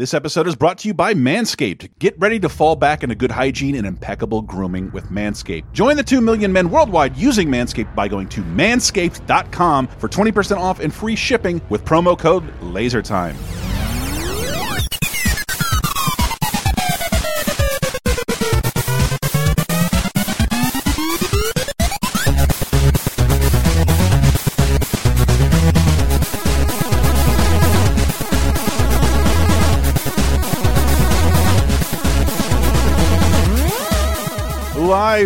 This 0.00 0.14
episode 0.14 0.46
is 0.46 0.56
brought 0.56 0.78
to 0.78 0.88
you 0.88 0.94
by 0.94 1.12
Manscaped. 1.12 1.90
Get 1.98 2.18
ready 2.18 2.40
to 2.40 2.48
fall 2.48 2.74
back 2.74 3.02
into 3.02 3.14
good 3.14 3.30
hygiene 3.30 3.74
and 3.74 3.86
impeccable 3.86 4.40
grooming 4.40 4.90
with 4.92 5.10
Manscaped. 5.10 5.70
Join 5.74 5.94
the 5.98 6.02
2 6.02 6.22
million 6.22 6.50
men 6.50 6.70
worldwide 6.70 7.18
using 7.18 7.48
Manscaped 7.48 7.94
by 7.94 8.08
going 8.08 8.26
to 8.30 8.42
manscaped.com 8.42 9.88
for 9.98 10.08
20% 10.08 10.56
off 10.56 10.80
and 10.80 10.94
free 10.94 11.16
shipping 11.16 11.60
with 11.68 11.84
promo 11.84 12.18
code 12.18 12.50
LASERTIME. 12.62 13.69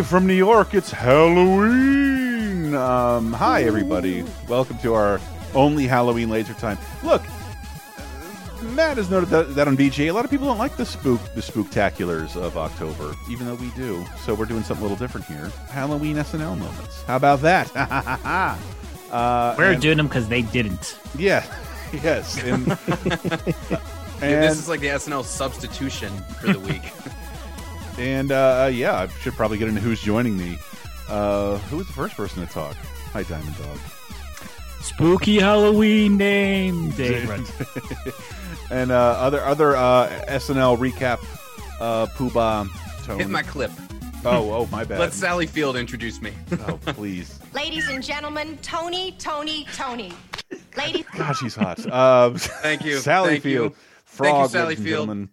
Live 0.05 0.11
from 0.11 0.27
New 0.27 0.35
York, 0.35 0.75
it's 0.75 0.91
Halloween. 0.91 2.75
Um, 2.75 3.33
hi, 3.33 3.63
everybody. 3.65 4.23
Welcome 4.47 4.77
to 4.81 4.93
our 4.93 5.19
only 5.55 5.87
Halloween 5.87 6.29
laser 6.29 6.53
time. 6.53 6.77
Look, 7.03 7.23
Matt 8.75 8.99
has 8.99 9.09
noted 9.09 9.31
that, 9.31 9.55
that 9.55 9.67
on 9.67 9.79
VGA, 9.79 10.11
a 10.11 10.13
lot 10.13 10.27
of 10.27 10.31
people 10.31 10.47
don't 10.47 10.59
like 10.59 10.77
the 10.77 10.85
spook, 10.85 11.23
the 11.35 11.41
spooktaculars 11.41 12.37
of 12.37 12.59
October, 12.59 13.15
even 13.31 13.47
though 13.47 13.55
we 13.55 13.71
do. 13.71 14.05
So 14.27 14.35
we're 14.35 14.45
doing 14.45 14.63
something 14.63 14.85
a 14.85 14.89
little 14.91 14.99
different 14.99 15.27
here. 15.27 15.51
Halloween 15.71 16.17
SNL 16.17 16.59
moments. 16.59 17.03
How 17.05 17.17
about 17.17 17.41
that? 17.41 17.75
uh, 19.11 19.55
We're 19.57 19.73
and- 19.73 19.81
doing 19.81 19.97
them 19.97 20.09
because 20.09 20.29
they 20.29 20.43
didn't. 20.43 20.99
Yeah. 21.17 21.47
Yes. 22.03 22.43
And, 22.43 22.67
Yeah, 24.21 24.41
this 24.41 24.59
is 24.59 24.69
like 24.69 24.81
the 24.81 24.89
SNL 24.89 25.25
substitution 25.25 26.13
for 26.41 26.53
the 26.53 26.59
week. 26.61 26.83
And 27.99 28.33
uh, 28.33 28.71
yeah, 28.73 29.01
I 29.01 29.07
should 29.09 29.35
probably 29.35 29.59
get 29.59 29.69
into 29.69 29.81
who's 29.81 30.01
joining 30.01 30.37
me. 30.37 30.59
Uh, 31.09 31.59
who 31.59 31.77
was 31.79 31.87
the 31.87 31.93
first 31.93 32.17
person 32.17 32.47
to 32.47 32.53
talk? 32.53 32.75
Hi, 33.13 33.23
Diamond 33.23 33.57
Dog. 33.59 33.79
Spooky 34.81 35.39
Halloween 35.39 36.17
name. 36.17 36.91
Dave 36.93 37.29
Runs. 37.29 37.51
And 38.71 38.91
uh, 38.91 38.97
other 38.97 39.41
other 39.45 39.77
uh, 39.77 40.09
SNL 40.29 40.77
recap. 40.79 41.19
Uh, 41.81 42.07
Poobah. 42.07 42.69
Tone. 43.05 43.19
Hit 43.19 43.29
my 43.29 43.43
clip. 43.43 43.71
Oh, 44.27 44.51
oh, 44.53 44.67
my 44.73 44.85
bad. 44.85 44.99
Let 44.99 45.13
Sally 45.13 45.47
Field 45.47 45.77
introduce 45.77 46.23
me. 46.23 46.33
oh, 46.67 46.79
please. 46.87 47.39
Ladies 47.53 47.89
and 47.91 48.03
gentlemen, 48.03 48.57
Tony, 48.63 49.13
Tony, 49.19 49.67
Tony. 49.75 50.13
Ladies, 50.79 51.05
God, 51.15 51.35
she's 51.35 51.55
hot. 51.55 51.85
Uh, 51.87 52.31
Thank 52.35 52.85
you. 52.85 52.97
Sally 52.99 53.33
Thank 53.33 53.45
you. 53.45 53.75
Frog, 54.05 54.49
Sally 54.51 54.69
ladies 54.69 54.79
and 54.79 54.87
Field. 54.89 55.01
gentlemen. 55.03 55.31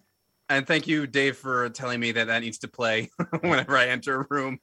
And 0.52 0.68
thank 0.68 0.88
you, 0.88 1.08
Dave, 1.08 1.38
for 1.38 1.70
telling 1.70 2.00
me 2.00 2.12
that 2.12 2.28
that 2.28 2.40
needs 2.40 2.58
to 2.60 2.68
play 2.68 3.10
whenever 3.42 3.78
I 3.78 3.88
enter 3.88 4.22
a 4.22 4.26
room. 4.30 4.60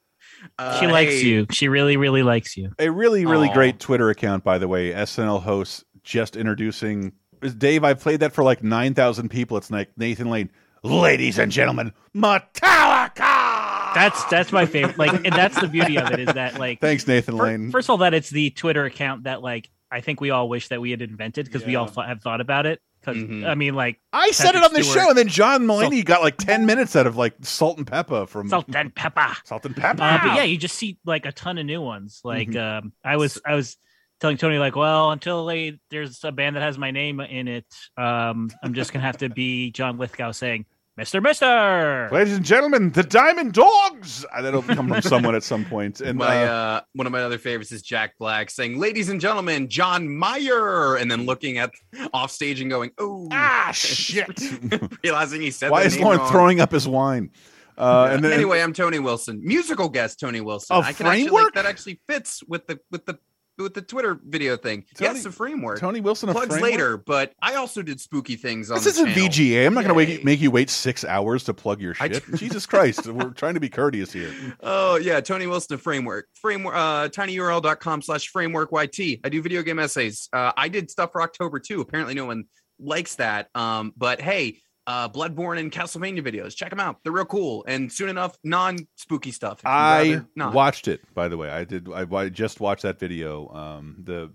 Uh, 0.59 0.79
She 0.81 0.87
likes 0.87 1.13
hey, 1.13 1.23
you. 1.23 1.47
She 1.51 1.69
really, 1.69 1.97
really 1.97 2.23
likes 2.23 2.57
you. 2.57 2.71
A 2.79 2.91
really, 2.91 3.25
really 3.27 3.49
Aw. 3.49 3.55
great 3.55 3.81
Twitter 3.81 4.11
account, 4.11 4.45
by 4.45 4.59
the 4.59 4.69
way. 4.69 4.93
SNL 4.93 5.43
hosts 5.43 5.85
just 6.05 6.37
introducing. 6.37 7.13
Dave, 7.57 7.85
I've 7.85 8.01
played 8.01 8.21
that 8.21 8.33
for 8.33 8.45
like 8.45 8.63
9,000 8.63 9.29
people. 9.31 9.57
It's 9.57 9.71
like 9.71 9.91
Nathan 9.97 10.29
Lane. 10.31 10.51
Ladies 10.85 11.39
and 11.39 11.51
gentlemen, 11.51 11.93
Metallica! 12.15 13.95
That's 13.95 14.23
that's 14.27 14.53
my 14.53 14.67
favorite. 14.67 14.99
Like, 14.99 15.13
and 15.25 15.35
that's 15.35 15.61
the 15.61 15.67
beauty 15.69 15.99
of 15.99 16.11
it 16.13 16.21
is 16.21 16.33
that 16.35 16.59
like, 16.59 16.81
Thanks, 16.81 17.07
Nathan 17.07 17.37
fir- 17.37 17.43
Lane. 17.45 17.71
first 17.71 17.87
of 17.87 17.91
all, 17.91 17.97
that 17.99 18.15
it's 18.15 18.31
the 18.31 18.51
Twitter 18.51 18.85
account 18.85 19.25
that 19.25 19.43
like 19.43 19.71
I 19.91 20.01
think 20.03 20.21
we 20.21 20.31
all 20.31 20.49
wish 20.49 20.69
that 20.69 20.81
we 20.81 20.91
had 20.91 21.03
invented 21.03 21.47
because 21.47 21.65
we 21.65 21.75
all 21.77 21.91
Yeah. 21.97 22.07
have 22.07 22.21
thought 22.23 22.41
about 22.41 22.67
it. 22.67 22.81
Because 23.15 23.29
Mhm. 23.31 23.49
I 23.49 23.55
mean, 23.55 23.75
like 23.75 24.01
I 24.13 24.31
said 24.31 24.55
it 24.55 24.63
on 24.63 24.73
the 24.73 24.83
Stewart. 24.83 24.99
show, 25.05 25.09
and 25.11 25.19
then 25.19 25.29
John 25.29 25.63
Mulaney 25.67 26.05
got 26.05 26.23
like 26.23 26.37
10 26.37 26.67
minutes 26.67 26.95
out 26.97 27.07
of 27.07 27.17
like 27.17 27.35
Salt 27.43 27.79
and 27.79 27.87
Pepper 27.87 28.27
from 28.27 28.49
salt 28.49 28.67
and 28.75 28.95
pepper. 28.95 29.35
Salt 29.45 29.65
and 29.67 29.77
Pepper. 29.77 30.03
Uh, 30.03 30.19
but 30.23 30.35
yeah, 30.37 30.43
you 30.45 30.57
just 30.59 30.77
see 30.77 30.99
like 31.05 31.27
a 31.27 31.33
ton 31.33 31.59
of 31.59 31.67
new 31.67 31.81
ones. 31.83 32.21
Like 32.25 32.49
Mm-hmm. 32.49 32.87
um, 32.87 32.93
I 33.05 33.17
was, 33.17 33.41
I 33.47 33.55
was 33.55 33.77
telling 34.21 34.37
Tony, 34.37 34.59
like, 34.59 34.75
well, 34.77 35.11
until 35.13 35.47
they, 35.47 35.79
there's 35.91 36.23
a 36.25 36.33
band 36.33 36.57
that 36.57 36.63
has 36.63 36.77
my 36.79 36.91
name 36.91 37.21
in 37.21 37.47
it, 37.49 37.67
um, 37.97 38.51
I'm 38.63 38.75
just 38.75 38.93
gonna 38.93 39.05
have 39.05 39.19
to 39.19 39.29
be 39.29 39.71
John 39.71 39.97
Lithgow 39.99 40.33
saying, 40.33 40.67
"Mister, 40.99 41.21
Mister." 41.21 42.09
Ladies 42.11 42.35
and 42.35 42.45
gentlemen, 42.45 42.91
the 42.91 43.05
Diamond 43.05 43.53
Dogs. 43.53 44.27
And 44.35 44.45
that'll 44.45 44.63
come 44.63 44.89
from 44.89 45.01
someone 45.03 45.37
at 45.37 45.45
some 45.45 45.65
point. 45.65 46.01
And 46.01 46.19
my 46.19 46.45
uh, 46.45 46.53
uh, 46.53 46.81
one 46.95 47.07
of 47.07 47.13
my 47.13 47.23
other 47.23 47.39
favorites 47.39 47.71
is 47.71 47.83
Jack 47.83 48.19
Black 48.19 48.51
saying, 48.51 48.81
"Ladies 48.81 49.09
and 49.09 49.21
gentlemen, 49.21 49.69
John 49.69 50.19
Mayer," 50.19 50.97
and 50.97 51.09
then 51.09 51.25
looking 51.25 51.59
at 51.59 51.71
off 52.13 52.33
stage 52.33 52.61
and 52.61 52.69
going, 52.69 52.91
"Oh, 52.99 53.29
ah, 53.31 53.71
shit. 53.73 54.41
realizing 55.05 55.41
he 55.41 55.53
said. 55.53 55.71
Why 55.71 55.85
is 55.85 55.99
Lauren 56.01 56.19
wrong. 56.19 56.31
throwing 56.31 56.61
up 56.61 56.73
his 56.73 56.89
wine? 56.89 57.31
Uh, 57.77 58.09
and 58.11 58.25
then, 58.25 58.33
anyway, 58.33 58.61
I'm 58.61 58.73
Tony 58.73 58.99
Wilson, 58.99 59.41
musical 59.41 59.89
guest 59.89 60.19
Tony 60.19 60.41
Wilson. 60.41 60.75
A 60.77 60.81
I 60.81 60.93
can 60.93 61.07
actually 61.07 61.29
framework? 61.29 61.45
like, 61.45 61.55
that 61.55 61.67
actually 61.67 62.01
fits 62.09 62.43
with 62.43 62.67
the 62.67 62.81
with 62.91 63.07
the 63.07 63.21
with 63.65 63.75
the 63.75 63.83
Twitter 63.83 64.19
video 64.25 64.57
thing. 64.57 64.85
Tony- 64.97 65.17
yes, 65.17 65.25
a 65.27 65.33
framework. 65.33 65.79
Tony 65.81 66.01
Wilson, 66.01 66.29
a 66.29 66.33
Plugs 66.33 66.49
framework? 66.59 66.71
later, 66.71 66.97
but 66.97 67.35
I 67.43 67.55
also 67.55 67.83
did 67.83 68.01
spooky 68.01 68.37
things 68.37 68.71
on 68.71 68.77
This 68.79 68.87
isn't 68.87 69.07
channel. 69.09 69.29
VGA. 69.29 69.67
I'm 69.67 69.75
not 69.75 69.85
going 69.85 70.07
to 70.07 70.25
make 70.25 70.41
you 70.41 70.51
wait 70.51 70.71
six 70.71 71.05
hours 71.05 71.45
to 71.45 71.55
plug 71.55 71.81
your 71.81 71.95
shit. 71.95 72.23
Jesus 72.37 72.67
Christ. 72.67 73.07
We're 73.09 73.31
trying 73.31 73.55
to 73.55 73.61
be 73.61 73.69
courteous 73.69 74.13
here. 74.13 74.33
Oh 74.63 74.97
yeah, 74.97 75.21
Tony 75.21 75.47
Wilson 75.47 75.75
a 75.75 75.79
framework. 75.79 76.29
Framework 76.35 76.75
uh 76.75 77.09
tinyurl.com 77.09 78.03
slash 78.03 78.29
framework 78.29 78.71
YT. 78.73 79.21
I 79.25 79.29
do 79.29 79.43
video 79.43 79.63
game 79.63 79.79
essays. 79.79 80.29
Uh 80.33 80.53
I 80.57 80.69
did 80.69 80.91
stuff 80.91 81.13
for 81.13 81.23
October 81.23 81.59
too. 81.59 81.81
Apparently 81.81 82.15
no 82.15 82.27
one 82.27 82.45
likes 82.79 83.17
that. 83.17 83.49
Um, 83.55 83.93
but 83.97 84.21
hey, 84.21 84.61
uh 84.89 85.09
Bloodborne 85.09 85.61
and 85.61 85.71
Castlevania 85.71 86.23
videos. 86.27 86.57
Check 86.57 86.71
them 86.71 86.81
out. 86.81 86.97
They're 87.05 87.13
real 87.13 87.27
cool. 87.27 87.65
And 87.69 87.93
soon 87.93 88.09
enough, 88.09 88.39
non-spooky 88.43 89.31
stuff. 89.33 89.61
I 89.65 90.23
not. 90.35 90.55
watched 90.55 90.89
it, 90.89 91.03
by 91.15 91.29
the 91.29 91.37
way. 91.37 91.51
I 91.51 91.65
did. 91.65 91.89
I, 91.93 92.07
I 92.11 92.29
just 92.31 92.59
watched 92.59 92.83
that 92.83 92.99
video. 92.99 93.49
Um, 93.51 93.97
the 94.03 94.33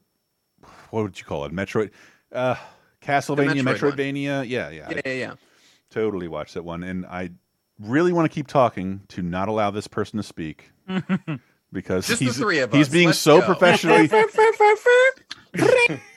what 0.91 1.01
would 1.01 1.17
you 1.19 1.25
call 1.25 1.45
it? 1.45 1.51
Metroid, 1.51 1.89
uh, 2.31 2.55
Castlevania, 3.01 3.61
Metroid 3.63 3.65
one. 3.65 3.75
Metroidvania. 3.97 4.47
Yeah, 4.47 4.69
yeah, 4.69 4.89
yeah, 4.91 5.01
yeah, 5.05 5.13
yeah. 5.13 5.33
totally 5.89 6.27
watched 6.27 6.53
that 6.53 6.63
one, 6.63 6.83
and 6.83 7.05
I 7.07 7.31
really 7.79 8.13
want 8.13 8.31
to 8.31 8.33
keep 8.33 8.47
talking 8.47 9.01
to 9.09 9.23
not 9.23 9.49
allow 9.49 9.71
this 9.71 9.87
person 9.87 10.17
to 10.17 10.23
speak 10.23 10.71
because 11.73 12.07
Just 12.07 12.19
the 12.19 12.25
he's 12.25 12.37
three 12.37 12.59
of 12.59 12.71
he's 12.71 12.89
being 12.89 13.07
Let's 13.07 13.17
so 13.19 13.39
go. 13.41 13.47
professionally. 13.47 14.07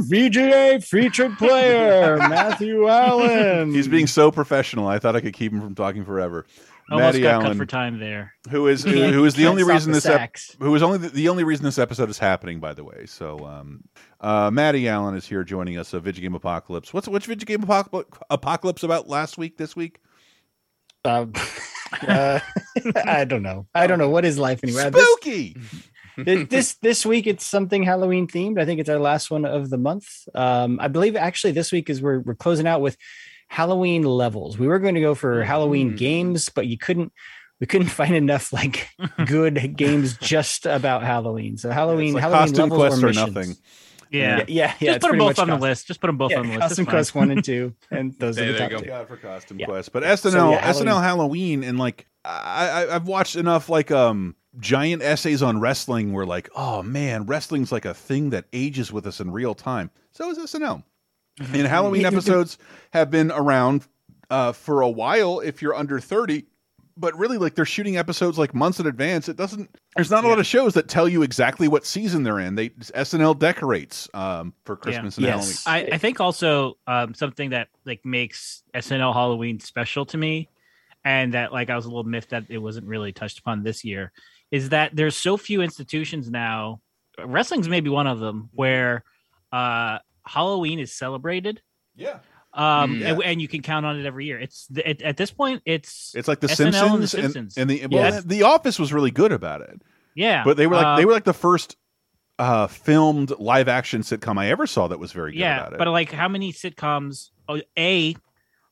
VGA 0.00 0.82
featured 0.84 1.36
player 1.38 2.16
Matthew 2.16 2.88
Allen. 2.88 3.72
he's 3.72 3.88
being 3.88 4.06
so 4.06 4.30
professional. 4.30 4.86
I 4.88 4.98
thought 4.98 5.16
I 5.16 5.20
could 5.20 5.34
keep 5.34 5.52
him 5.52 5.60
from 5.60 5.74
talking 5.74 6.04
forever. 6.04 6.46
Almost 6.90 7.04
Maddie 7.04 7.20
got 7.22 7.40
cut 7.40 7.46
Allen, 7.46 7.58
for 7.58 7.66
time 7.66 8.00
there. 8.00 8.32
Who 8.50 8.66
is 8.66 8.82
who, 8.82 9.12
who 9.12 9.24
is 9.26 9.34
the 9.34 9.46
only 9.46 9.62
reason 9.62 9.92
the 9.92 9.96
this 9.96 10.06
ep- 10.06 10.36
who 10.58 10.74
is 10.74 10.82
only 10.82 10.96
the, 10.96 11.08
the 11.10 11.28
only 11.28 11.44
reason 11.44 11.64
this 11.64 11.78
episode 11.78 12.08
is 12.08 12.18
happening. 12.18 12.60
By 12.60 12.72
the 12.72 12.82
way, 12.82 13.04
so 13.04 13.44
um, 13.44 13.84
uh, 14.20 14.50
Maddie 14.50 14.88
Allen 14.88 15.14
is 15.14 15.26
here 15.26 15.44
joining 15.44 15.76
us 15.76 15.92
of 15.92 16.04
Video 16.04 16.22
Game 16.22 16.34
Apocalypse. 16.34 16.94
What's 16.94 17.06
which 17.06 17.26
Video 17.26 17.44
Game 17.44 17.60
Apoc- 17.66 18.04
Apocalypse 18.30 18.82
about 18.84 19.06
last 19.06 19.36
week? 19.36 19.58
This 19.58 19.76
week? 19.76 20.00
Uh, 21.04 21.26
uh, 22.08 22.40
I 23.04 23.26
don't 23.26 23.42
know. 23.42 23.66
I 23.74 23.86
don't 23.86 23.98
know 23.98 24.08
what 24.08 24.24
is 24.24 24.38
life 24.38 24.60
anywhere. 24.62 24.90
This, 24.90 25.06
Spooky. 25.06 25.56
this 25.58 25.82
this 26.50 26.74
this 26.82 27.06
week 27.06 27.26
it's 27.26 27.46
something 27.46 27.82
Halloween 27.82 28.26
themed. 28.26 28.60
I 28.60 28.64
think 28.64 28.80
it's 28.80 28.88
our 28.88 28.98
last 28.98 29.30
one 29.30 29.44
of 29.44 29.70
the 29.70 29.78
month. 29.78 30.06
Um, 30.34 30.78
I 30.80 30.88
believe 30.88 31.16
actually 31.16 31.52
this 31.52 31.70
week 31.72 31.88
is 31.90 32.02
we're 32.02 32.20
we're 32.20 32.34
closing 32.34 32.66
out 32.66 32.80
with 32.80 32.96
Halloween 33.48 34.02
levels. 34.02 34.58
We 34.58 34.66
were 34.68 34.78
going 34.78 34.94
to 34.94 35.00
go 35.00 35.14
for 35.14 35.42
Halloween 35.44 35.92
Mm. 35.92 35.96
games, 35.96 36.48
but 36.48 36.66
you 36.66 36.76
couldn't. 36.78 37.12
We 37.60 37.66
couldn't 37.66 37.88
find 38.00 38.14
enough 38.14 38.52
like 38.52 38.88
good 39.26 39.76
games 39.76 40.16
just 40.18 40.66
about 40.66 41.02
Halloween. 41.02 41.56
So 41.56 41.70
Halloween, 41.70 42.08
It's 42.08 42.14
like 42.14 42.22
Halloween 42.24 42.40
costume 42.54 42.68
levels 42.70 42.88
quest 42.88 43.02
or 43.02 43.06
or 43.06 43.08
missions. 43.08 43.34
nothing. 43.34 43.56
Yeah. 44.10 44.38
Yeah, 44.38 44.44
yeah, 44.48 44.74
yeah. 44.80 44.92
Just 44.94 45.00
put 45.02 45.08
them 45.10 45.18
both 45.18 45.36
much 45.36 45.38
on 45.38 45.48
the 45.48 45.56
list. 45.56 45.86
Just 45.86 46.00
put 46.00 46.06
them 46.08 46.16
both 46.18 46.30
Yeah, 46.30 46.38
on 46.40 46.46
the 46.46 46.54
list. 46.54 46.60
Costume 46.60 46.82
It's 46.84 46.90
Quest 46.90 47.14
one 47.14 47.30
and 47.30 47.44
two, 47.44 47.74
and 47.90 48.12
those 48.18 48.36
There 48.36 48.44
are 48.44 48.52
the 48.52 48.52
you 48.54 48.58
top 48.58 48.70
go. 48.70 48.78
two. 48.80 48.86
God 48.86 49.08
for 49.08 49.16
costume 49.16 49.58
Yeah. 49.60 49.66
quest, 49.66 49.92
but 49.92 50.02
SNL 50.02 50.30
So, 50.32 50.50
yeah, 50.52 50.60
SNL 50.72 50.84
Halloween. 50.84 51.02
Halloween 51.02 51.64
and 51.64 51.78
like 51.78 52.06
I, 52.24 52.84
I 52.86 52.94
I've 52.94 53.06
watched 53.06 53.36
enough 53.36 53.68
like 53.68 53.90
um 53.90 54.34
giant 54.58 55.02
essays 55.02 55.42
on 55.42 55.60
wrestling 55.60 56.12
where 56.12 56.26
like 56.26 56.48
oh 56.56 56.82
man 56.82 57.26
wrestling's 57.26 57.70
like 57.70 57.84
a 57.84 57.94
thing 57.94 58.30
that 58.30 58.46
ages 58.52 58.92
with 58.92 59.06
us 59.06 59.20
in 59.20 59.30
real 59.30 59.54
time. 59.54 59.90
So 60.12 60.30
is 60.30 60.38
SNL. 60.38 60.82
Mm-hmm. 61.40 61.54
And 61.54 61.66
Halloween 61.68 62.04
episodes 62.04 62.58
have 62.92 63.10
been 63.10 63.30
around 63.30 63.86
uh, 64.30 64.52
for 64.52 64.80
a 64.82 64.88
while 64.90 65.40
if 65.40 65.62
you're 65.62 65.74
under 65.74 66.00
thirty. 66.00 66.46
But 67.00 67.16
really, 67.16 67.38
like 67.38 67.54
they're 67.54 67.64
shooting 67.64 67.96
episodes 67.96 68.38
like 68.38 68.54
months 68.54 68.80
in 68.80 68.86
advance. 68.86 69.28
It 69.28 69.36
doesn't. 69.36 69.70
There's 69.94 70.10
not 70.10 70.24
a 70.24 70.28
lot 70.28 70.38
of 70.38 70.46
shows 70.46 70.74
that 70.74 70.88
tell 70.88 71.08
you 71.08 71.22
exactly 71.22 71.68
what 71.68 71.86
season 71.86 72.24
they're 72.24 72.40
in. 72.40 72.54
They 72.56 72.70
SNL 72.70 73.38
decorates 73.38 74.08
um, 74.14 74.52
for 74.64 74.76
Christmas 74.76 75.16
and 75.16 75.26
Yes. 75.26 75.64
Halloween. 75.64 75.92
I, 75.92 75.94
I 75.94 75.98
think 75.98 76.20
also 76.20 76.76
um, 76.86 77.14
something 77.14 77.50
that 77.50 77.68
like 77.86 78.04
makes 78.04 78.62
SNL 78.74 79.12
Halloween 79.12 79.60
special 79.60 80.06
to 80.06 80.16
me, 80.16 80.48
and 81.04 81.34
that 81.34 81.52
like 81.52 81.70
I 81.70 81.76
was 81.76 81.84
a 81.84 81.88
little 81.88 82.04
miffed 82.04 82.30
that 82.30 82.44
it 82.48 82.58
wasn't 82.58 82.86
really 82.86 83.12
touched 83.12 83.38
upon 83.38 83.62
this 83.62 83.84
year, 83.84 84.12
is 84.50 84.70
that 84.70 84.94
there's 84.94 85.16
so 85.16 85.36
few 85.36 85.62
institutions 85.62 86.30
now. 86.30 86.80
Wrestling's 87.24 87.68
maybe 87.68 87.90
one 87.90 88.06
of 88.06 88.20
them 88.20 88.48
where 88.52 89.04
uh, 89.52 89.98
Halloween 90.26 90.78
is 90.78 90.92
celebrated. 90.92 91.62
Yeah. 91.96 92.18
Um, 92.58 92.96
Mm. 93.00 93.10
and, 93.12 93.22
and 93.22 93.40
you 93.42 93.46
can 93.46 93.62
count 93.62 93.86
on 93.86 93.98
it 94.00 94.04
every 94.04 94.26
year. 94.26 94.38
It's 94.40 94.66
it, 94.74 95.00
at 95.02 95.16
this 95.16 95.30
point, 95.30 95.62
it's 95.64 96.12
It's 96.16 96.26
like 96.26 96.40
the 96.40 96.48
SNL 96.48 96.94
and 96.94 97.02
The 97.04 97.06
Simpsons 97.08 97.56
and, 97.56 97.70
and 97.70 97.90
the 97.90 97.96
well, 97.96 98.12
Yeah. 98.14 98.20
the 98.24 98.42
Office 98.42 98.78
was 98.80 98.92
really 98.92 99.12
good 99.12 99.30
about 99.32 99.60
it, 99.60 99.80
yeah. 100.16 100.42
but 100.44 100.56
they 100.56 100.66
were 100.66 100.74
like 100.76 100.86
uh, 100.86 100.96
they 100.96 101.04
were 101.04 101.12
like 101.12 101.24
the 101.24 101.32
first 101.32 101.76
uh 102.40 102.66
filmed 102.66 103.32
live 103.38 103.68
action 103.68 104.02
sitcom 104.02 104.38
I 104.38 104.48
ever 104.50 104.66
saw 104.66 104.88
that 104.88 104.98
was 104.98 105.12
very 105.12 105.32
good 105.32 105.38
yeah, 105.40 105.60
about 105.60 105.72
it. 105.74 105.78
but 105.78 105.88
like 105.88 106.10
how 106.12 106.28
many 106.28 106.52
sitcoms 106.52 107.30
oh, 107.48 107.60
a 107.78 108.16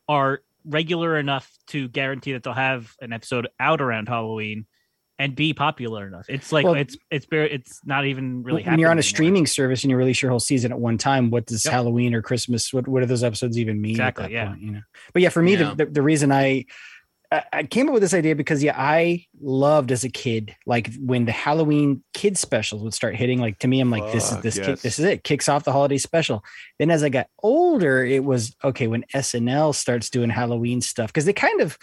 are 0.09 0.43
regular 0.65 1.17
enough 1.17 1.49
to 1.69 1.89
guarantee 1.89 2.33
that 2.33 2.43
they'll 2.43 2.53
have 2.53 2.95
an 3.01 3.13
episode 3.13 3.49
out 3.61 3.81
around 3.81 4.09
Halloween, 4.09 4.67
and 5.19 5.35
be 5.35 5.55
popular 5.55 6.07
enough? 6.07 6.27
It's 6.29 6.53
like 6.53 6.65
Well- 6.65 6.75
it's 6.75 6.97
it's 7.11 7.27
very 7.27 7.51
it's 7.51 7.81
not 7.85 8.05
even 8.07 8.43
really. 8.43 8.63
when 8.65 8.79
you're 8.79 8.91
on 8.91 8.99
a 8.99 9.01
anymore. 9.01 9.03
streaming 9.03 9.47
service 9.47 9.83
and 9.85 9.91
you 9.91 9.97
release 9.97 10.21
your 10.21 10.31
whole 10.31 10.41
season 10.41 10.73
at 10.73 10.79
one 10.79 10.99
time, 10.99 11.31
what 11.31 11.47
does 11.47 11.65
Yep. 11.65 11.73
Halloween 11.73 12.15
or 12.15 12.23
Christmas? 12.23 12.73
What 12.73 12.87
what 12.89 13.01
do 13.01 13.07
those 13.07 13.25
episodes 13.25 13.59
even 13.59 13.81
mean? 13.81 13.93
Exactly, 13.93 14.25
At 14.25 14.29
that 14.29 14.35
yeah. 14.35 14.49
point, 14.49 14.61
you 14.63 14.71
know. 14.73 14.83
But 15.13 15.23
yeah, 15.23 15.29
for 15.31 15.43
me, 15.43 15.53
Yeah. 15.57 15.75
the, 15.75 15.85
the 15.87 15.91
the 15.93 16.03
reason 16.03 16.33
I 16.33 16.67
I 17.33 17.43
I 17.53 17.63
came 17.65 17.89
up 17.89 17.93
with 17.95 18.03
this 18.03 18.15
idea 18.15 18.37
because 18.37 18.63
yeah, 18.63 18.75
I 18.77 19.27
loved 19.41 19.91
as 19.91 20.05
a 20.05 20.09
kid, 20.09 20.55
like 20.67 20.95
when 20.97 21.25
the 21.25 21.33
Halloween 21.33 22.05
kids 22.15 22.39
specials 22.39 22.83
would 22.83 22.95
start 22.95 23.17
hitting. 23.17 23.41
Like 23.41 23.59
to 23.61 23.69
me, 23.69 23.81
I'm 23.81 23.91
like, 23.91 24.13
this 24.13 24.31
is 24.31 24.39
this 24.43 24.57
yes. 24.59 24.67
kick, 24.67 24.81
this 24.81 24.99
is 25.01 25.05
it. 25.07 25.25
Kicks 25.25 25.49
off 25.49 25.65
the 25.65 25.73
holiday 25.73 25.99
special. 25.99 26.45
Then 26.79 26.91
as 26.91 27.03
I 27.03 27.09
got 27.09 27.27
older, 27.43 28.05
it 28.05 28.23
was 28.23 28.55
okay 28.63 28.87
when 28.87 29.05
SNL 29.15 29.75
starts 29.75 30.09
doing 30.11 30.31
Halloween 30.31 30.81
stuff 30.81 31.09
because 31.09 31.25
they 31.25 31.33
kind 31.33 31.61
of 31.61 31.77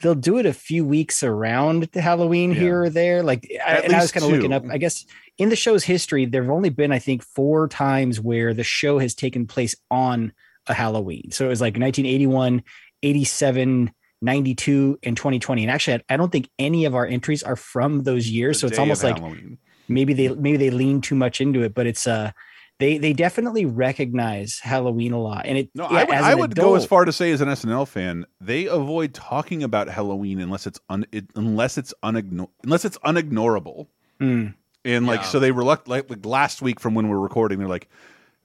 they'll 0.00 0.14
do 0.14 0.38
it 0.38 0.46
a 0.46 0.52
few 0.52 0.84
weeks 0.84 1.22
around 1.22 1.84
the 1.92 2.00
Halloween 2.00 2.50
Yeah. 2.50 2.58
here 2.60 2.82
or 2.82 2.90
there. 2.90 3.22
Like, 3.22 3.48
I, 3.64 3.78
and 3.78 3.92
I 3.94 4.00
was 4.00 4.12
kind 4.12 4.24
of 4.24 4.30
looking 4.32 4.52
up. 4.52 4.64
I 4.70 4.78
guess 4.78 5.04
in 5.38 5.48
the 5.48 5.56
show's 5.56 5.84
history, 5.84 6.26
there 6.26 6.42
have 6.42 6.50
only 6.50 6.68
been, 6.70 6.92
I 6.92 6.98
think, 6.98 7.22
four 7.22 7.68
times 7.68 8.20
where 8.20 8.52
the 8.54 8.64
show 8.64 8.98
has 8.98 9.14
taken 9.14 9.46
place 9.46 9.74
on 9.90 10.32
a 10.66 10.74
Halloween. 10.74 11.30
So 11.30 11.44
it 11.46 11.48
was 11.48 11.60
like 11.60 11.74
1981, 11.76 12.62
87, 13.02 13.92
92, 14.22 14.98
and 15.02 15.16
2020. 15.16 15.62
And 15.62 15.70
actually, 15.70 15.94
I 16.08 16.14
I 16.14 16.16
don't 16.16 16.32
think 16.32 16.48
any 16.58 16.84
of 16.86 16.94
our 16.94 17.06
entries 17.06 17.42
are 17.42 17.56
from 17.56 18.02
those 18.04 18.28
years. 18.28 18.56
The 18.56 18.60
so 18.60 18.66
it's 18.68 18.78
almost 18.78 19.04
like 19.04 19.18
Halloween. 19.18 19.58
maybe 19.88 20.14
they 20.14 20.28
maybe 20.28 20.56
they 20.56 20.70
lean 20.70 21.00
too 21.00 21.14
much 21.14 21.40
into 21.40 21.62
it, 21.62 21.74
but 21.74 21.86
it's 21.86 22.06
uh 22.06 22.32
they 22.78 22.98
they 22.98 23.12
definitely 23.12 23.64
recognize 23.64 24.58
Halloween 24.58 25.12
a 25.12 25.18
lot. 25.20 25.46
And 25.46 25.56
it 25.58 25.70
No, 25.74 25.84
yeah, 25.90 25.98
I 25.98 26.04
would, 26.04 26.14
as 26.14 26.24
I 26.24 26.32
an 26.32 26.38
would 26.40 26.54
go 26.54 26.74
as 26.74 26.84
far 26.84 27.04
to 27.04 27.12
say, 27.12 27.30
as 27.30 27.40
an 27.40 27.48
SNL 27.48 27.86
fan, 27.86 28.26
they 28.40 28.66
avoid 28.66 29.14
talking 29.14 29.62
about 29.62 29.88
Halloween 29.88 30.40
unless 30.40 30.66
it's 30.66 30.80
un, 30.88 31.06
it, 31.12 31.26
unless 31.36 31.78
it's 31.78 31.94
unigno- 32.02 32.50
unless 32.64 32.84
it's 32.84 32.98
unignorable. 32.98 33.86
Mm. 34.20 34.54
And 34.84 35.06
like, 35.06 35.20
Yeah. 35.20 35.26
so 35.26 35.40
they 35.40 35.50
reluct 35.52 35.88
like, 35.88 36.10
like 36.10 36.26
last 36.26 36.60
week 36.62 36.80
from 36.80 36.94
when 36.94 37.08
we're 37.08 37.18
recording, 37.18 37.58
they're 37.58 37.68
like, 37.68 37.88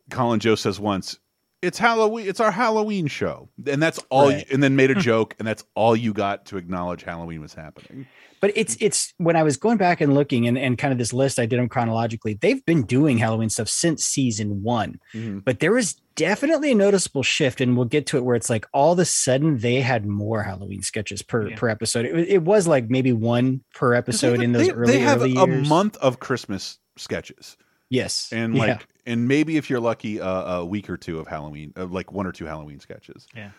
Colin 0.09 0.39
Jost 0.39 0.63
says 0.63 0.79
once, 0.79 1.19
"It's 1.61 1.77
Halloween. 1.77 2.27
It's 2.27 2.39
our 2.39 2.51
Halloween 2.51 3.07
show," 3.07 3.49
and 3.65 3.81
that's 3.81 3.99
all. 4.09 4.29
Right. 4.29 4.47
You, 4.47 4.53
and 4.53 4.63
then 4.63 4.75
made 4.75 4.91
a 4.91 4.95
hmm. 4.95 4.99
joke, 4.99 5.35
and 5.39 5.47
that's 5.47 5.63
all 5.75 5.95
you 5.95 6.13
got 6.13 6.45
to 6.47 6.57
acknowledge 6.57 7.03
Halloween 7.03 7.41
was 7.41 7.53
happening. 7.53 8.07
but 8.41 8.51
it's 8.55 8.77
it's 8.79 9.13
when 9.17 9.35
I 9.35 9.43
was 9.43 9.57
going 9.57 9.77
back 9.77 10.01
and 10.01 10.13
looking 10.13 10.47
and, 10.47 10.57
and 10.57 10.77
kind 10.77 10.91
of 10.91 10.97
this 10.97 11.13
list, 11.13 11.39
I 11.39 11.45
did 11.45 11.59
them 11.59 11.69
chronologically. 11.69 12.35
They've 12.35 12.63
been 12.65 12.83
doing 12.83 13.17
Halloween 13.17 13.49
stuff 13.49 13.67
since 13.67 14.03
season 14.03 14.63
one, 14.63 14.99
mm-hmm. 15.13 15.39
but 15.39 15.59
there 15.59 15.71
was 15.71 15.95
definitely 16.15 16.71
a 16.71 16.75
noticeable 16.75 17.23
shift, 17.23 17.61
and 17.61 17.75
we'll 17.75 17.85
get 17.85 18.05
to 18.07 18.17
it 18.17 18.25
where 18.25 18.35
it's 18.35 18.49
like 18.49 18.65
all 18.73 18.93
of 18.93 18.99
a 18.99 19.05
sudden 19.05 19.57
they 19.57 19.81
had 19.81 20.05
more 20.05 20.43
Halloween 20.43 20.81
sketches 20.81 21.21
per 21.21 21.49
Yeah. 21.49 21.55
per 21.55 21.69
episode. 21.69 22.05
It, 22.05 22.27
it 22.29 22.43
was 22.43 22.67
like 22.67 22.89
maybe 22.89 23.11
one 23.11 23.63
per 23.73 23.93
episode 23.93 24.41
in 24.41 24.51
those 24.51 24.67
they, 24.67 24.73
early 24.73 24.93
they 24.93 24.99
have 24.99 25.21
early 25.21 25.35
a 25.35 25.47
month 25.47 25.97
of 25.97 26.19
Christmas 26.19 26.79
sketches, 26.97 27.57
yes, 27.89 28.29
and 28.31 28.55
Yeah. 28.55 28.79
Like, 29.09 29.17
and 29.17 29.27
maybe 29.27 29.57
if 29.57 29.69
you're 29.69 29.79
lucky, 29.79 30.21
uh, 30.21 30.59
a 30.59 30.65
week 30.65 30.89
or 30.89 30.97
two 30.97 31.19
of 31.19 31.27
Halloween, 31.27 31.73
uh, 31.77 31.85
like 31.85 32.11
one 32.11 32.25
or 32.27 32.31
two 32.31 32.45
Halloween 32.45 32.79
sketches. 32.79 33.27
Yeah. 33.35 33.51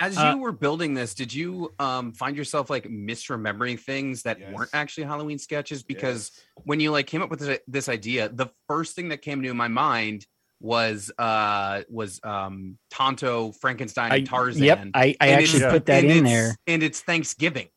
As 0.00 0.18
Uh, 0.18 0.32
you 0.34 0.38
were 0.38 0.52
building 0.52 0.94
this, 0.94 1.14
did 1.14 1.32
you 1.32 1.72
um, 1.78 2.12
find 2.12 2.36
yourself 2.36 2.70
like 2.70 2.84
misremembering 2.88 3.78
things 3.78 4.22
that 4.22 4.40
Yes. 4.40 4.52
weren't 4.52 4.70
actually 4.72 5.04
Halloween 5.04 5.38
sketches? 5.38 5.82
Because 5.82 6.30
when 6.64 6.80
you 6.80 6.90
like 6.90 7.06
came 7.06 7.22
up 7.22 7.30
with 7.30 7.40
this, 7.40 7.58
this 7.68 7.88
idea, 7.88 8.28
the 8.28 8.48
first 8.68 8.96
thing 8.96 9.10
that 9.10 9.22
came 9.22 9.42
to 9.42 9.54
my 9.54 9.68
mind 9.68 10.26
was 10.60 11.10
uh 11.18 11.82
was 11.88 12.20
um 12.24 12.78
Tonto, 12.90 13.52
Frankenstein, 13.60 14.12
I, 14.12 14.16
and 14.18 14.26
Tarzan. 14.26 14.62
yep, 14.62 14.86
I, 14.94 15.16
I 15.20 15.28
And 15.28 15.42
actually 15.42 15.64
put 15.68 15.86
that 15.86 16.04
and 16.04 16.10
in 16.12 16.24
there. 16.24 16.56
and 16.66 16.82
it's 16.82 17.00
Thanksgiving. 17.00 17.68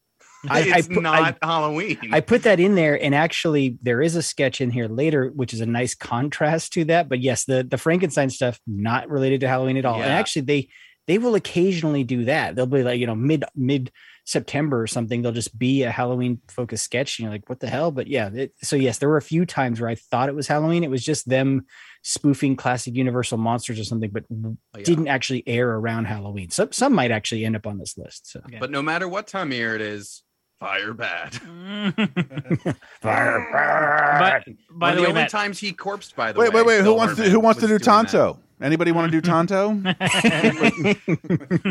I- 0.49 0.71
I 0.73 0.77
it's 0.79 0.87
put- 0.87 1.03
not 1.03 1.37
Halloween. 1.41 1.97
I 2.11 2.21
put 2.21 2.43
that 2.43 2.59
in 2.59 2.75
there, 2.75 3.01
and 3.01 3.13
actually, 3.15 3.77
there 3.81 4.01
is 4.01 4.15
a 4.15 4.21
sketch 4.21 4.61
in 4.61 4.71
here 4.71 4.87
later, 4.87 5.29
which 5.35 5.53
is 5.53 5.61
a 5.61 5.65
nice 5.65 5.95
contrast 5.95 6.73
to 6.73 6.85
that. 6.85 7.09
But 7.09 7.19
yes, 7.21 7.45
the 7.45 7.63
the 7.63 7.77
Frankenstein 7.77 8.29
stuff 8.29 8.59
not 8.67 9.09
related 9.09 9.41
to 9.41 9.47
Halloween 9.47 9.77
at 9.77 9.85
all. 9.85 10.01
And 10.01 10.11
actually, 10.11 10.43
they 10.43 10.69
they 11.07 11.17
will 11.19 11.35
occasionally 11.35 12.03
do 12.03 12.25
that. 12.25 12.55
They'll 12.55 12.65
be 12.65 12.83
like, 12.83 12.99
you 12.99 13.05
know, 13.07 13.15
mid 13.15 13.43
mid 13.55 13.91
September 14.27 14.81
or 14.81 14.87
something. 14.87 15.21
They'll 15.21 15.31
just 15.31 15.55
be 15.57 15.83
a 15.83 15.91
Halloween 15.91 16.41
focused 16.47 16.83
sketch, 16.83 17.19
and 17.19 17.25
you're 17.25 17.31
like, 17.31 17.47
what 17.47 17.59
the 17.59 17.67
hell? 17.67 17.91
But 17.91 18.07
yeah, 18.07 18.29
it, 18.33 18.53
so 18.63 18.75
yes, 18.75 18.97
there 18.97 19.07
were 19.09 19.17
a 19.17 19.21
few 19.21 19.45
times 19.45 19.79
where 19.79 19.89
I 19.89 19.93
thought 19.95 20.29
it 20.29 20.35
was 20.35 20.47
Halloween. 20.47 20.83
It 20.83 20.89
was 20.89 21.03
just 21.05 21.29
them 21.29 21.67
spoofing 22.01 22.55
classic 22.55 22.95
Universal 22.95 23.37
monsters 23.37 23.79
or 23.79 23.83
something, 23.83 24.09
but 24.11 24.23
Oh, 24.31 24.55
yeah. 24.77 24.83
didn't 24.83 25.07
actually 25.07 25.43
air 25.47 25.69
around 25.71 26.05
Halloween. 26.05 26.49
Some 26.49 26.71
some 26.71 26.93
might 26.93 27.11
actually 27.11 27.45
end 27.45 27.55
up 27.55 27.65
on 27.67 27.77
this 27.77 27.97
list. 27.97 28.31
So 28.31 28.41
Yeah. 28.49 28.59
But 28.59 28.71
no 28.71 28.81
matter 28.81 29.07
what 29.07 29.27
time 29.27 29.51
of 29.51 29.57
year 29.57 29.75
it 29.75 29.81
is, 29.81 30.23
fire 30.59 30.93
bad. 30.93 31.39
but 33.01 34.43
by 34.71 34.89
One 34.89 34.95
the 34.95 35.01
of 35.01 35.03
way, 35.03 35.07
only 35.09 35.13
Matt, 35.13 35.29
times 35.29 35.59
he 35.59 35.73
corpsed, 35.73 36.15
by 36.15 36.31
the 36.31 36.39
Wait, 36.39 36.53
way. 36.53 36.61
wait, 36.63 36.65
wait! 36.77 36.81
Who 36.83 36.93
wants 36.93 37.15
to 37.17 37.29
who 37.29 37.39
wants 37.39 37.59
to 37.61 37.67
do 37.67 37.77
doing 37.77 37.79
that. 37.79 37.85
Tonto? 37.85 38.39
Anybody 38.61 38.93
want 38.93 39.11
to 39.11 39.21
do 39.21 39.21
Tonto? 39.29 39.73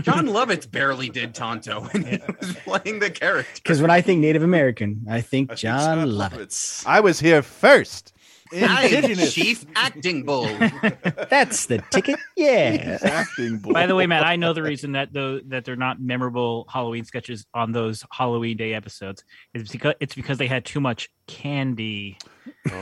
Jon 0.03 0.27
Lovitz 0.29 0.71
barely 0.71 1.09
did 1.09 1.35
Tonto 1.35 1.81
when 1.81 2.05
he 2.05 2.19
was 2.41 2.53
playing 2.65 2.99
the 2.99 3.11
character. 3.11 3.53
because 3.55 3.81
when 3.81 3.91
I 3.91 4.01
think 4.03 4.21
Native 4.21 4.43
American, 4.43 5.05
I 5.09 5.21
think 5.23 5.51
I 5.51 5.55
think 5.55 5.59
John 5.61 5.99
Jon 5.99 6.09
Lovitz. 6.09 6.85
I 6.87 7.01
was 7.01 7.19
here 7.21 7.41
first. 7.43 8.13
I'm 8.53 8.85
Indigenous. 8.85 9.33
Chief 9.35 9.65
Acting 9.75 10.25
Bull. 10.25 10.45
That's 11.31 11.67
the 11.67 11.83
ticket. 11.91 12.19
Yeah. 12.37 12.99
Acting 13.03 13.59
bull. 13.59 13.73
by 13.73 13.87
the 13.87 13.95
way, 13.95 14.07
Matt, 14.07 14.25
I 14.25 14.37
know 14.37 14.53
the 14.53 14.63
reason 14.63 14.93
that 14.93 15.13
though 15.13 15.41
that 15.49 15.65
they're 15.65 15.77
not 15.77 16.01
memorable 16.01 16.67
Halloween 16.71 17.05
sketches 17.05 17.47
on 17.55 17.73
those 17.73 18.05
Halloween 18.13 18.57
Day 18.57 18.75
episodes 18.75 19.25
is 19.55 19.71
because 19.71 19.95
it's 20.01 20.15
because 20.15 20.39
they 20.39 20.47
had 20.47 20.65
too 20.65 20.81
much 20.81 21.09
candy. 21.27 22.19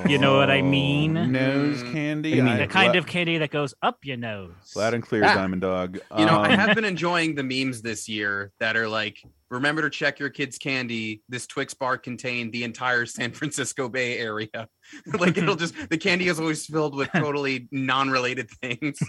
You 0.08 0.18
know 0.18 0.36
what 0.36 0.50
I 0.50 0.62
mean? 0.62 1.16
Oh, 1.16 1.24
Nose 1.26 1.82
Mm. 1.84 1.92
candy. 1.92 2.30
What 2.30 2.34
do 2.34 2.36
you 2.36 2.42
mean? 2.42 2.56
The 2.58 2.66
kind 2.66 2.96
of 2.96 3.06
candy 3.06 3.38
that 3.38 3.50
goes 3.50 3.74
up 3.82 3.98
your 4.04 4.16
nose. 4.16 4.50
loud 4.74 4.94
and 4.94 5.02
clear, 5.02 5.24
Ah. 5.24 5.34
Diamond 5.34 5.62
Dog. 5.62 5.98
You 6.18 6.26
know, 6.26 6.40
I 6.40 6.52
Um, 6.52 6.58
have 6.58 6.74
been 6.74 6.84
enjoying 6.84 7.34
the 7.36 7.44
memes 7.44 7.80
this 7.82 8.08
year 8.08 8.50
that 8.58 8.76
are 8.76 8.88
like, 8.88 9.18
remember 9.50 9.82
to 9.82 9.90
check 9.90 10.18
your 10.18 10.30
kids' 10.30 10.58
candy. 10.58 11.22
This 11.28 11.46
Twix 11.46 11.74
bar 11.74 11.96
contained 11.98 12.52
the 12.52 12.64
entire 12.64 13.06
San 13.06 13.30
Francisco 13.32 13.88
Bay 13.88 14.18
Area. 14.18 14.48
like 15.18 15.36
it'll 15.36 15.56
just 15.56 15.74
the 15.90 15.98
candy 15.98 16.28
is 16.28 16.40
always 16.40 16.66
filled 16.66 16.94
with 16.94 17.10
totally 17.12 17.68
non-related 17.70 18.50
things. 18.50 18.98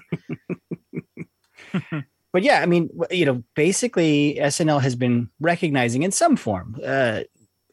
But 2.34 2.42
yeah, 2.42 2.62
I 2.62 2.66
mean, 2.66 2.90
you 3.12 3.28
know, 3.28 3.44
basically 3.56 4.40
SNL 4.42 4.82
has 4.82 4.96
been 4.96 5.30
recognizing 5.40 6.02
in 6.02 6.12
some 6.12 6.36
form 6.36 6.75
uh, 6.84 7.22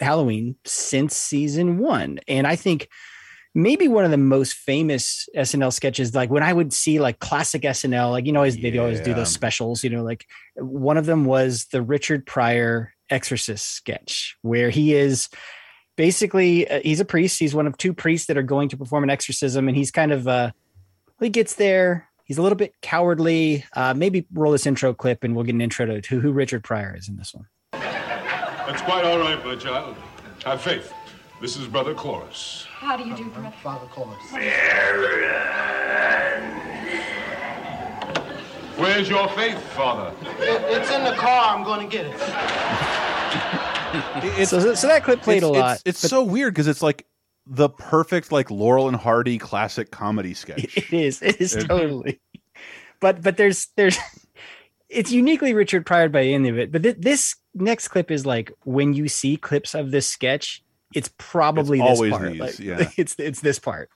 Halloween 0.01 0.55
since 0.67 1.17
season 1.17 1.79
one. 1.79 2.21
And 2.29 2.47
I 2.47 2.57
think 2.57 2.89
maybe 3.55 3.89
one 3.89 4.05
of 4.05 4.11
the 4.11 4.19
most 4.19 4.53
famous 4.53 5.27
SNL 5.35 5.73
sketches, 5.73 6.15
like 6.15 6.29
when 6.29 6.43
I 6.43 6.53
would 6.53 6.75
see 6.75 7.01
like 7.01 7.21
classic 7.21 7.63
SNL, 7.63 8.11
like, 8.11 8.27
you 8.27 8.33
know, 8.33 8.41
always, 8.41 8.59
they'd 8.59 8.79
always 8.79 9.01
do 9.01 9.15
those 9.15 9.33
specials, 9.33 9.83
you 9.83 9.89
know, 9.89 10.05
like 10.05 10.27
one 10.57 10.99
of 10.99 11.07
them 11.07 11.25
was 11.25 11.65
the 11.73 11.81
Richard 11.81 12.27
Pryor 12.27 12.93
Exorcist 13.09 13.67
sketch, 13.67 14.37
where 14.43 14.69
he 14.69 14.95
is 14.95 15.31
basically 16.01 16.67
uh, 16.67 16.81
he's 16.83 16.99
a 16.99 17.05
priest. 17.05 17.39
He's 17.39 17.55
one 17.55 17.67
of 17.67 17.77
two 17.77 17.93
priests 17.93 18.27
that 18.29 18.39
are 18.39 18.43
going 18.43 18.71
to 18.71 18.77
perform 18.79 19.05
an 19.05 19.11
exorcism, 19.11 19.69
and 19.69 19.77
he's 19.77 19.91
kind 19.91 20.13
of 20.13 20.27
uh, 20.27 20.53
he 21.21 21.29
gets 21.29 21.57
there. 21.57 22.09
He's 22.25 22.39
a 22.39 22.43
little 22.43 22.57
bit 22.57 22.73
cowardly. 22.81 23.67
Uh, 23.77 23.93
maybe 23.93 24.27
roll 24.33 24.53
this 24.53 24.65
intro 24.67 24.95
clip, 24.95 25.25
and 25.25 25.37
we'll 25.37 25.45
get 25.45 25.55
an 25.55 25.61
intro 25.61 25.85
to, 25.85 26.01
to 26.01 26.19
who 26.19 26.33
Richard 26.33 26.65
Pryor 26.65 26.97
is 26.97 27.11
in 27.11 27.17
this 27.17 27.35
one. 27.35 27.45
That's 27.73 28.81
quite 28.81 29.05
all 29.05 29.19
right, 29.19 29.45
my 29.45 29.57
child. 29.57 29.95
Have 30.47 30.63
faith. 30.63 30.91
This 31.43 31.59
is 31.59 31.67
Brother 31.67 31.93
Chorus. 31.93 32.67
How 32.71 32.97
do 32.97 33.07
you 33.07 33.15
do, 33.15 33.29
brother? 33.29 33.53
Father 33.63 33.87
Chorus. 33.89 34.23
Where's 38.79 39.07
your 39.11 39.29
faith, 39.29 39.63
Father? 39.73 40.15
It's 40.39 40.91
in 40.91 41.05
the 41.05 41.13
car. 41.13 41.55
I'm 41.55 41.63
going 41.63 41.87
to 41.87 41.95
get 41.95 42.07
it. 42.07 43.67
it's, 44.39 44.51
So, 44.51 44.75
so 44.75 44.87
that 44.89 45.05
clip 45.05 45.23
played 45.23 45.39
it's, 45.39 45.47
a 45.47 45.49
lot. 45.49 45.77
It's, 45.85 46.03
it's 46.05 46.11
so 46.11 46.23
weird 46.25 46.55
because 46.55 46.67
it's 46.69 46.83
like 46.83 47.07
the 47.47 47.69
perfect 47.69 48.31
like 48.33 48.51
Laurel 48.51 48.89
and 48.89 48.97
Hardy 48.97 49.39
classic 49.39 49.91
comedy 49.91 50.35
sketch. 50.35 50.77
It 50.77 50.93
is. 50.93 51.23
It 51.23 51.41
is 51.41 51.57
It- 51.57 51.67
totally. 51.69 52.21
But 53.01 53.23
but 53.23 53.37
there's 53.39 53.69
there's 53.77 53.97
it's 54.91 55.11
uniquely 55.11 55.55
Richard 55.55 55.87
Pryor 55.87 56.09
by 56.11 56.23
the 56.23 56.35
end 56.35 56.47
of 56.47 56.59
it. 56.59 56.71
But 56.71 56.83
th- 56.83 56.97
this 56.99 57.35
next 57.55 57.89
clip 57.89 58.11
is 58.11 58.27
like 58.27 58.53
when 58.65 58.93
you 58.93 59.09
see 59.09 59.37
clips 59.39 59.75
of 59.75 59.91
this 59.91 60.07
sketch, 60.07 60.63
it's 60.95 61.11
probably 61.17 61.81
It's 61.81 61.89
this 61.89 61.99
always 61.99 62.13
part. 62.13 62.33
these, 62.33 62.41
Like, 62.41 62.59
yeah. 62.59 62.91
It's 62.99 63.15
it's 63.19 63.41
this 63.41 63.59
part. 63.59 63.89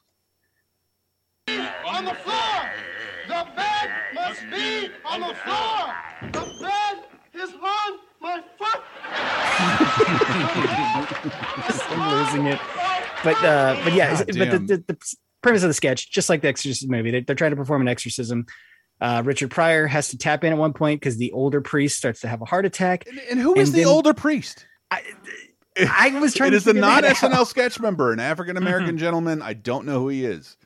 On 1.48 2.04
the 2.04 2.14
floor. 2.14 2.70
The 3.28 3.46
bed 3.54 3.90
must 4.14 4.40
be 4.50 4.88
on 5.04 5.22
On 5.22 5.28
the 5.28 5.34
floor! 5.34 5.94
The 6.32 6.62
bed 6.62 7.04
is 7.34 7.52
on 7.52 7.98
my 8.20 8.42
foot! 8.58 8.80
I'm 11.90 12.24
losing 12.24 12.46
it. 12.46 12.58
But 13.22 13.42
uh, 13.44 13.80
but 13.84 13.92
yeah, 13.94 14.16
God 14.16 14.26
but 14.26 14.50
the, 14.50 14.58
the, 14.58 14.84
the 14.86 15.14
premise 15.42 15.62
of 15.62 15.68
the 15.70 15.74
sketch, 15.74 16.10
just 16.10 16.28
like 16.28 16.42
the 16.42 16.48
Exorcist 16.48 16.88
movie, 16.88 17.10
they, 17.10 17.20
they're 17.20 17.36
trying 17.36 17.50
to 17.52 17.56
perform 17.56 17.82
an 17.82 17.88
exorcism. 17.88 18.46
Uh, 19.00 19.22
Richard 19.24 19.50
Pryor 19.50 19.86
has 19.86 20.08
to 20.10 20.18
tap 20.18 20.44
in 20.44 20.52
at 20.52 20.58
one 20.58 20.72
point 20.72 21.00
because 21.00 21.16
the 21.16 21.32
older 21.32 21.60
priest 21.60 21.96
starts 21.96 22.20
to 22.20 22.28
have 22.28 22.40
a 22.42 22.44
heart 22.44 22.64
attack. 22.64 23.06
And, 23.08 23.18
and 23.30 23.40
who 23.40 23.54
is 23.58 23.68
And 23.70 23.76
the 23.78 23.84
then- 23.84 23.92
older 23.92 24.14
priest? 24.14 24.66
I, 24.90 25.02
I 25.90 26.20
was 26.20 26.34
trying 26.34 26.48
It 26.48 26.50
to 26.52 26.56
is 26.58 26.64
the 26.64 26.70
figure 26.74 26.82
that 26.82 27.02
non 27.02 27.04
out. 27.04 27.16
SNL 27.16 27.46
sketch 27.46 27.80
member, 27.80 28.12
an 28.12 28.20
African 28.20 28.56
American 28.56 28.96
gentleman. 28.98 29.42
I 29.42 29.54
don't 29.54 29.86
know 29.86 29.98
who 30.00 30.08
he 30.08 30.24
is. 30.24 30.56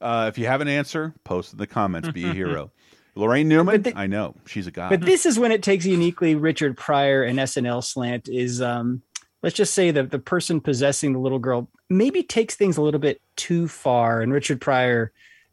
Uh, 0.00 0.26
if 0.28 0.38
you 0.38 0.46
have 0.46 0.60
an 0.60 0.68
answer, 0.68 1.14
post 1.24 1.52
in 1.52 1.58
the 1.58 1.66
comments. 1.66 2.10
Be 2.10 2.24
a 2.28 2.32
hero. 2.32 2.70
Laraine 3.16 3.46
Newman, 3.46 3.82
the- 3.82 3.96
I 3.96 4.06
know 4.06 4.34
she's 4.46 4.66
a 4.66 4.70
god. 4.70 4.90
But 4.90 5.00
this 5.00 5.24
is 5.26 5.38
when 5.38 5.50
it 5.52 5.62
takes 5.62 5.84
a 5.86 5.90
uniquely 5.90 6.34
Richard 6.34 6.76
Pryor 6.76 7.22
and 7.22 7.38
SNL 7.38 7.82
slant 7.82 8.28
is 8.28 8.60
um 8.60 9.02
let's 9.42 9.54
just 9.56 9.74
say 9.74 9.90
that 9.90 10.10
the 10.10 10.18
person 10.18 10.60
possessing 10.60 11.12
the 11.12 11.18
little 11.18 11.38
girl 11.38 11.68
maybe 11.88 12.22
takes 12.22 12.54
things 12.56 12.76
a 12.76 12.82
little 12.82 13.00
bit 13.00 13.20
too 13.36 13.68
far 13.68 14.20
and 14.20 14.32
Richard 14.32 14.60
Pryor 14.60 15.12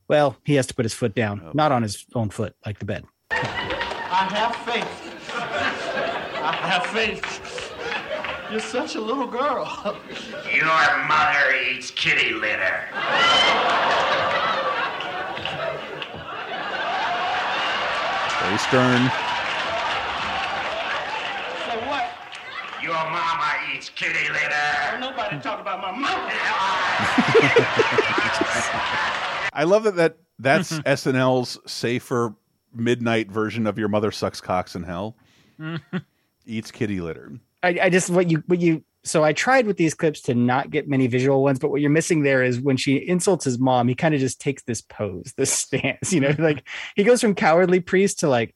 well, 0.10 0.36
he 0.43 0.55
has 0.55 0.67
to 0.67 0.74
put 0.75 0.84
his 0.84 0.93
foot 0.93 1.15
down, 1.15 1.41
Oh. 1.46 1.51
not 1.53 1.72
on 1.72 1.82
his 1.82 2.05
own 2.13 2.29
foot 2.29 2.55
like 2.65 2.77
the 2.79 2.86
bed. 2.86 3.05
I 3.32 4.27
have 4.29 4.55
faith. 4.58 5.32
I 5.32 6.51
have 6.70 6.86
faith. 6.88 7.72
You're 8.51 8.60
such 8.60 8.96
a 8.96 9.01
little 9.01 9.25
girl. 9.27 9.65
Your 10.53 11.08
mother 11.08 11.55
eats 11.72 11.89
kitty 11.89 12.34
litter. 12.34 12.84
Very 18.53 18.60
stern. 18.60 19.01
So 21.65 21.74
what? 21.89 22.05
Your 22.83 22.93
mama 22.93 23.50
eats 23.74 23.89
kitty 23.89 24.29
litter. 24.29 25.00
Nobody 25.00 25.39
talk 25.39 25.60
about 25.60 25.81
my 25.81 25.91
mama. 25.91 26.07
I 29.53 29.63
love 29.65 29.86
that. 29.86 29.95
That 29.95 30.17
that's 30.38 30.72
SNL's 30.72 31.57
safer 31.65 32.36
midnight 32.75 33.31
version 33.31 33.65
of 33.65 33.79
your 33.79 33.88
mother 33.88 34.12
sucks 34.12 34.39
cocks 34.39 34.75
in 34.75 34.83
hell. 34.83 35.15
Eats 36.45 36.69
kitty 36.69 37.01
litter. 37.01 37.31
I, 37.63 37.79
I 37.81 37.89
just 37.89 38.12
what 38.12 38.29
you 38.29 38.43
what 38.45 38.62
you 38.62 38.83
so 39.03 39.24
I 39.24 39.33
tried 39.33 39.67
with 39.67 39.77
these 39.77 39.93
clips 39.93 40.22
to 40.24 40.36
not 40.36 40.69
get 40.69 40.88
many 40.88 41.07
visual 41.07 41.43
ones, 41.43 41.60
but 41.60 41.72
what 41.72 41.81
you're 41.81 41.89
missing 41.89 42.24
there 42.24 42.43
is 42.43 42.60
when 42.60 42.77
she 42.77 42.95
insults 42.95 43.43
his 43.43 43.60
mom, 43.60 43.88
he 43.88 43.95
kind 43.95 44.13
of 44.15 44.22
just 44.22 44.39
takes 44.39 44.63
this 44.63 44.81
pose, 44.81 45.33
this 45.36 45.51
stance, 45.53 46.13
you 46.13 46.19
know, 46.19 46.29
mm-hmm. 46.29 46.43
like 46.43 46.67
he 46.95 47.03
goes 47.03 47.22
from 47.22 47.36
cowardly 47.36 47.79
priest 47.79 48.19
to 48.19 48.29
like 48.29 48.55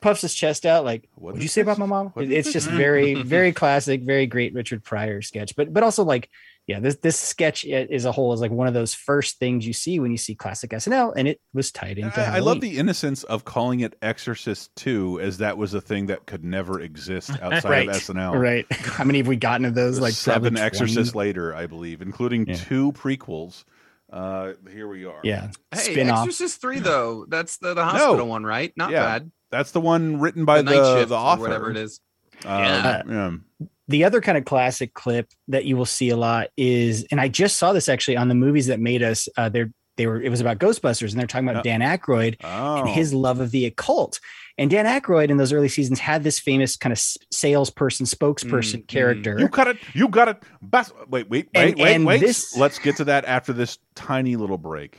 puffs 0.00 0.22
his 0.22 0.34
chest 0.34 0.66
out, 0.66 0.84
like 0.84 1.08
What 1.14 1.36
is 1.36 1.42
you 1.42 1.48
say 1.48 1.62
this? 1.62 1.66
about 1.66 1.78
my 1.78 1.86
mom? 1.86 2.08
What 2.08 2.30
it's 2.30 2.52
just 2.52 2.68
very, 2.68 3.14
very 3.22 3.52
classic, 3.52 4.02
very 4.02 4.26
great 4.26 4.54
Richard 4.54 4.82
Pryor 4.82 5.22
sketch. 5.22 5.54
But 5.54 5.72
but 5.72 5.82
also 5.82 6.04
like, 6.04 6.28
yeah, 6.66 6.80
this 6.80 6.96
this 6.96 7.18
sketch 7.18 7.64
i- 7.64 7.86
as 7.92 8.04
a 8.04 8.12
whole 8.12 8.32
is 8.32 8.40
like 8.40 8.50
one 8.50 8.66
of 8.66 8.74
those 8.74 8.92
first 8.94 9.38
things 9.38 9.66
you 9.66 9.72
see 9.72 10.00
when 10.00 10.10
you 10.10 10.16
see 10.18 10.34
classic 10.34 10.70
SNL, 10.70 11.12
and 11.16 11.28
it 11.28 11.40
was 11.54 11.70
tied 11.70 11.98
into. 11.98 12.20
I, 12.20 12.36
I 12.36 12.38
love 12.40 12.60
the 12.60 12.76
innocence 12.78 13.22
of 13.24 13.44
calling 13.44 13.80
it 13.80 13.94
Exorcist 14.02 14.74
2 14.76 15.20
as 15.20 15.38
that 15.38 15.56
was 15.58 15.74
a 15.74 15.80
thing 15.80 16.06
that 16.06 16.26
could 16.26 16.44
never 16.44 16.80
exist 16.80 17.30
outside 17.42 17.64
right, 17.70 17.88
of 17.88 17.94
SNL. 17.96 18.40
right. 18.40 18.66
How 18.72 19.04
many 19.04 19.18
have 19.18 19.28
we 19.28 19.36
gotten 19.36 19.64
of 19.64 19.74
those? 19.74 20.00
Like 20.00 20.14
seven 20.14 20.54
probably 20.54 20.60
20? 20.60 20.66
Exorcists 20.66 21.14
later, 21.14 21.54
I 21.54 21.66
believe, 21.66 22.02
including 22.02 22.46
Yeah. 22.46 22.56
two 22.56 22.92
prequels. 22.92 23.64
Uh, 24.12 24.52
here 24.70 24.86
we 24.88 25.04
are. 25.04 25.20
Yeah, 25.24 25.50
Hey, 25.72 25.92
spin 25.92 26.10
off. 26.10 26.26
Exorcist 26.26 26.60
three 26.60 26.78
though. 26.80 27.26
That's 27.28 27.58
the, 27.58 27.74
the 27.74 27.84
hospital 27.84 28.26
one, 28.28 28.44
right? 28.44 28.72
Not 28.76 28.90
Yeah. 28.90 29.04
bad. 29.04 29.32
That's 29.50 29.70
the 29.72 29.80
one 29.80 30.18
written 30.20 30.44
by 30.44 30.62
the 30.62 30.70
the, 30.70 30.76
night 30.80 30.94
shift 30.98 31.08
the 31.10 31.14
or 31.14 31.18
author, 31.18 31.42
whatever 31.42 31.70
it 31.70 31.76
is. 31.76 32.00
Uh, 32.44 32.48
Yeah. 32.48 33.02
yeah. 33.08 33.66
The 33.88 34.04
other 34.04 34.20
kind 34.20 34.36
of 34.36 34.44
classic 34.44 34.94
clip 34.94 35.28
that 35.48 35.64
you 35.64 35.76
will 35.76 35.86
see 35.86 36.10
a 36.10 36.16
lot 36.16 36.48
is, 36.56 37.06
and 37.10 37.20
I 37.20 37.28
just 37.28 37.56
saw 37.56 37.72
this 37.72 37.88
actually 37.88 38.16
on 38.16 38.28
the 38.28 38.34
movies 38.34 38.66
that 38.66 38.80
made 38.80 39.02
us. 39.02 39.28
Uh, 39.36 39.48
they're 39.48 39.70
they 39.96 40.06
were 40.06 40.20
it 40.20 40.28
was 40.28 40.40
about 40.42 40.58
Ghostbusters, 40.58 41.10
and 41.12 41.18
they're 41.20 41.26
talking 41.26 41.48
about 41.48 41.64
Dan 41.64 41.80
Aykroyd 41.80 42.36
Oh. 42.44 42.80
and 42.80 42.88
his 42.88 43.14
love 43.14 43.40
of 43.40 43.50
the 43.50 43.64
occult. 43.64 44.20
And 44.58 44.70
Dan 44.70 44.84
Aykroyd 44.86 45.30
in 45.30 45.36
those 45.38 45.52
early 45.52 45.68
seasons 45.68 45.98
had 46.00 46.22
this 46.22 46.38
famous 46.38 46.76
kind 46.76 46.92
of 46.92 46.98
salesperson, 47.30 48.06
spokesperson 48.06 48.82
Mm, 48.82 48.86
character. 48.88 49.36
You 49.38 49.48
got 49.48 49.68
it. 49.68 49.76
You 49.94 50.08
got 50.08 50.28
it. 50.28 50.42
Bas- 50.62 50.92
wait, 51.08 51.28
wait, 51.30 51.48
wait, 51.48 51.48
And- 51.54 51.78
wait, 51.78 51.94
and 51.94 52.04
wait. 52.06 52.20
this- 52.20 52.56
Let's 52.56 52.78
get 52.78 52.96
to 52.96 53.04
that 53.04 53.24
after 53.26 53.52
this 53.52 53.78
tiny 53.94 54.36
little 54.36 54.58
break. 54.58 54.98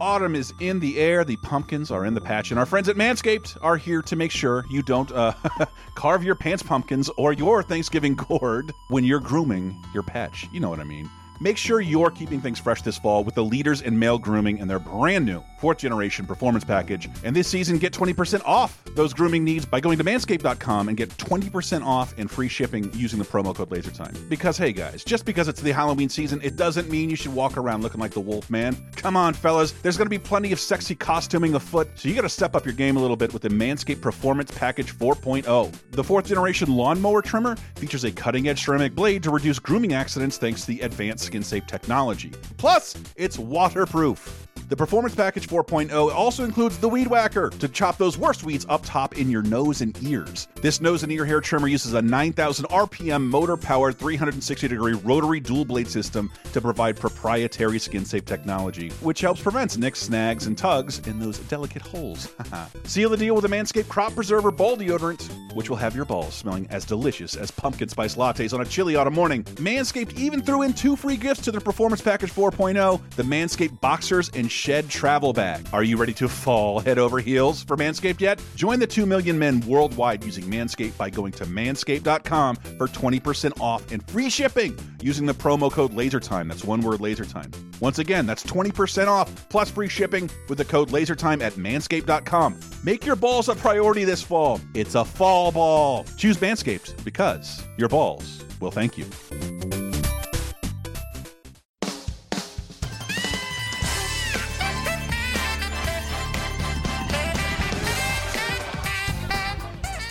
Autumn 0.00 0.34
is 0.34 0.52
in 0.60 0.78
the 0.80 0.98
air. 0.98 1.24
The 1.24 1.36
pumpkins 1.36 1.90
are 1.90 2.04
in 2.04 2.12
the 2.12 2.20
patch, 2.20 2.50
and 2.50 2.60
our 2.60 2.66
friends 2.66 2.88
at 2.88 2.96
Manscaped 2.96 3.56
are 3.62 3.78
here 3.78 4.02
to 4.02 4.16
make 4.16 4.30
sure 4.30 4.66
you 4.68 4.82
don't 4.82 5.10
uh, 5.12 5.32
carve 5.94 6.22
your 6.22 6.34
pants 6.34 6.62
pumpkins 6.62 7.08
or 7.16 7.32
your 7.32 7.62
Thanksgiving 7.62 8.14
gourd 8.14 8.72
when 8.88 9.04
you're 9.04 9.20
grooming 9.20 9.82
your 9.94 10.02
patch. 10.02 10.48
You 10.52 10.60
know 10.60 10.68
what 10.68 10.80
I 10.80 10.84
mean. 10.84 11.08
Make 11.40 11.58
sure 11.58 11.80
you're 11.80 12.10
keeping 12.10 12.40
things 12.40 12.58
fresh 12.58 12.82
this 12.82 12.98
fall 12.98 13.22
with 13.22 13.34
the 13.34 13.44
leaders 13.44 13.82
in 13.82 13.98
male 13.98 14.18
grooming 14.18 14.60
and 14.60 14.70
their 14.70 14.78
brand 14.78 15.26
new 15.26 15.42
fourth 15.58 15.78
generation 15.78 16.26
performance 16.26 16.64
package. 16.64 17.08
And 17.24 17.34
this 17.34 17.48
season, 17.48 17.78
get 17.78 17.92
20% 17.92 18.42
off 18.44 18.82
those 18.94 19.12
grooming 19.14 19.42
needs 19.42 19.64
by 19.64 19.80
going 19.80 19.98
to 19.98 20.04
manscaped.com 20.04 20.88
and 20.88 20.96
get 20.96 21.10
20% 21.16 21.84
off 21.84 22.14
and 22.18 22.30
free 22.30 22.48
shipping 22.48 22.90
using 22.94 23.18
the 23.18 23.24
promo 23.24 23.54
code 23.54 23.70
LaserTime. 23.70 24.28
Because, 24.28 24.58
hey 24.58 24.72
guys, 24.72 25.02
just 25.02 25.24
because 25.24 25.48
it's 25.48 25.60
the 25.60 25.72
Halloween 25.72 26.08
season, 26.08 26.40
it 26.42 26.56
doesn't 26.56 26.90
mean 26.90 27.10
you 27.10 27.16
should 27.16 27.34
walk 27.34 27.56
around 27.56 27.82
looking 27.82 28.00
like 28.00 28.12
the 28.12 28.20
Wolf 28.20 28.50
Man. 28.50 28.76
Come 28.96 29.16
on, 29.16 29.34
fellas, 29.34 29.72
there's 29.72 29.96
going 29.96 30.06
to 30.06 30.10
be 30.10 30.18
plenty 30.18 30.52
of 30.52 30.60
sexy 30.60 30.94
costuming 30.94 31.54
afoot, 31.54 31.88
so 31.94 32.08
you 32.08 32.14
got 32.14 32.22
to 32.22 32.28
step 32.28 32.54
up 32.54 32.64
your 32.64 32.74
game 32.74 32.96
a 32.96 33.00
little 33.00 33.16
bit 33.16 33.32
with 33.32 33.42
the 33.42 33.48
Manscaped 33.48 34.00
Performance 34.00 34.50
Package 34.50 34.94
4.0. 34.96 35.72
The 35.90 36.04
fourth 36.04 36.26
generation 36.26 36.70
lawnmower 36.70 37.22
trimmer 37.22 37.56
features 37.76 38.04
a 38.04 38.12
cutting 38.12 38.48
edge 38.48 38.64
ceramic 38.64 38.94
blade 38.94 39.22
to 39.22 39.30
reduce 39.30 39.58
grooming 39.58 39.94
accidents 39.94 40.38
thanks 40.38 40.62
to 40.62 40.68
the 40.68 40.80
advanced 40.82 41.25
skin 41.26 41.42
safe 41.42 41.66
technology. 41.66 42.32
Plus, 42.56 42.96
it's 43.16 43.38
waterproof. 43.38 44.46
The 44.68 44.76
Performance 44.76 45.14
Package 45.14 45.46
4.0 45.46 46.12
also 46.12 46.42
includes 46.42 46.76
the 46.78 46.88
Weed 46.88 47.06
Whacker 47.06 47.50
to 47.50 47.68
chop 47.68 47.98
those 47.98 48.18
worst 48.18 48.42
weeds 48.42 48.66
up 48.68 48.80
top 48.84 49.16
in 49.16 49.30
your 49.30 49.42
nose 49.42 49.80
and 49.80 49.96
ears. 50.02 50.48
This 50.60 50.80
nose 50.80 51.04
and 51.04 51.12
ear 51.12 51.24
hair 51.24 51.40
trimmer 51.40 51.68
uses 51.68 51.94
a 51.94 52.02
9,000 52.02 52.64
RPM 52.66 53.22
motor 53.28 53.56
powered 53.56 53.96
360 53.96 54.66
degree 54.66 54.94
rotary 54.94 55.38
dual 55.38 55.64
blade 55.64 55.86
system 55.86 56.32
to 56.52 56.60
provide 56.60 56.96
proprietary 56.96 57.78
skin 57.78 58.04
safe 58.04 58.24
technology, 58.24 58.88
which 59.02 59.20
helps 59.20 59.40
prevent 59.40 59.78
nicks, 59.78 60.00
snags, 60.00 60.48
and 60.48 60.58
tugs 60.58 60.98
in 61.06 61.20
those 61.20 61.38
delicate 61.38 61.82
holes. 61.82 62.34
Seal 62.86 63.10
the 63.10 63.16
deal 63.16 63.36
with 63.36 63.44
a 63.44 63.48
Manscaped 63.48 63.88
Crop 63.88 64.16
Preserver 64.16 64.50
Ball 64.50 64.76
Deodorant, 64.76 65.54
which 65.54 65.70
will 65.70 65.76
have 65.76 65.94
your 65.94 66.06
balls 66.06 66.34
smelling 66.34 66.66
as 66.70 66.84
delicious 66.84 67.36
as 67.36 67.52
pumpkin 67.52 67.88
spice 67.88 68.16
lattes 68.16 68.52
on 68.52 68.62
a 68.62 68.64
chilly 68.64 68.96
autumn 68.96 69.14
morning. 69.14 69.44
Manscaped 69.44 70.18
even 70.18 70.42
threw 70.42 70.62
in 70.62 70.72
two 70.72 70.96
free 70.96 71.15
gifts 71.16 71.42
to 71.42 71.52
their 71.52 71.60
Performance 71.60 72.00
Package 72.00 72.32
4.0 72.32 73.00
the 73.16 73.22
Manscaped 73.22 73.80
Boxers 73.80 74.30
and 74.34 74.50
Shed 74.50 74.88
Travel 74.88 75.32
Bag. 75.32 75.66
Are 75.72 75.82
you 75.82 75.96
ready 75.96 76.12
to 76.14 76.28
fall 76.28 76.80
head 76.80 76.98
over 76.98 77.18
heels 77.18 77.64
for 77.64 77.76
Manscaped 77.76 78.20
yet? 78.20 78.40
Join 78.54 78.78
the 78.78 78.86
2 78.86 79.06
million 79.06 79.38
men 79.38 79.60
worldwide 79.60 80.24
using 80.24 80.44
Manscaped 80.44 80.96
by 80.96 81.10
going 81.10 81.32
to 81.32 81.44
manscaped.com 81.44 82.56
for 82.56 82.88
20% 82.88 83.60
off 83.60 83.90
and 83.92 84.06
free 84.08 84.30
shipping 84.30 84.78
using 85.02 85.26
the 85.26 85.34
promo 85.34 85.70
code 85.70 85.92
LASERTIME. 85.92 86.48
That's 86.48 86.64
one 86.64 86.80
word 86.80 87.00
LASERTIME. 87.00 87.80
Once 87.80 87.98
again, 87.98 88.26
that's 88.26 88.42
20% 88.44 89.08
off 89.08 89.48
plus 89.48 89.70
free 89.70 89.88
shipping 89.88 90.30
with 90.48 90.58
the 90.58 90.64
code 90.64 90.88
LASERTIME 90.90 91.42
at 91.42 91.54
manscaped.com. 91.54 92.58
Make 92.84 93.04
your 93.04 93.16
balls 93.16 93.48
a 93.48 93.54
priority 93.54 94.04
this 94.04 94.22
fall. 94.22 94.60
It's 94.74 94.94
a 94.94 95.04
fall 95.04 95.52
ball. 95.52 96.04
Choose 96.16 96.38
Manscaped 96.38 97.04
because 97.04 97.62
your 97.76 97.88
balls 97.88 98.44
will 98.60 98.70
thank 98.70 98.96
you. 98.98 99.85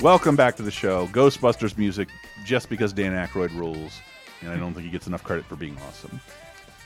Welcome 0.05 0.35
back 0.35 0.55
to 0.57 0.61
the 0.61 0.69
show. 0.69 1.07
Ghostbusters 1.07 1.79
music, 1.79 2.09
just 2.45 2.69
because 2.69 2.93
Dan 2.93 3.13
Aykroyd 3.13 3.49
rules, 3.57 3.99
and 4.41 4.51
I 4.51 4.55
don't 4.55 4.71
think 4.71 4.85
he 4.85 4.91
gets 4.91 5.07
enough 5.07 5.23
credit 5.23 5.45
for 5.45 5.55
being 5.55 5.75
awesome. 5.87 6.21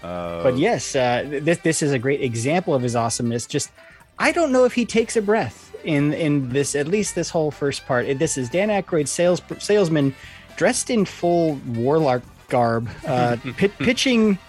Uh, 0.01 0.41
but 0.41 0.57
yes, 0.57 0.95
uh, 0.95 1.25
this 1.27 1.57
this 1.57 1.81
is 1.81 1.91
a 1.91 1.99
great 1.99 2.21
example 2.21 2.73
of 2.73 2.81
his 2.81 2.95
awesomeness. 2.95 3.45
Just 3.45 3.71
I 4.19 4.31
don't 4.31 4.53
know 4.53 4.63
if 4.63 4.73
he 4.73 4.85
takes 4.85 5.17
a 5.17 5.21
breath 5.21 5.75
in 5.83 6.13
in 6.13 6.47
this 6.47 6.75
at 6.75 6.87
least 6.87 7.13
this 7.15 7.29
whole 7.29 7.51
first 7.51 7.85
part. 7.85 8.07
This 8.19 8.37
is 8.37 8.47
Dan 8.47 8.69
Aykroyd, 8.69 9.09
sales 9.09 9.41
salesman, 9.57 10.15
dressed 10.55 10.89
in 10.89 11.03
full 11.03 11.55
warlock 11.67 12.21
garb, 12.47 12.89
uh, 13.05 13.35
pit, 13.57 13.73
pitching 13.79 14.39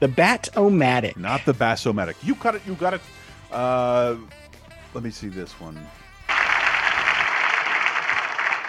the 0.00 0.08
Bat-O-Matic. 0.08 1.16
not 1.16 1.46
the 1.46 1.54
Bassomatic. 1.54 2.16
You 2.22 2.34
got 2.34 2.56
it. 2.56 2.62
You 2.66 2.74
got 2.74 2.92
it. 2.92 3.00
Uh, 3.50 4.16
let 4.92 5.02
me 5.02 5.08
see 5.08 5.28
this 5.28 5.58
one. 5.58 5.78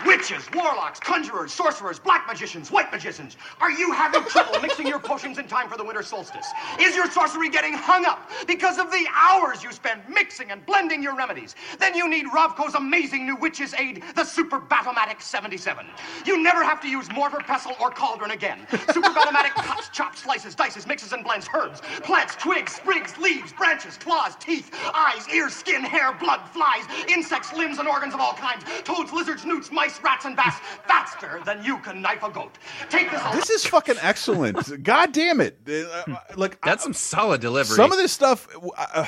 Yeah. 0.05 0.08
Witches, 0.19 0.49
warlocks, 0.53 0.99
conjurers, 0.99 1.53
sorcerers, 1.53 1.97
black 1.97 2.27
magicians, 2.27 2.69
white 2.71 2.91
magicians. 2.91 3.37
Are 3.61 3.71
you 3.71 3.93
having 3.93 4.21
trouble 4.25 4.59
mixing 4.61 4.85
your 4.85 4.99
potions 4.99 5.37
in 5.37 5.47
time 5.47 5.69
for 5.69 5.77
the 5.77 5.83
winter 5.85 6.03
solstice? 6.03 6.45
Is 6.77 6.93
your 6.93 7.09
sorcery 7.09 7.49
getting 7.49 7.71
hung 7.71 8.03
up 8.03 8.29
because 8.45 8.79
of 8.79 8.91
the 8.91 9.07
hours 9.15 9.63
you 9.63 9.71
spend 9.71 10.01
mixing 10.09 10.51
and 10.51 10.65
blending 10.65 11.01
your 11.01 11.15
remedies? 11.15 11.55
Then 11.79 11.95
you 11.95 12.09
need 12.09 12.25
Rovco's 12.25 12.75
amazing 12.75 13.25
new 13.25 13.37
witch's 13.37 13.73
aid, 13.75 14.03
the 14.13 14.25
Super 14.25 14.59
Bat-O-Matic 14.59 15.21
77. 15.21 15.85
You 16.25 16.43
never 16.43 16.65
have 16.65 16.81
to 16.81 16.89
use 16.89 17.09
mortar, 17.13 17.39
pestle, 17.39 17.77
or 17.79 17.89
cauldron 17.89 18.31
again. 18.31 18.67
Super 18.91 19.13
Bat-O-Matic 19.13 19.53
cuts, 19.63 19.87
chops, 19.87 20.23
slices, 20.23 20.53
dices, 20.53 20.85
mixes, 20.85 21.13
and 21.13 21.23
blends 21.23 21.47
herbs, 21.55 21.79
plants, 22.03 22.35
twigs, 22.35 22.75
sprigs, 22.75 23.17
leaves, 23.19 23.53
branches, 23.53 23.95
claws, 23.95 24.35
teeth, 24.35 24.69
eyes, 24.93 25.29
ears, 25.29 25.53
skin, 25.53 25.81
hair, 25.81 26.11
blood, 26.11 26.41
flies, 26.49 26.83
insects, 27.07 27.53
limbs, 27.53 27.79
and 27.79 27.87
organs 27.87 28.13
of 28.13 28.19
all 28.19 28.33
kinds, 28.33 28.65
toads, 28.83 29.13
lizards, 29.13 29.45
newts, 29.45 29.71
mice, 29.71 29.97
rats, 30.03 30.08
and 30.25 30.35
bats, 30.35 30.57
faster 30.87 31.41
than 31.45 31.63
you 31.63 31.77
can 31.79 32.01
knife 32.01 32.23
a 32.23 32.29
goat. 32.29 32.57
Take 32.89 33.11
this. 33.11 33.21
This 33.33 33.49
is 33.49 33.65
fucking 33.65 33.95
excellent. 34.01 34.83
God 34.83 35.11
damn 35.11 35.41
it! 35.41 35.59
Uh, 35.67 36.15
like 36.35 36.61
That's 36.61 36.83
some 36.83 36.93
solid 36.93 37.41
delivery. 37.41 37.75
some 37.75 37.91
of 37.91 37.97
this 37.97 38.11
stuff, 38.11 38.47
uh, 38.77 39.05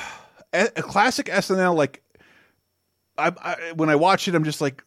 a, 0.52 0.68
a 0.76 0.82
classic 0.82 1.26
SNL. 1.26 1.74
Like, 1.74 2.02
I, 3.18 3.32
I 3.40 3.72
when 3.74 3.90
I 3.90 3.96
watch 3.96 4.28
it, 4.28 4.34
I'm 4.34 4.44
just 4.44 4.60
like, 4.60 4.82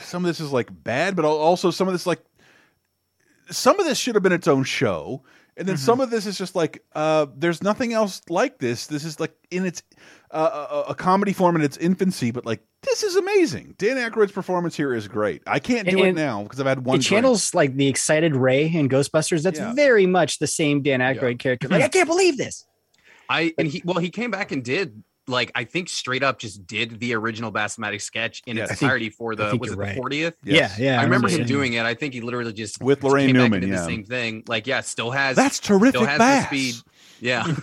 some 0.00 0.24
of 0.24 0.28
this 0.28 0.40
is 0.40 0.52
like 0.52 0.68
bad, 0.84 1.16
but 1.16 1.24
also 1.24 1.70
some 1.70 1.88
of 1.88 1.94
this 1.94 2.06
like, 2.06 2.22
some 3.50 3.78
of 3.78 3.86
this 3.86 3.98
should 3.98 4.14
have 4.14 4.22
been 4.22 4.32
its 4.32 4.48
own 4.48 4.64
show, 4.64 5.22
and 5.58 5.68
then 5.68 5.76
some 5.76 6.00
of 6.00 6.10
this 6.10 6.24
is 6.26 6.38
just 6.38 6.54
like, 6.54 6.82
uh, 6.94 7.26
there's 7.36 7.62
nothing 7.62 7.92
else 7.92 8.22
like 8.30 8.58
this. 8.58 8.86
This 8.86 9.04
is 9.04 9.18
like 9.20 9.34
in 9.50 9.66
its 9.66 9.82
uh, 10.30 10.66
a, 10.86 10.90
a 10.90 10.94
comedy 10.94 11.32
form 11.32 11.56
in 11.56 11.62
its 11.62 11.76
infancy, 11.76 12.30
but 12.30 12.46
like 12.46 12.62
this 12.82 13.02
is 13.02 13.16
amazing. 13.16 13.74
Dan 13.78 13.96
Aykroyd's 13.96 14.32
performance 14.32 14.76
here 14.76 14.94
is 14.94 15.08
great. 15.08 15.42
I 15.46 15.58
can't 15.58 15.88
do 15.88 15.96
And- 15.98 16.06
it 16.06 16.08
and 16.10 16.16
now 16.16 16.42
because 16.44 16.60
I've 16.60 16.66
had 16.66 16.84
one. 16.84 16.98
it 16.98 17.02
channels 17.02 17.54
like 17.54 17.74
the 17.76 17.88
excited 17.88 18.36
Ray 18.36 18.66
in 18.72 18.88
Ghostbusters. 18.88 19.42
That's 19.42 19.58
Yeah. 19.58 19.74
very 19.74 20.06
much 20.06 20.38
the 20.38 20.46
same 20.46 20.82
Dan 20.82 21.00
Aykroyd 21.00 21.38
character. 21.38 21.68
Like, 21.68 21.82
I 21.82 21.88
can't 21.96 22.08
believe 22.08 22.36
this. 22.38 22.64
I 23.28 23.52
and 23.58 23.68
he 23.68 23.82
well 23.84 23.98
he 23.98 24.08
came 24.10 24.30
back 24.30 24.52
and 24.52 24.64
did 24.64 25.02
like 25.28 25.52
I 25.54 25.64
think 25.64 25.88
straight 25.88 26.22
up 26.22 26.38
just 26.38 26.66
did 26.66 26.98
the 27.00 27.14
original 27.14 27.52
Bassomatic 27.52 28.00
sketch 28.00 28.42
in 28.46 28.56
Yes. 28.56 28.64
its 28.64 28.72
I 28.72 28.74
think- 28.76 28.82
entirety 28.82 29.10
for 29.10 29.34
the 29.36 29.56
was 29.56 29.70
it 29.72 29.76
you're 29.76 29.86
the 29.86 29.94
fortieth? 29.94 30.34
Yes. 30.44 30.78
Yeah, 30.78 30.92
yeah. 30.92 31.00
I 31.00 31.04
remember 31.04 31.28
him 31.28 31.44
doing 31.46 31.74
it. 31.74 31.84
I 31.84 31.94
think 31.94 32.14
he 32.14 32.20
literally 32.20 32.52
just 32.52 32.82
With 32.82 33.00
Laraine 33.00 33.26
came 33.26 33.36
and 33.36 33.36
Newman, 33.44 33.60
did 33.60 33.70
yeah. 33.70 33.76
the 33.76 33.84
same 33.84 34.04
thing. 34.04 34.44
Like 34.46 34.66
yeah, 34.66 34.80
still 34.80 35.10
has 35.10 35.36
That's 35.36 35.58
terrific. 35.60 35.96
still 35.96 36.06
has 36.06 36.18
bass. 36.18 36.50
the 36.50 36.70
speed. 36.72 36.82
Yeah, 37.20 37.46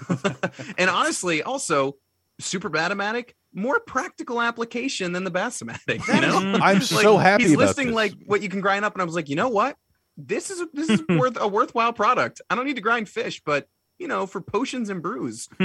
and 0.77 0.89
honestly, 0.89 1.41
also 1.43 1.95
Super 2.39 2.69
Batomatic 2.69 3.31
more 3.53 3.79
practical 3.79 4.41
application 4.41 5.13
than 5.13 5.23
the 5.23 5.31
Bassomatic. 5.31 6.05
You 6.13 6.19
know, 6.21 6.37
I'm 6.59 6.59
Like, 6.79 6.81
so 6.83 7.17
happy 7.17 7.43
He's 7.43 7.53
about 7.53 7.67
listing 7.67 7.87
this. 7.87 7.95
like 7.95 8.13
what 8.25 8.41
you 8.41 8.49
can 8.49 8.59
grind 8.59 8.83
up, 8.83 8.93
and 8.93 9.01
I 9.01 9.05
was 9.05 9.15
like, 9.15 9.29
you 9.29 9.37
know 9.37 9.47
what? 9.47 9.77
This 10.17 10.49
is 10.49 10.61
this 10.73 10.89
is 10.89 11.01
worth 11.09 11.37
a 11.39 11.47
worthwhile 11.47 11.93
product. 11.93 12.41
I 12.49 12.55
don't 12.55 12.65
need 12.65 12.75
to 12.75 12.81
grind 12.81 13.07
fish, 13.07 13.41
but 13.45 13.67
you 13.99 14.07
know, 14.07 14.25
for 14.27 14.41
potions 14.41 14.89
and 14.89 15.01
brews, 15.01 15.47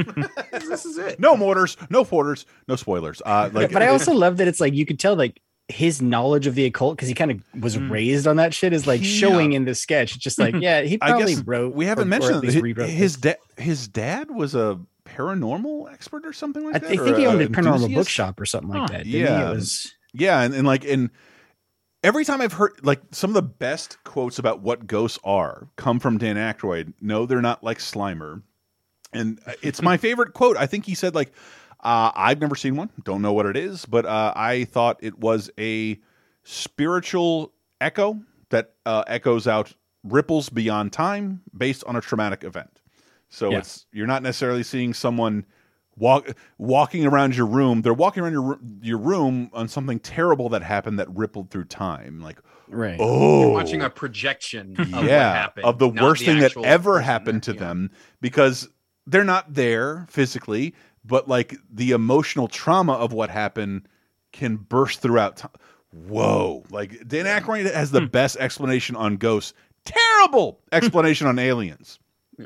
this 0.52 0.84
is 0.84 0.98
it. 0.98 1.18
No 1.20 1.36
mortars, 1.36 1.76
no 1.90 2.04
porters, 2.04 2.46
no 2.68 2.76
spoilers. 2.76 3.20
Uh, 3.24 3.50
like, 3.52 3.72
but 3.72 3.82
I 3.82 3.88
also 3.88 4.12
love 4.12 4.36
that 4.38 4.48
it's 4.48 4.60
like 4.60 4.74
you 4.74 4.86
could 4.86 4.98
tell 5.00 5.16
like 5.16 5.40
his 5.68 6.02
knowledge 6.02 6.46
of 6.48 6.54
the 6.56 6.64
occult 6.64 6.96
because 6.96 7.08
he 7.08 7.14
kind 7.14 7.30
of 7.30 7.42
was 7.62 7.76
Mm. 7.76 7.90
raised 7.90 8.26
on 8.26 8.36
that 8.36 8.52
shit 8.52 8.72
is 8.72 8.86
like 8.88 9.00
Yeah. 9.00 9.06
showing 9.06 9.52
in 9.52 9.64
the 9.64 9.74
sketch. 9.74 10.18
Just 10.18 10.38
like 10.44 10.54
yeah, 10.56 10.82
he 10.82 10.96
I 11.00 11.10
probably 11.10 11.34
guess 11.36 11.44
wrote. 11.44 11.74
we 11.74 11.86
haven't 11.86 12.02
or- 12.02 12.06
or 12.06 12.10
mentioned 12.10 12.34
at 12.36 12.40
that 12.52 12.62
least 12.62 12.78
his 12.80 12.90
his, 12.92 13.16
this. 13.18 13.36
da- 13.56 13.62
his 13.62 13.88
dad 13.88 14.30
was 14.30 14.54
a 14.54 14.80
paranormal 15.04 15.92
expert 15.92 16.24
or 16.26 16.32
something 16.32 16.64
like 16.64 16.76
I 16.76 16.78
that. 16.80 16.90
I 16.92 16.96
think 17.04 17.16
he 17.18 17.26
owned 17.26 17.40
a 17.40 17.46
an 17.46 17.52
paranormal 17.52 17.74
enthusiast? 17.74 17.94
bookshop 17.94 18.40
or 18.40 18.46
something 18.46 18.70
like 18.70 18.80
Huh. 18.80 18.86
that. 18.88 19.04
didn't 19.04 19.12
he? 19.12 19.18
Yeah. 19.20 19.50
it 19.50 19.54
was. 19.54 19.92
Yeah, 20.12 20.40
and, 20.42 20.54
and 20.54 20.66
like 20.66 20.84
and 20.84 21.10
every 22.02 22.24
time 22.24 22.40
I've 22.40 22.54
heard 22.54 22.72
like 22.82 23.00
some 23.12 23.30
of 23.30 23.34
the 23.34 23.42
best 23.42 23.98
quotes 24.04 24.38
about 24.38 24.60
what 24.60 24.86
ghosts 24.86 25.18
are 25.24 25.68
come 25.76 25.98
from 26.00 26.18
Dan 26.18 26.36
Aykroyd. 26.36 26.94
No, 27.00 27.26
they're 27.26 27.42
not 27.42 27.62
like 27.62 27.78
Slimer, 27.78 28.42
and 29.12 29.40
uh, 29.46 29.52
it's 29.62 29.82
my 29.82 29.96
favorite 29.98 30.32
quote. 30.34 30.56
I 30.56 30.66
think 30.66 30.86
he 30.86 30.94
said 30.94 31.14
like, 31.14 31.32
uh, 31.80 32.10
"I've 32.14 32.40
never 32.40 32.54
seen 32.56 32.76
one, 32.76 32.90
don't 33.04 33.22
know 33.22 33.32
what 33.32 33.46
it 33.46 33.56
is, 33.56 33.84
but 33.86 34.06
uh, 34.06 34.32
I 34.36 34.64
thought 34.64 34.98
it 35.00 35.18
was 35.18 35.50
a 35.58 35.98
spiritual 36.42 37.52
echo 37.80 38.20
that 38.50 38.74
uh, 38.86 39.04
echoes 39.06 39.46
out 39.46 39.74
ripples 40.04 40.48
beyond 40.48 40.92
time 40.92 41.42
based 41.56 41.84
on 41.84 41.96
a 41.96 42.00
traumatic 42.00 42.44
event." 42.44 42.80
So 43.28 43.50
Yeah. 43.52 43.58
it's 43.58 43.86
you're 43.92 44.06
not 44.06 44.22
necessarily 44.22 44.62
seeing 44.62 44.92
someone 44.94 45.46
walk 46.00 46.30
walking 46.58 47.06
around 47.06 47.36
your 47.36 47.46
room. 47.46 47.82
They're 47.82 47.94
walking 47.94 48.22
around 48.24 48.32
your 48.32 48.58
your 48.82 48.98
room 48.98 49.50
on 49.52 49.68
something 49.68 50.00
terrible 50.00 50.48
that 50.48 50.62
happened 50.62 50.98
that 50.98 51.08
rippled 51.14 51.50
through 51.50 51.64
time. 51.66 52.20
Like, 52.20 52.40
Right. 52.68 52.96
oh, 53.00 53.40
You're 53.42 53.50
watching 53.52 53.82
a 53.82 53.90
projection 53.90 54.74
of 54.78 54.92
what 54.92 55.04
yeah, 55.04 55.32
happened, 55.34 55.66
of 55.66 55.78
the 55.78 55.88
not 55.90 56.02
worst 56.04 56.24
thing 56.24 56.40
that 56.40 56.56
ever 56.56 56.94
person 56.94 57.04
happened 57.04 57.42
to. 57.44 57.52
Yeah. 57.52 57.58
them 57.60 57.90
because 58.20 58.68
they're 59.06 59.24
not 59.24 59.54
there 59.54 60.06
physically, 60.08 60.74
but 61.04 61.28
like 61.28 61.54
the 61.72 61.92
emotional 61.92 62.48
trauma 62.48 62.92
of 62.94 63.12
what 63.12 63.30
happened 63.30 63.86
can 64.32 64.56
burst 64.56 65.00
throughout 65.02 65.36
time. 65.36 65.50
Whoa! 65.92 66.62
Like 66.70 67.08
Dan 67.08 67.24
Aykroyd 67.26 67.72
has 67.72 67.90
Hmm. 67.90 67.96
the 67.96 68.06
best 68.06 68.36
explanation 68.36 68.94
on 68.96 69.16
ghosts. 69.16 69.52
Terrible 69.84 70.60
explanation 70.72 71.26
on 71.26 71.38
aliens. 71.38 71.98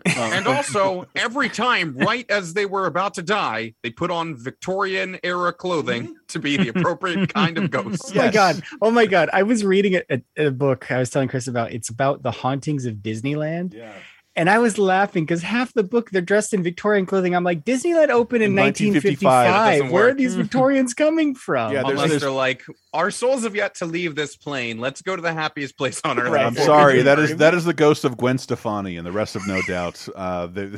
And 0.07 0.47
also, 0.47 1.07
every 1.15 1.49
time, 1.49 1.97
right 1.97 2.25
as 2.31 2.55
they 2.55 2.67
were 2.67 2.87
about 2.87 3.15
to 3.15 3.23
die, 3.23 3.75
they 3.83 3.91
put 3.91 4.11
on 4.11 4.37
Victorian 4.37 5.19
era 5.23 5.53
clothing 5.53 6.15
to 6.29 6.39
be 6.39 6.57
the 6.57 6.69
appropriate 6.69 7.33
kind 7.33 7.59
of 7.59 7.71
ghost. 7.71 8.13
Oh 8.13 8.19
my 8.19 8.25
Yes. 8.25 8.35
god! 8.35 8.63
Oh 8.83 8.91
my 8.91 9.07
god! 9.07 9.31
I 9.33 9.43
was 9.43 9.65
reading 9.65 9.97
a, 9.97 10.03
a, 10.37 10.47
a 10.47 10.51
book. 10.51 10.91
I 10.91 10.99
was 10.99 11.11
telling 11.11 11.29
Chris 11.29 11.47
about. 11.49 11.73
It's 11.73 11.89
about 11.89 12.23
the 12.23 12.31
hauntings 12.31 12.87
of 12.87 12.97
Disneyland, 12.97 13.75
Yeah. 13.75 13.93
And 14.37 14.51
I 14.51 14.59
was 14.59 14.79
laughing 14.79 15.25
because 15.25 15.43
half 15.43 15.73
the 15.75 15.83
book 15.85 16.11
they're 16.11 16.21
dressed 16.23 16.53
in 16.55 16.63
Victorian 16.63 17.07
clothing. 17.07 17.35
I'm 17.37 17.45
like, 17.45 17.65
Disneyland 17.65 18.09
opened 18.09 18.43
in, 18.43 18.51
In 18.53 18.57
1955. 18.57 19.23
1955. 19.23 19.93
Where 19.93 20.09
are 20.09 20.15
these 20.15 20.35
Victorians 20.35 20.95
coming 20.95 21.35
from? 21.35 21.73
Yeah, 21.73 21.83
there's- 21.83 21.93
Unless 21.93 22.09
there's- 22.09 22.23
they're 22.23 22.31
like, 22.31 22.63
our 22.93 23.11
souls 23.11 23.45
have 23.45 23.55
yet 23.55 23.75
to 23.77 23.87
leave 23.87 24.15
this 24.15 24.37
plane. 24.37 24.79
Let's 24.79 25.03
go 25.03 25.15
to 25.17 25.23
the 25.23 25.33
happiest 25.33 25.77
place 25.79 26.01
on 26.05 26.19
earth. 26.19 26.31
Right. 26.31 26.45
I'm 26.45 26.57
sorry. 26.57 26.97
we 26.99 27.03
That 27.03 27.17
do 27.17 27.23
is 27.23 27.37
that 27.37 27.55
is 27.59 27.65
the 27.65 27.75
ghost 27.75 28.05
of 28.05 28.17
Gwen 28.17 28.39
Stefani 28.39 28.97
and 28.97 29.07
the 29.07 29.13
rest 29.13 29.37
of 29.37 29.47
No 29.47 29.61
Doubt. 29.63 30.07
Uh, 30.15 30.47
they, 30.47 30.71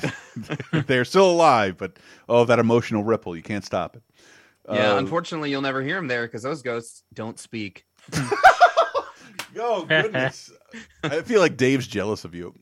they're 0.87 1.05
still 1.05 1.31
alive, 1.31 1.77
but 1.79 1.97
oh, 2.29 2.45
that 2.45 2.59
emotional 2.59 3.05
ripple, 3.05 3.37
you 3.37 3.43
can't 3.43 3.65
stop 3.65 3.97
it. 3.97 4.03
Yeah, 4.71 4.95
Uh, 4.95 4.99
unfortunately, 4.99 5.51
you'll 5.51 5.63
never 5.63 5.81
hear 5.83 5.95
them 5.97 6.09
there 6.09 6.27
because 6.27 6.43
those 6.43 6.61
ghosts 6.63 7.05
don't 7.15 7.39
speak. 7.39 7.85
Oh 9.61 9.85
goodness! 9.85 10.51
I 11.03 11.23
feel 11.23 11.41
like 11.41 11.57
Dave's 11.57 11.87
jealous 11.87 12.25
of 12.25 12.35
you. 12.35 12.55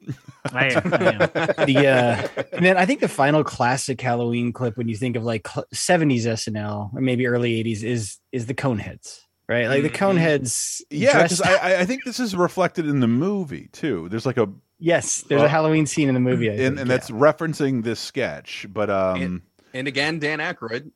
I 0.52 0.66
am, 0.72 0.94
I 0.94 0.96
am. 1.12 1.18
the 1.66 1.86
uh 1.88 2.44
and 2.52 2.64
then 2.64 2.76
I 2.76 2.86
think 2.86 3.00
the 3.00 3.08
final 3.08 3.42
classic 3.42 4.00
Halloween 4.00 4.52
clip 4.52 4.76
when 4.76 4.88
you 4.88 4.96
think 4.96 5.16
of 5.16 5.24
like 5.24 5.48
cl- 5.48 5.66
70s 5.74 6.22
SNL 6.26 6.94
or 6.94 7.00
maybe 7.00 7.26
early 7.26 7.62
80s 7.64 7.82
is 7.82 8.18
is 8.30 8.46
the 8.46 8.54
Coneheads, 8.54 9.20
right? 9.48 9.66
Like 9.66 9.82
the 9.82 9.90
Mhm. 9.90 9.96
Coneheads. 10.18 10.82
Yeah, 10.90 11.22
because 11.24 11.40
I, 11.40 11.54
I- 11.54 11.80
I 11.80 11.84
think 11.84 12.04
this 12.04 12.20
is 12.20 12.36
reflected 12.36 12.86
in 12.86 13.00
the 13.00 13.08
movie 13.08 13.68
too. 13.72 14.08
There's 14.08 14.26
like 14.26 14.36
a 14.38 14.48
yes, 14.78 15.22
there's 15.28 15.42
Uh, 15.42 15.46
a 15.46 15.48
Halloween 15.48 15.86
scene 15.86 16.08
in 16.08 16.14
the 16.14 16.20
movie, 16.20 16.48
I 16.48 16.52
and, 16.52 16.60
think, 16.60 16.80
and 16.80 16.88
yeah. 16.88 16.94
that's 16.96 17.10
referencing 17.10 17.82
this 17.82 17.98
sketch, 18.00 18.66
but 18.70 18.90
um. 18.90 19.42
And 19.72 19.88
again, 19.88 20.20
Dan 20.20 20.38
Aykroyd. 20.38 20.92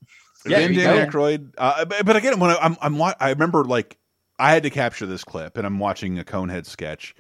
Yeah, 0.47 0.61
Dan, 0.61 0.75
Dan. 0.75 1.11
Aykroyd. 1.11 1.55
Uh, 1.59 1.85
but, 1.85 2.07
but 2.07 2.15
again, 2.15 2.39
when 2.39 2.51
I, 2.53 2.57
I'm, 2.63 2.77
I'm, 2.81 2.97
wa- 2.97 3.15
I 3.19 3.31
remember 3.31 3.65
like 3.65 3.99
I 4.39 4.53
had 4.53 4.63
to 4.63 4.71
capture 4.71 5.07
this 5.07 5.25
clip, 5.25 5.57
and 5.57 5.67
I'm 5.67 5.79
watching 5.79 6.19
a 6.19 6.25
Conehead 6.25 6.67
sketch, 6.67 7.15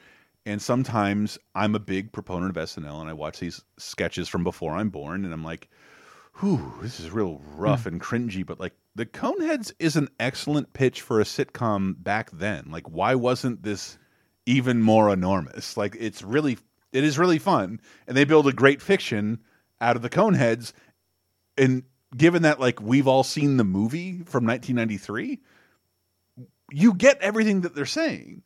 and 0.46 0.62
sometimes 0.62 1.38
I'm 1.54 1.74
a 1.74 1.81
big 1.81 2.12
proponent 2.12 2.57
of 2.57 2.62
SNL, 2.62 3.00
and 3.00 3.11
I 3.11 3.12
watch 3.12 3.40
these 3.40 3.62
sketches 3.76 4.28
from 4.28 4.44
before 4.44 4.74
I'm 4.74 4.90
born, 4.90 5.24
and 5.24 5.35
I'm 5.35 5.44
like, 5.44 5.68
"Whew, 6.40 6.74
this 6.81 7.00
is 7.00 7.11
real 7.11 7.42
rough 7.57 7.83
hmm. 7.83 7.88
and 7.88 8.00
cringy." 8.00 8.46
But 8.46 8.61
like, 8.61 8.74
the 8.94 9.07
Coneheads 9.07 9.72
is 9.78 9.96
an 9.96 10.09
excellent 10.20 10.72
pitch 10.72 11.02
for 11.02 11.20
a 11.20 11.24
sitcom 11.24 12.02
back 12.02 12.31
then. 12.31 12.68
Like, 12.70 12.88
why 12.88 13.14
wasn't 13.14 13.62
this 13.62 13.98
even 14.46 14.81
more 14.81 15.12
enormous? 15.12 15.76
Like, 15.76 15.96
it's 15.98 16.22
really, 16.22 16.59
it 16.92 17.04
is 17.04 17.18
really 17.18 17.38
fun, 17.38 17.81
and 18.07 18.16
they 18.16 18.24
build 18.24 18.46
a 18.46 18.52
great 18.52 18.81
fiction 18.81 19.40
out 19.81 19.96
of 19.96 20.02
the 20.02 20.11
Coneheads 20.11 20.72
and 21.59 21.83
given 22.16 22.42
that 22.42 22.61
like 22.61 22.81
we've 22.81 23.07
all 23.07 23.22
seen 23.22 23.57
the 23.57 23.64
movie 23.64 24.22
from 24.24 24.46
1993 24.46 25.40
you 26.70 26.94
get 26.94 27.20
everything 27.20 27.62
that 27.62 27.74
they're 27.74 27.87
saying 27.87 28.42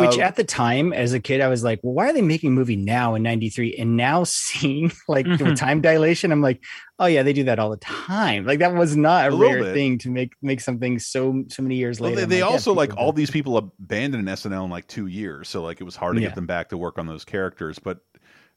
Which 0.00 0.18
Uh, 0.18 0.22
at 0.22 0.34
the 0.34 0.42
time, 0.42 0.92
as 0.92 1.12
a 1.12 1.20
kid, 1.20 1.40
I 1.40 1.46
was 1.46 1.62
like, 1.62 1.78
well, 1.84 1.92
why 1.94 2.08
are 2.08 2.12
they 2.12 2.20
making 2.20 2.48
a 2.48 2.52
movie 2.52 2.74
now 2.74 3.14
in 3.14 3.22
93? 3.22 3.76
And 3.76 3.96
now 3.96 4.24
seeing 4.26 4.90
like 5.06 5.26
the 5.26 5.44
Mhm. 5.44 5.56
time 5.56 5.80
dilation, 5.80 6.32
I'm 6.32 6.42
like, 6.42 6.60
oh 6.98 7.06
yeah, 7.06 7.22
they 7.22 7.32
do 7.32 7.44
that 7.44 7.60
all 7.60 7.70
the 7.70 7.76
time. 7.76 8.44
Like 8.44 8.58
that 8.58 8.74
was 8.74 8.96
not 8.96 9.30
a, 9.30 9.32
A 9.32 9.36
rare 9.36 9.62
bit. 9.62 9.74
thing 9.74 9.98
to 9.98 10.10
make 10.10 10.32
make 10.42 10.60
something 10.60 10.98
so 10.98 11.44
so 11.46 11.62
many 11.62 11.76
years 11.76 12.00
well, 12.00 12.10
later. 12.10 12.22
they, 12.22 12.26
they 12.36 12.42
like, 12.42 12.48
yeah, 12.50 12.52
also 12.52 12.72
like 12.74 12.96
all 12.96 13.12
these 13.12 13.30
people 13.30 13.56
abandoned 13.58 14.26
SNL 14.28 14.64
in 14.64 14.70
like 14.70 14.88
two 14.88 15.06
years, 15.06 15.48
so 15.48 15.62
like 15.62 15.80
it 15.80 15.84
was 15.84 15.94
hard 15.94 16.16
to 16.16 16.20
Yeah. 16.20 16.28
get 16.30 16.34
them 16.34 16.46
back 16.46 16.70
to 16.70 16.76
work 16.76 16.98
on 16.98 17.06
those 17.06 17.24
characters. 17.24 17.78
But 17.78 17.98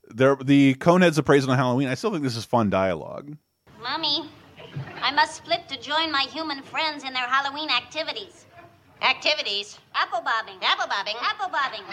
there, 0.08 0.36
the 0.36 0.74
Coneheads 0.76 1.20
appraisal 1.20 1.52
on 1.52 1.58
Halloween. 1.60 1.90
I 1.90 1.94
still 1.94 2.10
think 2.12 2.24
this 2.24 2.38
is 2.38 2.46
fun 2.46 2.72
dialogue. 2.72 3.38
Mommy, 3.84 4.28
I 5.04 5.12
must 5.12 5.36
split 5.36 5.68
to 5.70 5.80
join 5.80 6.12
my 6.12 6.26
human 6.32 6.64
friends 6.64 7.04
in 7.04 7.14
their 7.14 7.28
Halloween 7.28 7.70
activities. 7.70 8.48
Activities. 9.02 9.80
Apple 9.96 10.22
bobbing. 10.22 10.60
Apple 10.62 10.88
bobbing. 10.88 11.16
Apple 11.22 11.50
bobbing. 11.50 11.84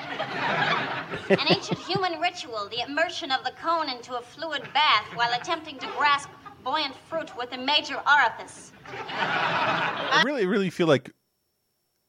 An 1.40 1.46
ancient 1.48 1.78
human 1.78 2.20
ritual, 2.20 2.68
the 2.70 2.80
immersion 2.88 3.30
of 3.30 3.44
the 3.44 3.52
cone 3.62 3.88
into 3.88 4.16
a 4.16 4.20
fluid 4.20 4.62
bath 4.74 5.06
while 5.14 5.32
attempting 5.38 5.78
to 5.78 5.86
grasp 5.96 6.28
buoyant 6.64 6.94
fruit 7.08 7.30
with 7.38 7.52
a 7.52 7.58
major 7.58 7.94
orifice. 7.94 8.72
I 8.86 10.22
really, 10.24 10.46
really 10.46 10.70
feel 10.70 10.86
like. 10.86 11.12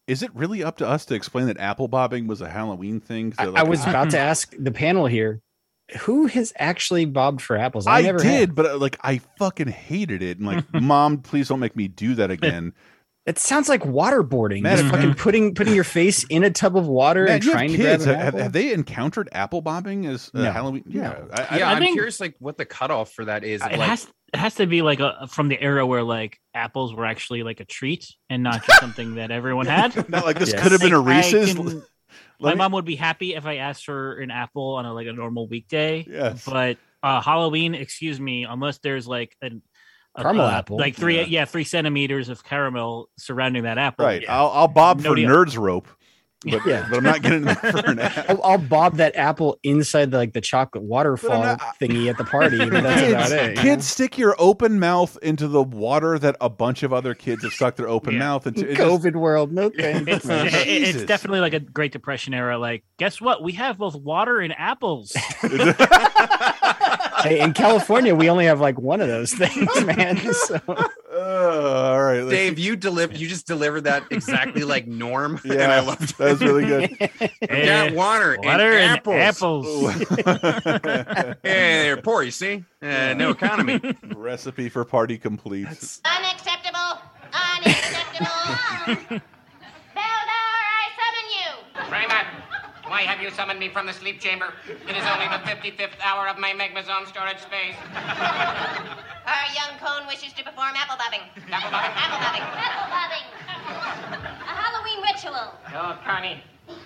Is 0.07 0.23
it 0.23 0.33
really 0.33 0.63
up 0.63 0.77
to 0.77 0.87
us 0.87 1.05
to 1.07 1.15
explain 1.15 1.47
that 1.47 1.57
apple 1.57 1.89
bobbing 1.89 2.27
was 2.27 2.39
a 2.39 2.49
Halloween 2.49 3.01
thing? 3.01 3.33
I, 3.37 3.45
they're 3.45 3.57
I 3.57 3.63
was 3.63 3.85
about 3.85 4.09
to 4.11 4.17
ask 4.31 4.55
the 4.57 4.71
panel 4.71 5.05
here, 5.05 5.41
who 5.99 6.27
has 6.27 6.53
actually 6.57 7.05
bobbed 7.05 7.41
for 7.41 7.57
apples? 7.57 7.87
I 7.87 8.01
never 8.01 8.19
did, 8.19 8.49
have. 8.49 8.55
but 8.55 8.65
uh, 8.65 8.77
like 8.77 8.97
I 9.01 9.19
fucking 9.37 9.67
hated 9.67 10.21
it. 10.21 10.37
And 10.37 10.47
like, 10.47 10.65
mom, 10.81 11.19
please 11.19 11.47
don't 11.47 11.59
make 11.59 11.75
me 11.75 11.87
do 11.87 12.15
that 12.15 12.31
again. 12.31 12.73
It 13.27 13.37
sounds 13.37 13.67
like 13.69 13.81
waterboarding. 13.83 14.61
Man, 14.61 14.77
Just 14.77 14.85
if- 14.85 14.91
fucking 14.91 15.13
putting 15.15 15.53
putting 15.53 15.75
your 15.75 15.83
face 15.83 16.23
in 16.25 16.43
a 16.43 16.49
tub 16.49 16.75
of 16.77 16.87
water 16.87 17.25
Man, 17.25 17.33
and 17.35 17.43
you 17.43 17.51
have 17.51 17.57
trying 17.59 17.71
to 17.71 17.77
grab 17.77 18.01
an 18.01 18.07
Have, 18.07 18.17
apple. 18.27 18.39
have 18.39 18.53
they 18.53 18.71
encountered 18.73 19.29
apple 19.33 19.61
bobbing 19.61 20.05
as 20.05 20.31
uh, 20.33 20.43
No. 20.43 20.51
Halloween? 20.51 20.83
Yeah, 20.87 21.25
I, 21.33 21.57
yeah, 21.57 21.69
I, 21.69 21.73
I'm 21.73 21.79
think- 21.79 21.95
curious, 21.95 22.19
like 22.21 22.35
what 22.39 22.57
the 22.57 22.65
cutoff 22.65 23.11
for 23.11 23.25
that 23.25 23.43
is. 23.43 23.61
It 23.61 23.77
like, 23.77 23.89
has 23.89 24.07
it 24.33 24.39
has 24.39 24.55
to 24.55 24.65
be 24.65 24.81
like 24.81 24.99
a 25.01 25.27
from 25.29 25.49
the 25.49 25.61
era 25.61 25.85
where 25.85 26.03
like 26.03 26.39
apples 26.53 26.93
were 26.95 27.05
actually 27.05 27.43
like 27.43 27.59
a 27.59 27.65
treat 27.65 28.07
and 28.29 28.43
not 28.43 28.65
just 28.65 28.79
something 28.79 29.15
that 29.15 29.29
everyone 29.29 29.65
had. 29.67 30.09
Not 30.09 30.25
like 30.25 30.39
this 30.39 30.53
Yes. 30.53 30.63
could 30.63 30.71
have 30.71 30.81
been 30.81 30.93
a 30.93 30.99
Like, 30.99 31.13
I 31.13 31.17
Reese's. 31.17 31.53
can- 31.53 31.83
my 32.39 32.51
me- 32.51 32.57
mom 32.57 32.71
would 32.73 32.85
be 32.85 32.95
happy 32.95 33.35
if 33.35 33.45
I 33.45 33.57
asked 33.57 33.83
for 33.85 34.19
an 34.19 34.31
apple 34.31 34.75
on 34.75 34.85
a 34.85 34.93
like 34.93 35.07
a 35.07 35.13
normal 35.13 35.47
weekday. 35.49 36.05
Yes. 36.09 36.45
But 36.45 36.77
uh 37.03 37.19
Halloween, 37.21 37.75
excuse 37.75 38.19
me, 38.21 38.45
unless 38.45 38.77
there's 38.77 39.05
like 39.05 39.35
an 39.41 39.61
a- 39.61 39.76
Caramel 40.23 40.45
uh, 40.45 40.51
apple. 40.51 40.77
like 40.77 40.95
three 40.95 41.17
Yeah. 41.17 41.25
yeah. 41.27 41.45
three 41.45 41.63
centimeters 41.63 42.29
of 42.29 42.43
caramel 42.43 43.09
surrounding 43.17 43.63
that 43.63 43.77
apple. 43.77 44.05
right. 44.05 44.21
Yeah. 44.21 44.37
I'll, 44.37 44.49
I'll 44.49 44.67
bob 44.67 45.01
No 45.01 45.09
for 45.11 45.15
deal. 45.15 45.29
nerds 45.29 45.57
rope, 45.57 45.87
but, 46.43 46.65
Yeah. 46.65 46.85
but 46.89 46.97
I'm 46.97 47.03
not 47.03 47.21
getting 47.23 47.41
that 47.43 47.59
for 47.59 47.77
an 47.89 47.99
apple. 47.99 48.39
I'll, 48.43 48.51
I'll 48.51 48.57
bob 48.57 48.97
that 48.97 49.15
apple 49.15 49.57
inside 49.63 50.11
the, 50.11 50.17
like 50.17 50.33
the 50.33 50.41
chocolate 50.41 50.83
waterfall 50.83 51.41
not- 51.43 51.59
thingy 51.81 52.09
at 52.09 52.17
the 52.17 52.23
party. 52.23 52.57
But 52.57 52.83
that's 52.83 53.01
kids, 53.01 53.11
about 53.13 53.31
it. 53.31 53.55
you 53.55 53.61
kids 53.61 53.87
stick 53.87 54.17
your 54.17 54.35
open 54.39 54.79
mouth 54.79 55.17
into 55.21 55.47
the 55.47 55.63
water 55.63 56.17
that 56.19 56.35
a 56.41 56.49
bunch 56.49 56.83
of 56.83 56.93
other 56.93 57.13
kids 57.15 57.43
have 57.43 57.53
stuck 57.53 57.75
their 57.75 57.89
open 57.89 58.13
Yeah. 58.13 58.19
mouth 58.19 58.45
into. 58.47 58.61
know? 58.63 58.69
It 58.69 58.75
just- 58.77 58.87
COVID 59.03 59.15
world, 59.15 59.51
no 59.51 59.69
thanks. 59.69 60.09
It's, 60.11 60.25
it- 60.25 60.53
it- 60.67 60.95
it's 60.95 61.03
definitely 61.05 61.39
like 61.41 61.53
a 61.53 61.59
Great 61.59 61.91
Depression 61.91 62.33
era. 62.33 62.57
Like, 62.59 62.83
guess 62.97 63.19
what? 63.19 63.41
We 63.43 63.53
have 63.53 63.77
both 63.77 63.95
water 63.95 64.39
and 64.39 64.53
apples. 64.57 65.15
hey, 67.27 67.39
in 67.41 67.53
California, 67.53 68.13
we 68.15 68.29
only 68.29 68.45
have 68.45 68.59
like 68.59 68.79
one 68.79 69.01
of 69.01 69.07
those 69.07 69.33
things, 69.33 69.69
man. 69.85 70.17
So, 70.33 70.59
Uh, 70.67 71.91
all 71.91 72.03
right, 72.03 72.19
let's- 72.21 72.29
Dave, 72.29 72.59
you 72.59 72.75
deliver. 72.75 73.13
You 73.13 73.27
just 73.27 73.47
delivered 73.47 73.81
that 73.85 74.03
exactly 74.11 74.63
like 74.63 74.87
Norm. 74.87 75.39
and 75.43 75.53
Yeah, 75.53 75.75
I 75.75 75.79
loved 75.79 76.11
it. 76.11 76.17
that 76.17 76.31
was 76.31 76.41
really 76.41 76.65
good. 76.65 76.89
Yeah, 77.49 77.91
water, 77.93 78.37
water 78.41 78.73
and 78.73 78.99
and 79.07 79.19
apples. 79.25 79.89
apples. 79.89 80.05
Hey, 81.43 81.83
they're 81.83 81.97
poor. 81.97 82.23
You 82.23 82.31
see, 82.31 82.63
uh, 82.81 83.13
no 83.13 83.31
economy. 83.31 83.79
Recipe 84.15 84.69
for 84.69 84.85
party 84.85 85.17
complete. 85.17 85.67
Unacceptable. 86.05 87.01
Unacceptable. 87.33 89.21
Beldar, 89.95 90.63
I 90.79 90.87
summon 90.99 91.27
you. 91.33 91.49
Freeman, 91.89 92.25
why 92.87 93.01
have 93.01 93.21
you 93.21 93.29
summoned 93.31 93.59
me 93.59 93.69
from 93.69 93.85
the 93.85 93.93
sleep 93.93 94.19
chamber? 94.19 94.53
It 94.67 94.95
is 94.95 95.03
only 95.03 95.27
the 95.27 95.43
55th 95.43 95.99
hour 96.03 96.27
of 96.27 96.37
my 96.37 96.51
Megmazone 96.51 97.07
storage 97.07 97.39
space. 97.39 97.75
Our 97.93 99.47
young 99.53 99.77
cone 99.79 100.07
wishes 100.07 100.33
to 100.33 100.43
perform 100.43 100.71
apple 100.75 100.97
bobbing. 100.97 101.21
Apple 101.51 101.71
bobbing. 101.71 101.91
Apple 101.95 102.19
bobbing. 102.19 102.45
Apple 102.55 102.87
bobbing. 102.89 103.25
A 104.41 104.53
Halloween 104.55 105.03
ritual. 105.03 105.53
Oh, 105.75 105.99
Connie, 106.05 106.41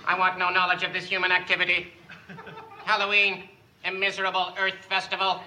I 0.05 0.17
want 0.17 0.39
no 0.39 0.49
knowledge 0.49 0.83
of 0.83 0.91
this 0.91 1.05
human 1.05 1.31
activity. 1.31 1.93
Halloween, 2.83 3.43
a 3.85 3.91
miserable 3.91 4.53
Earth 4.59 4.85
festival. 4.89 5.41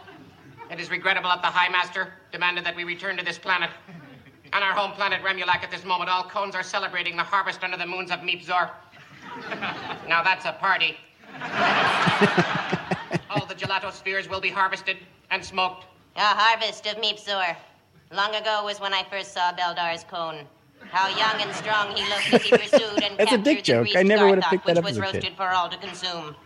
It 0.71 0.81
is 0.81 0.91
regrettable 0.91 1.31
that 1.31 1.43
the 1.43 1.49
High 1.49 1.69
Master 1.69 2.15
demanded 2.33 2.65
that 2.65 2.77
we 2.77 2.85
return 2.85 3.17
to 3.17 3.25
this 3.25 3.39
planet. 3.39 3.71
On 4.53 4.63
our 4.63 4.73
home 4.73 4.93
planet 4.93 5.21
Remulac 5.23 5.65
at 5.65 5.71
this 5.71 5.85
moment, 5.85 6.09
all 6.09 6.23
cones 6.23 6.55
are 6.55 6.63
celebrating 6.63 7.17
the 7.17 7.25
harvest 7.25 7.65
under 7.65 7.77
the 7.77 7.87
moons 7.87 8.13
of 8.13 8.21
Meepzor. 8.21 8.71
Now 10.09 10.23
that's 10.23 10.45
a 10.45 10.53
party. 10.53 10.97
all 13.31 13.47
the 13.47 13.55
gelato 13.55 13.93
spheres 13.93 14.29
will 14.29 14.41
be 14.41 14.51
harvested 14.51 14.97
and 15.31 15.45
smoked. 15.45 15.87
A 16.17 16.21
harvest 16.21 16.87
of 16.87 16.97
Meepzor. 16.97 17.57
Long 18.13 18.35
ago 18.35 18.63
was 18.65 18.81
when 18.81 18.95
I 18.95 19.03
first 19.11 19.33
saw 19.33 19.53
Beldar's 19.53 20.05
cone. 20.05 20.47
How 20.91 21.09
young 21.09 21.41
and 21.41 21.55
strong 21.55 21.97
he 21.97 22.09
looked 22.09 22.33
as 22.33 22.43
he 22.43 22.51
pursued 22.59 23.03
and 23.03 23.19
That's 23.19 23.33
a 23.33 23.37
captured 23.37 23.45
dick 23.45 23.59
the 23.59 23.63
joke. 23.63 23.89
I 23.97 24.03
never 24.03 24.29
would've 24.29 24.45
Garthok, 24.45 24.51
picked 24.51 24.67
that 24.67 24.77
which 24.77 24.79
up 24.79 24.85
was 24.85 24.93
as 24.93 24.99
a 24.99 25.01
kid. 25.01 25.15
roasted 25.15 25.37
for 25.37 25.49
all 25.49 25.69
to 25.69 25.77
consume. 25.79 26.37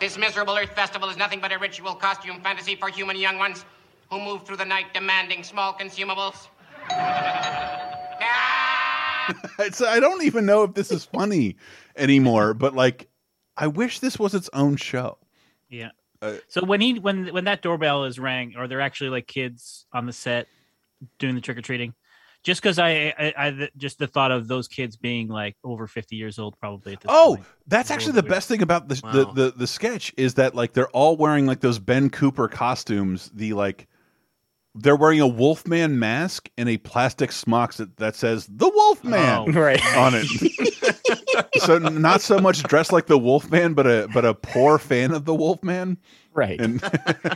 This 0.00 0.16
miserable 0.16 0.56
Earth 0.56 0.70
festival 0.76 1.08
is 1.08 1.16
nothing 1.16 1.40
but 1.40 1.50
a 1.50 1.58
ritual 1.58 1.94
costume 1.94 2.40
fantasy 2.40 2.76
for 2.76 2.88
human 2.88 3.16
young 3.16 3.38
ones 3.38 3.64
who 4.10 4.20
move 4.20 4.44
through 4.46 4.58
the 4.58 4.64
night 4.64 4.94
demanding 4.94 5.42
small 5.42 5.72
consumables. 5.72 6.46
It's, 9.58 9.80
I 9.82 10.00
don't 10.00 10.22
even 10.22 10.46
know 10.46 10.62
if 10.64 10.74
this 10.74 10.90
is 10.92 11.04
funny 11.04 11.56
anymore, 11.96 12.54
but 12.54 12.74
like, 12.74 13.08
I 13.56 13.66
wish 13.66 13.98
this 14.00 14.18
was 14.18 14.34
its 14.34 14.48
own 14.52 14.76
show. 14.76 15.18
Yeah. 15.68 15.90
Uh, 16.22 16.34
so 16.48 16.64
when 16.64 16.80
he 16.80 16.98
when 16.98 17.28
when 17.32 17.44
that 17.44 17.62
doorbell 17.62 18.04
is 18.04 18.18
rang, 18.18 18.54
are 18.56 18.66
there 18.68 18.80
actually 18.80 19.10
like 19.10 19.26
kids 19.26 19.86
on 19.92 20.06
the 20.06 20.12
set 20.12 20.48
doing 21.18 21.34
the 21.34 21.40
trick 21.40 21.58
or 21.58 21.62
treating? 21.62 21.94
Just 22.44 22.62
because 22.62 22.78
I, 22.78 23.12
I 23.18 23.34
I 23.36 23.68
just 23.76 23.98
the 23.98 24.06
thought 24.06 24.30
of 24.30 24.48
those 24.48 24.68
kids 24.68 24.96
being 24.96 25.28
like 25.28 25.56
over 25.64 25.86
fifty 25.86 26.16
years 26.16 26.38
old, 26.38 26.58
probably 26.58 26.92
at 26.94 27.00
this 27.00 27.10
Oh, 27.12 27.34
point. 27.36 27.46
that's 27.66 27.90
actually 27.90 28.12
the 28.12 28.22
weird. 28.22 28.30
best 28.30 28.48
thing 28.48 28.62
about 28.62 28.88
the, 28.88 29.00
Wow. 29.04 29.12
the 29.12 29.24
the 29.32 29.50
the 29.58 29.66
sketch 29.66 30.12
is 30.16 30.34
that 30.34 30.54
like 30.54 30.72
they're 30.72 30.90
all 30.90 31.16
wearing 31.16 31.46
like 31.46 31.60
those 31.60 31.78
Ben 31.78 32.10
Cooper 32.10 32.48
costumes. 32.48 33.30
The 33.34 33.52
like 33.52 33.86
they're 34.74 34.96
wearing 34.96 35.20
a 35.20 35.26
Wolfman 35.26 35.98
mask 35.98 36.48
and 36.56 36.68
a 36.68 36.76
plastic 36.78 37.32
smock 37.32 37.74
that, 37.74 37.96
that 37.96 38.14
says 38.16 38.46
the 38.46 38.68
Wolfman 38.68 39.14
Oh. 39.14 39.46
right. 39.52 39.84
on 39.96 40.12
it. 40.14 40.26
so 41.62 41.78
not 41.78 42.20
so 42.20 42.38
much 42.38 42.62
dressed 42.64 42.92
like 42.92 43.06
the 43.06 43.18
Wolfman, 43.18 43.74
but 43.74 43.86
a 43.86 44.08
but 44.12 44.24
a 44.24 44.34
poor 44.34 44.78
fan 44.78 45.12
of 45.12 45.24
the 45.24 45.34
Wolfman. 45.34 45.96
Right. 46.32 46.60
And 46.60 46.80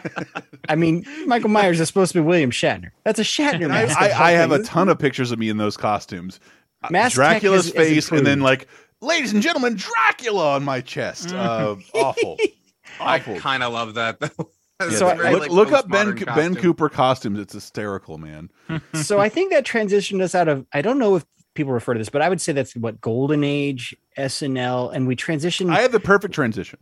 I 0.69 0.77
mean, 0.77 1.05
Michael 1.27 1.49
Myers 1.51 1.81
is 1.81 1.89
supposed 1.89 2.13
to 2.13 2.21
be 2.21 2.27
William 2.27 2.51
Shatner. 2.51 2.91
That's 3.05 3.19
a 3.19 3.25
Shatner 3.25 3.65
I, 3.65 3.69
mask. 3.87 3.99
I, 4.01 4.11
I 4.29 4.31
have 4.33 4.53
a 4.53 4.63
ton 4.63 4.89
of 4.89 4.99
pictures 4.99 5.33
of 5.33 5.39
me 5.39 5.49
in 5.49 5.57
those 5.57 5.77
costumes. 5.77 6.39
Uh, 6.85 6.89
Mask 6.91 7.15
Dracula's 7.15 7.67
tech 7.73 7.77
has- 7.77 7.87
has 7.89 8.09
face, 8.09 8.11
and 8.19 8.27
then 8.27 8.41
like, 8.41 8.69
ladies 9.01 9.33
and 9.33 9.43
gentlemen, 9.43 9.75
Dracula 9.77 10.53
on 10.55 10.65
my 10.65 10.81
chest. 10.81 11.33
Uh, 11.33 11.77
awful, 11.95 12.37
I 13.01 13.19
kind 13.19 13.63
of 13.63 13.73
love 13.73 13.95
that 13.95 14.21
though. 14.21 14.51
It's 14.89 14.99
So 14.99 15.07
a 15.09 15.11
I- 15.11 15.17
very, 15.17 15.31
look, 15.33 15.41
like, 15.43 15.51
look 15.51 15.73
up 15.73 15.89
Ben 15.89 16.13
postmodern 16.13 16.35
Ben. 16.35 16.55
Cooper 16.57 16.89
costumes. 16.89 17.39
It's 17.39 17.53
hysterical, 17.55 18.19
man. 18.19 18.51
so 18.95 19.19
I 19.21 19.29
think 19.29 19.53
that 19.53 19.65
transitioned 19.65 20.23
us 20.23 20.35
out 20.35 20.49
of. 20.49 20.67
I 20.73 20.83
don't 20.83 20.99
know 20.99 21.17
if 21.17 21.25
people 21.55 21.73
refer 21.73 21.95
to 21.95 21.99
this, 21.99 22.09
but 22.09 22.23
I 22.23 22.29
would 22.29 22.41
say 22.41 22.53
that's 22.53 22.75
what 22.77 23.01
Golden 23.01 23.45
Age, 23.45 23.95
SNL, 24.19 24.93
and 24.95 25.07
we 25.07 25.17
transitioned. 25.17 25.71
I 25.75 25.81
have 25.83 25.93
the 25.93 26.01
perfect 26.01 26.35
transition. 26.35 26.79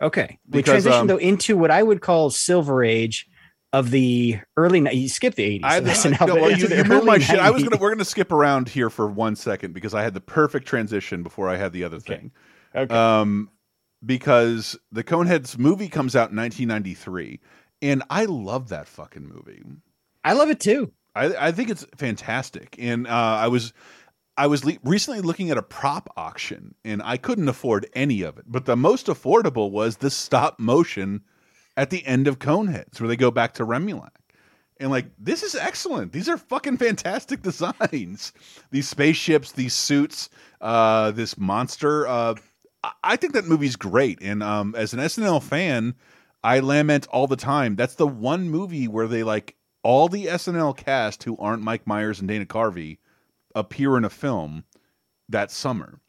okay, 0.00 0.38
we 0.48 0.62
transitioned 0.62 0.92
um, 0.92 1.06
though 1.08 1.16
into 1.16 1.56
what 1.56 1.70
I 1.70 1.82
would 1.82 2.00
call 2.00 2.30
Silver 2.30 2.82
Age 2.84 3.28
of 3.72 3.90
the 3.90 4.38
early. 4.56 4.80
ni- 4.80 4.92
You 4.94 5.08
skip 5.08 5.34
the 5.34 5.42
eighties. 5.44 5.62
I 5.64 5.74
had 5.74 5.84
the, 5.84 5.90
SNL, 5.92 6.26
no, 6.28 6.34
well, 6.36 6.50
you, 6.50 6.68
you 6.68 6.84
moved 6.84 7.06
my 7.06 7.14
early 7.14 7.20
shit. 7.24 7.38
I 7.38 7.50
was 7.50 7.62
gonna 7.64 7.76
we're 7.78 7.90
gonna 7.92 8.04
skip 8.04 8.30
around 8.32 8.68
here 8.68 8.90
for 8.90 9.06
one 9.06 9.34
second 9.36 9.72
because 9.74 9.94
I 9.94 10.02
had 10.02 10.14
the 10.14 10.20
perfect 10.20 10.66
transition 10.66 11.22
before 11.22 11.48
I 11.48 11.56
had 11.56 11.72
the 11.72 11.84
other 11.84 11.98
thing. 12.00 12.30
Okay. 12.74 12.94
Um, 12.94 13.50
because 14.04 14.76
the 14.90 15.04
Coneheads 15.04 15.58
movie 15.58 15.88
comes 15.88 16.16
out 16.16 16.30
in 16.30 16.36
1993, 16.36 17.40
and 17.80 18.02
I 18.10 18.24
love 18.24 18.68
that 18.68 18.88
fucking 18.88 19.26
movie. 19.26 19.62
I 20.24 20.32
love 20.34 20.50
it 20.50 20.60
too. 20.60 20.92
I, 21.14 21.48
I 21.48 21.52
think 21.52 21.70
it's 21.70 21.86
fantastic. 21.96 22.76
And 22.78 23.06
uh, 23.06 23.10
I 23.10 23.48
was 23.48 23.72
I 24.36 24.46
was 24.46 24.64
le 24.64 24.74
recently 24.82 25.20
looking 25.20 25.50
at 25.50 25.58
a 25.58 25.62
prop 25.62 26.08
auction, 26.16 26.74
and 26.84 27.02
I 27.04 27.16
couldn't 27.16 27.48
afford 27.48 27.86
any 27.94 28.22
of 28.22 28.38
it. 28.38 28.44
But 28.46 28.64
the 28.64 28.76
most 28.76 29.06
affordable 29.06 29.70
was 29.70 29.98
the 29.98 30.10
stop 30.10 30.58
motion 30.58 31.22
at 31.76 31.90
the 31.90 32.04
end 32.06 32.26
of 32.26 32.38
Coneheads, 32.38 33.00
where 33.00 33.08
they 33.08 33.16
go 33.16 33.30
back 33.30 33.54
to 33.54 33.66
Remulac. 33.66 34.10
And 34.80 34.90
like, 34.90 35.06
this 35.18 35.42
is 35.42 35.54
excellent. 35.54 36.12
These 36.12 36.28
are 36.28 36.36
fucking 36.36 36.78
fantastic 36.78 37.42
designs. 37.42 38.32
These 38.70 38.88
spaceships, 38.88 39.52
these 39.52 39.74
suits, 39.74 40.28
uh, 40.60 41.10
this 41.12 41.36
monster. 41.36 42.06
Uh, 42.08 42.34
I- 42.84 42.92
I 43.04 43.16
think 43.16 43.32
that 43.34 43.46
movie's 43.46 43.76
great. 43.76 44.18
And 44.22 44.42
um, 44.42 44.74
as 44.76 44.92
an 44.92 45.00
SNL 45.00 45.42
fan, 45.42 45.94
I 46.44 46.58
lament 46.60 47.06
all 47.10 47.26
the 47.26 47.36
time. 47.36 47.76
That's 47.76 47.94
the 47.94 48.06
one 48.06 48.48
movie 48.50 48.88
where 48.88 49.06
they 49.06 49.22
like 49.22 49.56
all 49.82 50.08
the 50.08 50.26
SNL 50.26 50.76
cast 50.76 51.22
who 51.24 51.36
aren't 51.38 51.62
Mike 51.62 51.86
Myers 51.86 52.18
and 52.20 52.28
Dana 52.28 52.46
Carvey 52.46 52.98
appear 53.54 53.96
in 53.96 54.04
a 54.04 54.10
film 54.10 54.64
that 55.28 55.50
summer. 55.50 56.00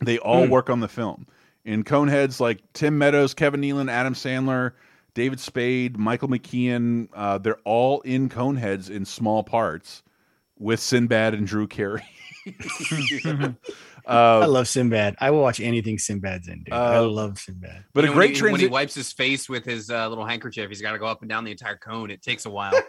They 0.00 0.18
all 0.18 0.44
Hmm. 0.46 0.50
work 0.50 0.68
on 0.70 0.80
the 0.80 0.88
film. 0.88 1.26
In 1.64 1.82
Coneheads, 1.82 2.38
like 2.38 2.60
Tim 2.74 2.96
Meadows, 2.98 3.34
Kevin 3.34 3.60
Nealon, 3.60 3.90
Adam 3.90 4.14
Sandler, 4.14 4.72
David 5.14 5.40
Spade, 5.40 5.96
Michael 5.96 6.28
McKean, 6.28 7.08
uh, 7.14 7.38
they're 7.38 7.58
all 7.64 8.02
in 8.02 8.28
Coneheads 8.28 8.88
in 8.90 9.04
small 9.04 9.42
parts. 9.42 10.02
With 10.58 10.80
Sinbad 10.80 11.34
and 11.34 11.46
Drew 11.46 11.66
Carey. 11.66 12.04
I 14.08 14.42
uh, 14.42 14.46
love 14.48 14.68
Sinbad. 14.68 15.16
I 15.18 15.30
will 15.30 15.40
watch 15.42 15.58
anything 15.60 15.98
Sinbad's 15.98 16.48
in, 16.48 16.62
dude. 16.62 16.72
I 16.74 16.96
Uh, 16.98 17.02
love 17.02 17.38
Sinbad. 17.38 17.84
but 17.92 18.04
You 18.04 18.10
a 18.10 18.12
know, 18.12 18.18
when 18.18 18.28
great 18.28 18.36
he, 18.36 18.42
when 18.52 18.60
he 18.60 18.66
wipes 18.68 18.94
his 18.94 19.12
face 19.12 19.48
with 19.48 19.64
his 19.64 19.90
uh, 19.90 20.08
little 20.08 20.24
handkerchief, 20.24 20.68
he's 20.68 20.80
got 20.80 20.92
to 20.92 20.98
go 20.98 21.06
up 21.06 21.22
and 21.22 21.28
down 21.28 21.44
the 21.44 21.50
entire 21.50 21.76
cone. 21.76 22.10
It 22.10 22.22
takes 22.22 22.46
a 22.46 22.50
while. 22.50 22.72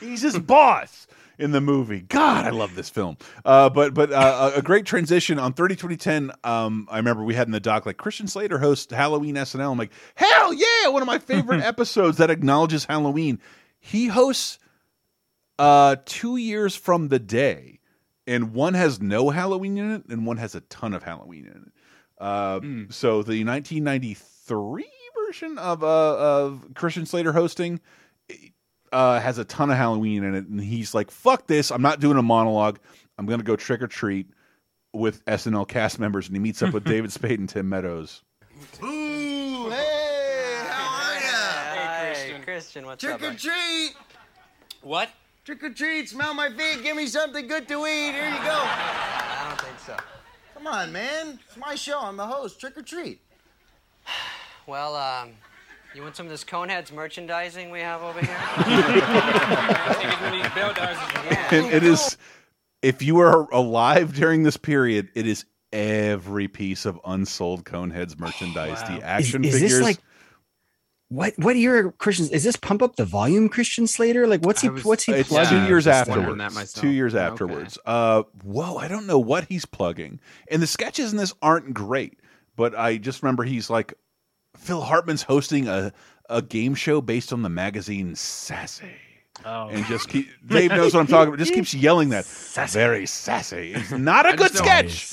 He's 0.00 0.22
his 0.22 0.36
boss 0.40 1.06
in 1.38 1.52
the 1.52 1.60
movie. 1.60 2.00
God, 2.00 2.44
I 2.46 2.50
love 2.50 2.74
this 2.74 2.90
film. 2.90 3.16
Uh, 3.44 3.70
but 3.70 3.94
but 3.94 4.12
uh, 4.12 4.50
a 4.54 4.58
a 4.58 4.62
great 4.62 4.84
transition 4.86 5.38
on 5.38 5.52
30 5.52 5.76
2010. 5.76 6.32
Um, 6.42 6.88
I 6.90 6.96
remember 6.96 7.22
we 7.22 7.34
had 7.34 7.46
in 7.46 7.52
the 7.52 7.60
doc 7.60 7.86
like 7.86 7.96
Christian 7.96 8.26
Slater 8.26 8.58
hosts 8.58 8.92
Halloween 8.92 9.36
SNL. 9.36 9.70
I'm 9.70 9.78
like, 9.78 9.92
hell 10.16 10.52
yeah, 10.52 10.88
one 10.88 11.00
of 11.00 11.06
my 11.06 11.20
favorite 11.20 11.60
episodes 11.64 12.18
that 12.18 12.28
acknowledges 12.28 12.84
Halloween. 12.86 13.38
He 13.78 14.08
hosts 14.08 14.58
uh, 15.58 15.96
two 16.04 16.36
years 16.36 16.74
from 16.76 17.08
the 17.08 17.18
day, 17.18 17.80
and 18.26 18.52
one 18.54 18.74
has 18.74 19.00
no 19.00 19.30
Halloween 19.30 19.78
in 19.78 19.90
it, 19.92 20.06
and 20.08 20.26
one 20.26 20.36
has 20.38 20.54
a 20.54 20.60
ton 20.62 20.94
of 20.94 21.02
Halloween 21.02 21.46
in 21.46 21.62
it. 21.66 21.72
Uh, 22.22 22.60
So 22.90 23.22
the 23.22 23.44
1993 23.44 24.84
version 25.26 25.58
of 25.58 25.82
uh, 25.82 25.86
of 26.18 26.66
Christian 26.74 27.06
Slater 27.06 27.32
hosting 27.32 27.80
uh, 28.92 29.18
has 29.20 29.38
a 29.38 29.44
ton 29.44 29.70
of 29.70 29.76
Halloween 29.76 30.24
in 30.24 30.34
it, 30.34 30.46
and 30.46 30.60
he's 30.60 30.94
like, 30.94 31.10
"Fuck 31.10 31.46
this! 31.46 31.70
I'm 31.70 31.82
not 31.82 32.00
doing 32.00 32.16
a 32.18 32.22
monologue. 32.22 32.78
I'm 33.18 33.26
gonna 33.26 33.42
go 33.42 33.56
trick 33.56 33.82
or 33.82 33.86
treat 33.88 34.28
with 34.92 35.24
SNL 35.26 35.66
cast 35.68 35.98
members." 35.98 36.26
And 36.28 36.36
he 36.36 36.40
meets 36.40 36.62
up 36.62 36.72
with 36.74 36.84
David 36.92 37.12
Spade 37.12 37.38
and 37.40 37.48
Tim 37.48 37.68
Meadows. 37.68 38.22
Ooh, 38.82 39.70
hey, 39.70 40.62
how 40.68 41.08
are 41.08 41.14
ya? 41.14 41.20
Hey, 41.74 42.12
Christian. 42.14 42.42
Christian, 42.42 42.86
what's 42.86 43.02
Trick 43.02 43.14
up? 43.14 43.22
or 43.22 43.30
bud? 43.30 43.38
treat! 43.38 43.94
What? 44.82 45.08
Trick 45.44 45.64
or 45.64 45.70
treat, 45.70 46.08
smell 46.08 46.34
my 46.34 46.50
feet, 46.50 46.84
give 46.84 46.96
me 46.96 47.08
something 47.08 47.48
good 47.48 47.66
to 47.66 47.84
eat. 47.84 48.12
Here 48.12 48.28
you 48.28 48.36
go. 48.44 48.62
I 48.64 49.46
don't 49.48 49.60
think 49.60 49.76
so. 49.80 49.96
Come 50.54 50.68
on, 50.68 50.92
man. 50.92 51.40
It's 51.48 51.56
my 51.56 51.74
show. 51.74 51.98
I'm 51.98 52.16
the 52.16 52.26
host. 52.26 52.60
Trick 52.60 52.78
or 52.78 52.82
treat. 52.82 53.20
Well, 54.64 54.94
um, 54.94 55.30
you 55.92 56.02
want 56.02 56.14
some 56.14 56.26
of 56.26 56.30
this 56.30 56.44
Coneheads 56.44 56.92
merchandising 56.92 57.70
we 57.70 57.80
have 57.80 58.00
over 58.00 58.20
here? 58.20 58.30
And 61.50 61.66
it 61.66 61.82
is, 61.82 62.16
if 62.80 63.02
you 63.02 63.18
are 63.18 63.50
alive 63.50 64.14
during 64.14 64.44
this 64.44 64.56
period, 64.56 65.08
it 65.16 65.26
is 65.26 65.46
every 65.72 66.46
piece 66.46 66.86
of 66.86 67.00
unsold 67.04 67.64
Coneheads 67.64 68.20
merchandise. 68.20 68.80
The 68.82 69.02
action 69.02 69.44
is, 69.44 69.56
is 69.56 69.60
figures. 69.60 69.78
this 69.78 69.82
like 69.82 69.98
what? 71.12 71.34
What 71.38 71.56
year 71.56 71.92
Christians 71.92 72.30
Is 72.30 72.44
this 72.44 72.56
pump 72.56 72.82
up 72.82 72.96
the 72.96 73.04
volume 73.04 73.48
Christian 73.48 73.86
Slater? 73.86 74.26
Like 74.26 74.42
what's 74.44 74.62
he? 74.62 74.68
Was- 74.68 74.84
what's 74.84 75.04
he 75.04 75.12
it's 75.12 75.28
plugging? 75.28 75.60
two 75.62 75.66
years 75.68 75.86
afterwards. 75.86 76.38
that. 76.54 76.80
Two 76.80 76.88
years 76.90 77.14
Okay. 77.14 77.24
afterwards. 77.24 77.78
Uh, 77.84 78.22
whoa! 78.42 78.76
I 78.78 78.88
don't 78.88 79.06
know 79.06 79.18
what 79.18 79.44
he's 79.44 79.64
plugging, 79.64 80.20
and 80.50 80.62
the 80.62 80.66
sketches 80.66 81.12
in 81.12 81.18
this 81.18 81.34
aren't 81.42 81.74
great. 81.74 82.18
But 82.56 82.78
I 82.78 82.96
just 82.98 83.22
remember 83.22 83.44
he's 83.44 83.70
like, 83.70 83.94
Phil 84.56 84.80
Hartman's 84.82 85.22
hosting 85.22 85.68
a 85.68 85.92
a 86.30 86.40
game 86.42 86.74
show 86.74 87.00
based 87.00 87.32
on 87.32 87.42
the 87.42 87.48
magazine 87.48 88.14
Sassy, 88.14 88.86
Oh, 89.44 89.68
and 89.68 89.84
just 89.86 90.08
keep, 90.08 90.28
Dave 90.46 90.70
knows 90.70 90.94
what 90.94 91.00
I'm 91.00 91.06
talking 91.06 91.28
about. 91.34 91.38
Just 91.38 91.52
keeps 91.54 91.74
yelling 91.74 92.10
that 92.10 92.24
very 92.70 93.06
sassy. 93.06 93.72
It's 93.74 93.90
not 93.90 94.24
a 94.26 94.30
I 94.30 94.36
good 94.36 94.54
sketch. 94.54 95.04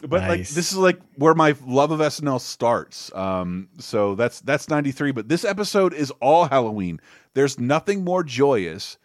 But 0.00 0.22
like 0.22 0.40
this 0.40 0.72
is 0.72 0.76
like 0.76 1.00
where 1.16 1.34
my 1.34 1.54
love 1.66 1.90
of 1.90 2.00
SNL 2.00 2.40
starts. 2.40 3.12
Um, 3.14 3.68
so 3.78 4.14
that's 4.14 4.40
that's 4.40 4.68
'93. 4.68 5.12
But 5.12 5.28
this 5.28 5.44
episode 5.44 5.92
is 5.92 6.10
all 6.20 6.46
Halloween. 6.46 7.00
There's 7.34 7.58
nothing 7.58 8.02
more 8.04 8.24
joyous 8.24 8.96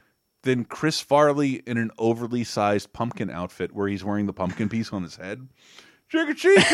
than 0.44 0.64
Chris 0.66 1.02
Farley 1.02 1.64
in 1.66 1.78
an 1.78 1.92
overly 1.98 2.44
sized 2.44 2.94
pumpkin 2.94 3.30
outfit 3.30 3.74
where 3.74 3.88
he's 3.88 4.04
wearing 4.04 4.26
the 4.26 4.34
pumpkin 4.34 4.70
piece 4.70 4.94
on 4.94 5.04
his 5.04 5.16
head. 5.16 5.48
Trick 6.08 6.30
or 6.30 6.34
treat, 6.36 6.60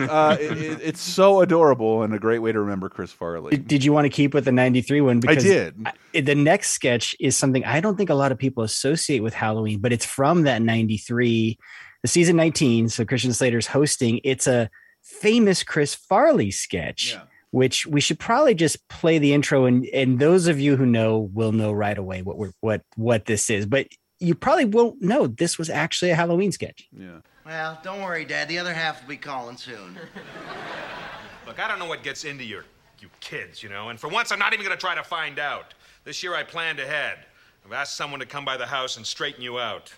uh, 0.00 0.36
it, 0.38 0.58
it- 0.58 0.80
it's 0.82 1.00
so 1.00 1.40
adorable 1.40 2.02
and 2.02 2.12
a 2.14 2.18
great 2.18 2.40
way 2.40 2.52
to 2.52 2.60
remember 2.60 2.90
Chris 2.90 3.10
Farley. 3.10 3.52
Did, 3.52 3.66
did 3.66 3.84
you 3.84 3.92
want 3.94 4.04
to 4.04 4.10
keep 4.10 4.34
with 4.34 4.44
the 4.44 4.52
93 4.52 5.00
one? 5.00 5.22
I 5.26 5.34
did. 5.34 5.86
I- 6.14 6.20
the 6.20 6.34
next 6.34 6.70
sketch 6.72 7.16
is 7.18 7.36
something 7.38 7.64
I 7.64 7.80
don't 7.80 7.96
think 7.96 8.10
a 8.10 8.14
lot 8.14 8.30
of 8.30 8.38
people 8.38 8.62
associate 8.64 9.20
with 9.22 9.32
Halloween, 9.32 9.80
but 9.80 9.92
it's 9.94 10.04
from 10.04 10.42
that 10.42 10.60
93, 10.60 11.58
the 12.02 12.08
season 12.08 12.36
19. 12.36 12.88
So 12.88 13.04
Christian 13.04 13.32
Slater's 13.32 13.66
hosting. 13.66 14.20
It's 14.24 14.46
a 14.46 14.70
famous 15.02 15.62
Chris 15.62 15.94
Farley 15.94 16.50
sketch, 16.50 17.12
Yeah. 17.14 17.22
which 17.50 17.86
we 17.86 18.00
should 18.00 18.18
probably 18.18 18.54
just 18.54 18.86
play 18.88 19.18
the 19.18 19.32
intro. 19.32 19.64
And, 19.64 19.86
and 19.86 20.18
those 20.18 20.46
of 20.46 20.60
you 20.60 20.76
who 20.76 20.86
know 20.86 21.30
will 21.32 21.52
know 21.52 21.72
right 21.72 21.96
away 21.98 22.22
what 22.22 22.36
we're, 22.38 22.52
what, 22.60 22.82
what 22.96 23.24
this 23.26 23.50
is, 23.50 23.66
but 23.66 23.86
you 24.20 24.34
probably 24.34 24.64
won't 24.64 25.00
know 25.00 25.26
this 25.28 25.58
was 25.58 25.70
actually 25.70 26.10
a 26.10 26.14
Halloween 26.16 26.50
sketch. 26.52 26.88
Yeah. 26.96 27.20
Well, 27.46 27.78
don't 27.82 28.02
worry, 28.02 28.24
Dad. 28.24 28.48
The 28.48 28.58
other 28.58 28.74
half 28.74 29.00
will 29.02 29.08
be 29.08 29.16
calling 29.16 29.56
soon. 29.56 29.96
Look, 31.46 31.58
I 31.58 31.66
don't 31.68 31.78
know 31.78 31.86
what 31.86 32.02
gets 32.02 32.24
into 32.24 32.44
your 32.44 32.64
you 33.00 33.08
kids, 33.20 33.62
you 33.62 33.68
know, 33.68 33.88
and 33.90 33.98
for 33.98 34.08
once 34.08 34.32
I'm 34.32 34.40
not 34.40 34.52
even 34.52 34.64
gonna 34.66 34.76
try 34.76 34.94
to 34.96 35.04
find 35.04 35.38
out. 35.38 35.72
This 36.04 36.22
year 36.22 36.34
I 36.34 36.42
planned 36.42 36.80
ahead. 36.80 37.18
I've 37.64 37.72
asked 37.72 37.96
someone 37.96 38.18
to 38.20 38.26
come 38.26 38.44
by 38.44 38.56
the 38.56 38.66
house 38.66 38.96
and 38.96 39.06
straighten 39.06 39.40
you 39.42 39.58
out. 39.58 39.92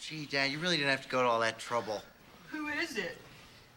Gee, 0.00 0.26
Dad, 0.26 0.50
you 0.52 0.58
really 0.58 0.76
didn't 0.76 0.90
have 0.90 1.02
to 1.02 1.08
go 1.08 1.22
to 1.22 1.28
all 1.28 1.40
that 1.40 1.58
trouble. 1.58 2.02
Who 2.50 2.68
is 2.68 2.96
it? 2.96 3.16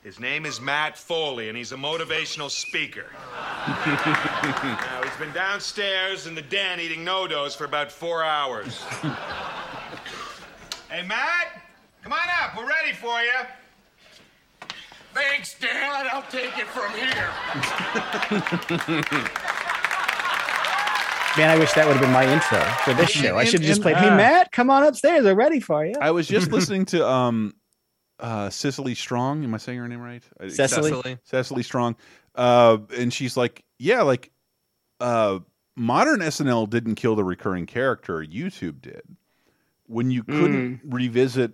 His 0.03 0.19
name 0.19 0.45
is 0.45 0.61
Matt 0.61 0.97
Foley, 0.97 1.49
and 1.49 1.57
he's 1.57 1.71
a 1.71 1.75
motivational 1.75 2.49
speaker. 2.49 3.05
now, 3.67 5.01
he's 5.03 5.15
been 5.17 5.33
downstairs 5.33 6.27
in 6.27 6.35
the 6.35 6.41
den 6.41 6.79
eating 6.79 7.03
No-Doz 7.03 7.55
for 7.55 7.65
about 7.65 7.91
four 7.91 8.23
hours. 8.23 8.81
hey, 10.89 11.05
Matt, 11.05 11.61
come 12.03 12.13
on 12.13 12.19
up. 12.41 12.57
We're 12.57 12.67
ready 12.67 12.93
for 12.93 13.21
you. 13.21 13.31
Thanks, 15.13 15.59
Dad. 15.59 16.07
I'll 16.11 16.23
take 16.29 16.57
it 16.57 16.67
from 16.67 16.91
here. 16.93 17.29
Man, 21.37 21.49
I 21.49 21.57
wish 21.57 21.71
that 21.73 21.87
would 21.87 21.95
have 21.95 22.01
been 22.01 22.11
my 22.11 22.31
intro 22.31 22.59
for 22.83 22.93
this 22.93 23.09
show. 23.09 23.37
I 23.37 23.45
should 23.45 23.61
have 23.61 23.67
just 23.67 23.81
played, 23.81 23.95
Hey, 23.95 24.09
ah. 24.09 24.17
Matt, 24.17 24.51
come 24.51 24.69
on 24.69 24.83
upstairs. 24.83 25.23
They're 25.23 25.33
ready 25.33 25.61
for 25.61 25.85
you. 25.85 25.93
I 26.01 26.11
was 26.11 26.27
just 26.27 26.51
listening 26.51 26.85
to 26.87 27.07
um, 27.07 27.53
uh, 28.19 28.49
Cecily 28.49 28.95
Strong. 28.95 29.45
Am 29.45 29.53
I 29.53 29.57
saying 29.57 29.79
her 29.79 29.87
name 29.87 30.01
right? 30.01 30.23
Cecily? 30.49 30.91
Cecily. 30.91 31.17
Cecily 31.23 31.63
Strong, 31.63 31.95
uh, 32.35 32.79
and 32.97 33.13
she's 33.13 33.37
like, 33.37 33.63
yeah, 33.79 34.01
like 34.01 34.29
uh, 34.99 35.39
modern 35.77 36.19
SNL 36.19 36.69
didn't 36.69 36.95
kill 36.95 37.15
the 37.15 37.23
recurring 37.23 37.65
character. 37.65 38.19
YouTube 38.19 38.81
did. 38.81 39.01
When 39.87 40.11
you 40.11 40.23
couldn't 40.23 40.81
revisit 40.85 41.53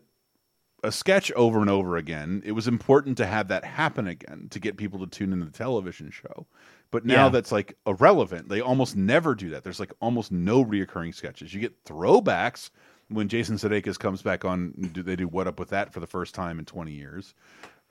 a 0.88 0.92
sketch 0.92 1.32
over 1.34 1.60
and 1.60 1.70
over 1.70 1.98
again, 1.98 2.42
it 2.46 2.54
was 2.54 2.68
important 2.68 3.18
to 3.18 3.26
have 3.26 3.48
that 3.50 3.64
happen 3.66 4.08
again 4.08 4.48
to 4.52 4.60
get 4.60 4.78
people 4.78 5.00
to 5.00 5.08
tune 5.08 5.34
into 5.34 5.46
the 5.46 5.52
television 5.52 6.10
show. 6.10 6.48
But 6.90 7.06
now 7.06 7.26
Yeah. 7.26 7.30
that's 7.30 7.52
like 7.52 7.78
irrelevant. 7.86 8.50
They 8.50 8.62
almost 8.62 8.96
never 8.96 9.36
do 9.36 9.50
that. 9.52 9.64
There's 9.64 9.80
like 9.80 9.92
almost 10.00 10.32
no 10.32 10.64
reoccurring 10.64 11.14
sketches. 11.14 11.54
You 11.54 11.60
get 11.60 11.84
throwbacks 11.84 12.70
when 13.10 13.28
Jason 13.28 13.58
Sudeikis 13.58 14.00
comes 14.00 14.22
back 14.22 14.46
on. 14.46 14.72
Do 14.94 15.04
they 15.04 15.16
do 15.16 15.28
what 15.28 15.48
up 15.48 15.60
with 15.60 15.70
that 15.70 15.94
for 15.94 16.00
the 16.00 16.08
first 16.08 16.34
time 16.34 16.60
in 16.60 16.66
20 16.66 16.92
years? 16.94 17.34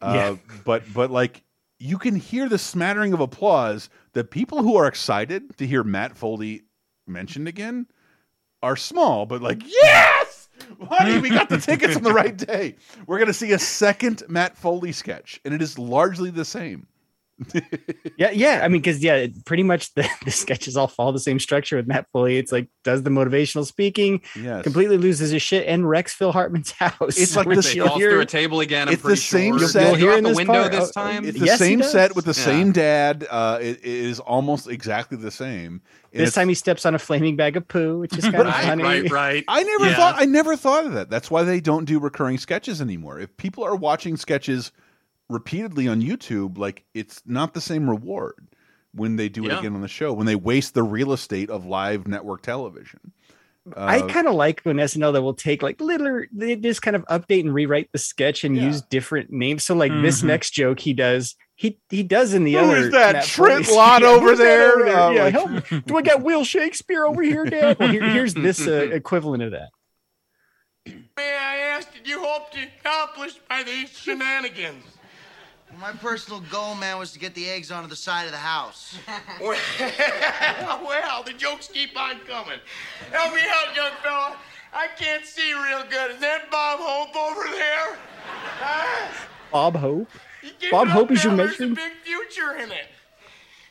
Uh, 0.01 0.13
Yeah. 0.15 0.37
But 0.65 0.83
but 0.95 1.11
like 1.11 1.43
you 1.79 1.99
can 1.99 2.17
hear 2.17 2.49
the 2.49 2.59
smattering 2.59 3.13
of 3.13 3.21
applause. 3.21 3.91
The 4.15 4.25
people 4.25 4.63
who 4.63 4.77
are 4.77 4.87
excited 4.87 5.57
to 5.59 5.67
hear 5.67 5.85
Matt 5.85 6.17
Foley 6.17 6.63
mentioned 7.07 7.49
again 7.49 7.87
are 8.63 8.77
small, 8.77 9.27
but 9.27 9.43
like 9.43 9.63
yes, 9.63 10.16
honey, 10.89 11.19
we 11.19 11.31
got 11.31 11.49
the 11.49 11.59
tickets 11.61 11.97
on 11.97 12.03
the 12.03 12.13
right 12.13 12.37
day. 12.37 12.77
We're 13.07 13.19
gonna 13.19 13.33
see 13.33 13.53
a 13.53 13.59
second 13.59 14.23
Matt 14.29 14.57
Foley 14.57 14.93
sketch, 14.93 15.41
and 15.45 15.55
it 15.55 15.63
is 15.63 15.79
largely 15.79 16.31
the 16.31 16.45
same. 16.45 16.87
Yeah, 18.19 18.31
yeah. 18.31 18.61
I 18.63 18.69
mean, 18.69 18.81
because 18.81 19.03
yeah, 19.05 19.17
it- 19.17 19.45
pretty 19.45 19.63
much 19.63 19.93
the, 19.95 20.09
the 20.25 20.31
sketches 20.31 20.75
all 20.77 20.87
follow 20.89 21.13
the 21.13 21.19
same 21.21 21.39
structure 21.39 21.77
with 21.77 21.87
Matt 21.87 22.07
Foley. 22.13 22.39
It's 22.39 22.51
like 22.51 22.69
does 22.83 23.03
the 23.03 23.11
motivational 23.11 23.67
speaking, 23.67 24.23
Yes. 24.41 24.63
completely 24.63 24.97
loses 24.97 25.31
his 25.33 25.43
shit, 25.43 25.67
and 25.67 25.87
wrecks 25.89 26.15
Phil 26.15 26.33
Hartman's 26.33 26.71
house. 26.79 27.19
It's 27.19 27.37
like 27.37 27.47
which 27.47 27.57
this- 27.57 27.67
They 27.71 27.75
you'll 27.77 27.89
falls 27.89 28.01
through 28.01 28.21
a 28.21 28.27
table 28.27 28.61
again. 28.61 28.89
I'm 28.89 28.95
It's 28.95 29.03
the 29.03 29.17
same 29.17 29.59
sure. 29.59 29.69
set. 29.69 29.81
Did 29.81 29.87
You'll 29.87 29.95
he 29.97 30.01
hear 30.03 30.13
in 30.19 30.27
out 30.27 30.31
the 30.31 30.37
window 30.37 30.53
part- 30.55 30.73
this 30.73 30.91
time. 30.93 31.25
It's 31.27 31.39
the 31.39 31.45
Yes, 31.47 31.59
same 31.59 31.83
set 31.83 32.17
with 32.17 32.25
the 32.25 32.31
Yeah. 32.39 32.45
same 32.45 32.73
dad. 32.73 33.27
Uh, 33.31 33.59
it, 33.61 33.79
it 33.81 33.85
is 33.85 34.19
almost 34.21 34.67
exactly 34.69 35.19
the 35.19 35.31
same. 35.31 35.83
And 36.15 36.23
This 36.27 36.33
time 36.35 36.49
he 36.49 36.55
steps 36.55 36.87
on 36.87 36.95
a 36.95 36.99
flaming 36.99 37.37
bag 37.37 37.59
of 37.59 37.69
poo, 37.69 37.99
which 37.99 38.17
is 38.17 38.25
kind 38.25 38.37
of 38.37 38.47
right, 38.47 38.65
funny. 38.65 38.83
right, 38.83 39.11
right. 39.11 39.45
I 39.49 39.63
never 39.63 39.87
Yeah. 39.91 39.97
thought 39.97 40.15
I 40.17 40.25
never 40.25 40.57
thought 40.57 40.87
of 40.87 40.93
that. 40.95 41.11
That's 41.11 41.31
why 41.31 41.43
they 41.43 41.61
don't 41.61 41.85
do 41.85 41.99
recurring 41.99 42.39
sketches 42.39 42.81
anymore. 42.81 43.21
If 43.21 43.37
people 43.37 43.63
are 43.65 43.77
watching 43.77 44.17
sketches 44.17 44.73
repeatedly 45.29 45.89
on 45.89 46.01
YouTube, 46.03 46.59
like 46.59 46.85
it's 46.95 47.23
not 47.27 47.55
the 47.55 47.61
same 47.61 47.89
reward 47.89 48.47
when 48.95 49.17
they 49.17 49.29
do 49.29 49.45
it 49.47 49.53
again 49.59 49.75
on 49.75 49.81
the 49.83 49.89
show. 49.89 50.13
When 50.13 50.27
they 50.27 50.37
waste 50.37 50.75
the 50.75 50.83
real 50.83 51.13
estate 51.13 51.51
of 51.51 51.67
live 51.67 52.07
network 52.07 52.43
television. 52.43 53.01
I 53.77 53.99
Uh, 53.99 54.09
kind 54.09 54.29
of 54.29 54.35
like 54.35 54.61
when 54.63 54.77
SNL 54.79 55.13
that 55.13 55.23
will 55.23 55.35
take 55.35 55.61
like 55.61 55.81
little, 55.81 56.23
they 56.33 56.55
just 56.55 56.83
kind 56.83 56.95
of 56.95 57.05
update 57.07 57.41
and 57.41 57.53
rewrite 57.53 57.91
the 57.91 57.99
sketch 57.99 58.45
and 58.45 58.57
Yeah. 58.57 58.67
use 58.67 58.81
different 58.83 59.33
names. 59.33 59.65
So 59.65 59.75
like 59.75 59.91
this 60.03 60.23
Mhm. 60.23 60.27
next 60.29 60.53
joke 60.53 60.79
he 60.79 60.93
does, 60.93 61.35
he 61.57 61.77
he 61.91 62.05
does 62.05 62.33
in 62.33 62.45
the 62.45 62.53
Who 62.53 62.59
other. 62.61 62.77
is 62.77 62.91
that? 62.93 63.15
Matt 63.15 63.25
Trent 63.25 63.67
Foley- 63.67 63.77
Lott 63.79 64.03
Yeah, 64.03 64.09
over 64.09 64.37
there? 64.37 64.73
over 64.75 64.85
there? 64.85 64.97
Uh, 64.97 65.11
yeah, 65.11 65.23
like- 65.25 65.33
help 65.35 65.85
do 65.87 65.97
I 65.97 66.03
got 66.03 66.23
Will 66.23 66.45
Shakespeare 66.45 67.05
over 67.05 67.23
here, 67.23 67.45
Dad? 67.45 67.77
Well, 67.81 67.89
here- 67.91 68.09
here's 68.09 68.35
this 68.35 68.69
uh, 68.69 68.71
equivalent 68.93 69.43
of 69.43 69.51
that. 69.51 69.71
May 71.17 71.37
I 71.37 71.57
ask 71.77 71.89
what 71.93 72.07
you 72.07 72.21
hope 72.21 72.53
to 72.53 72.61
accomplish 72.81 73.35
by 73.49 73.65
these 73.65 73.91
shenanigans? 73.91 74.85
My 75.81 75.93
personal 75.93 76.41
goal, 76.51 76.75
man, 76.75 76.99
was 76.99 77.13
to 77.13 77.19
get 77.19 77.35
the 77.35 77.49
eggs 77.49 77.71
onto 77.71 77.89
the 77.89 77.97
side 77.97 78.25
of 78.25 78.33
the 78.33 78.39
house. 78.39 78.97
Well, 79.41 79.59
well, 80.85 81.23
the 81.23 81.33
jokes 81.33 81.69
keep 81.73 81.99
on 81.99 82.21
coming. 82.21 82.59
Help 83.13 83.35
me 83.35 83.43
out, 83.43 83.77
young 83.77 83.93
fella. 84.03 84.37
I 84.73 84.89
can't 84.97 85.25
see 85.25 85.53
real 85.53 85.83
good. 85.91 86.13
Is 86.13 86.21
that 86.21 86.51
Bob 86.51 86.79
Hope 86.81 87.15
over 87.17 87.49
there? 87.51 87.99
Huh? 88.59 89.13
Bob 89.53 89.77
Hope. 89.77 90.09
Bob 90.71 90.89
Hope 90.89 91.11
is 91.11 91.23
your 91.23 91.35
now, 91.35 91.45
There's 91.45 91.61
a 91.61 91.67
big 91.67 91.93
future 92.03 92.57
in 92.57 92.71
it. 92.71 92.87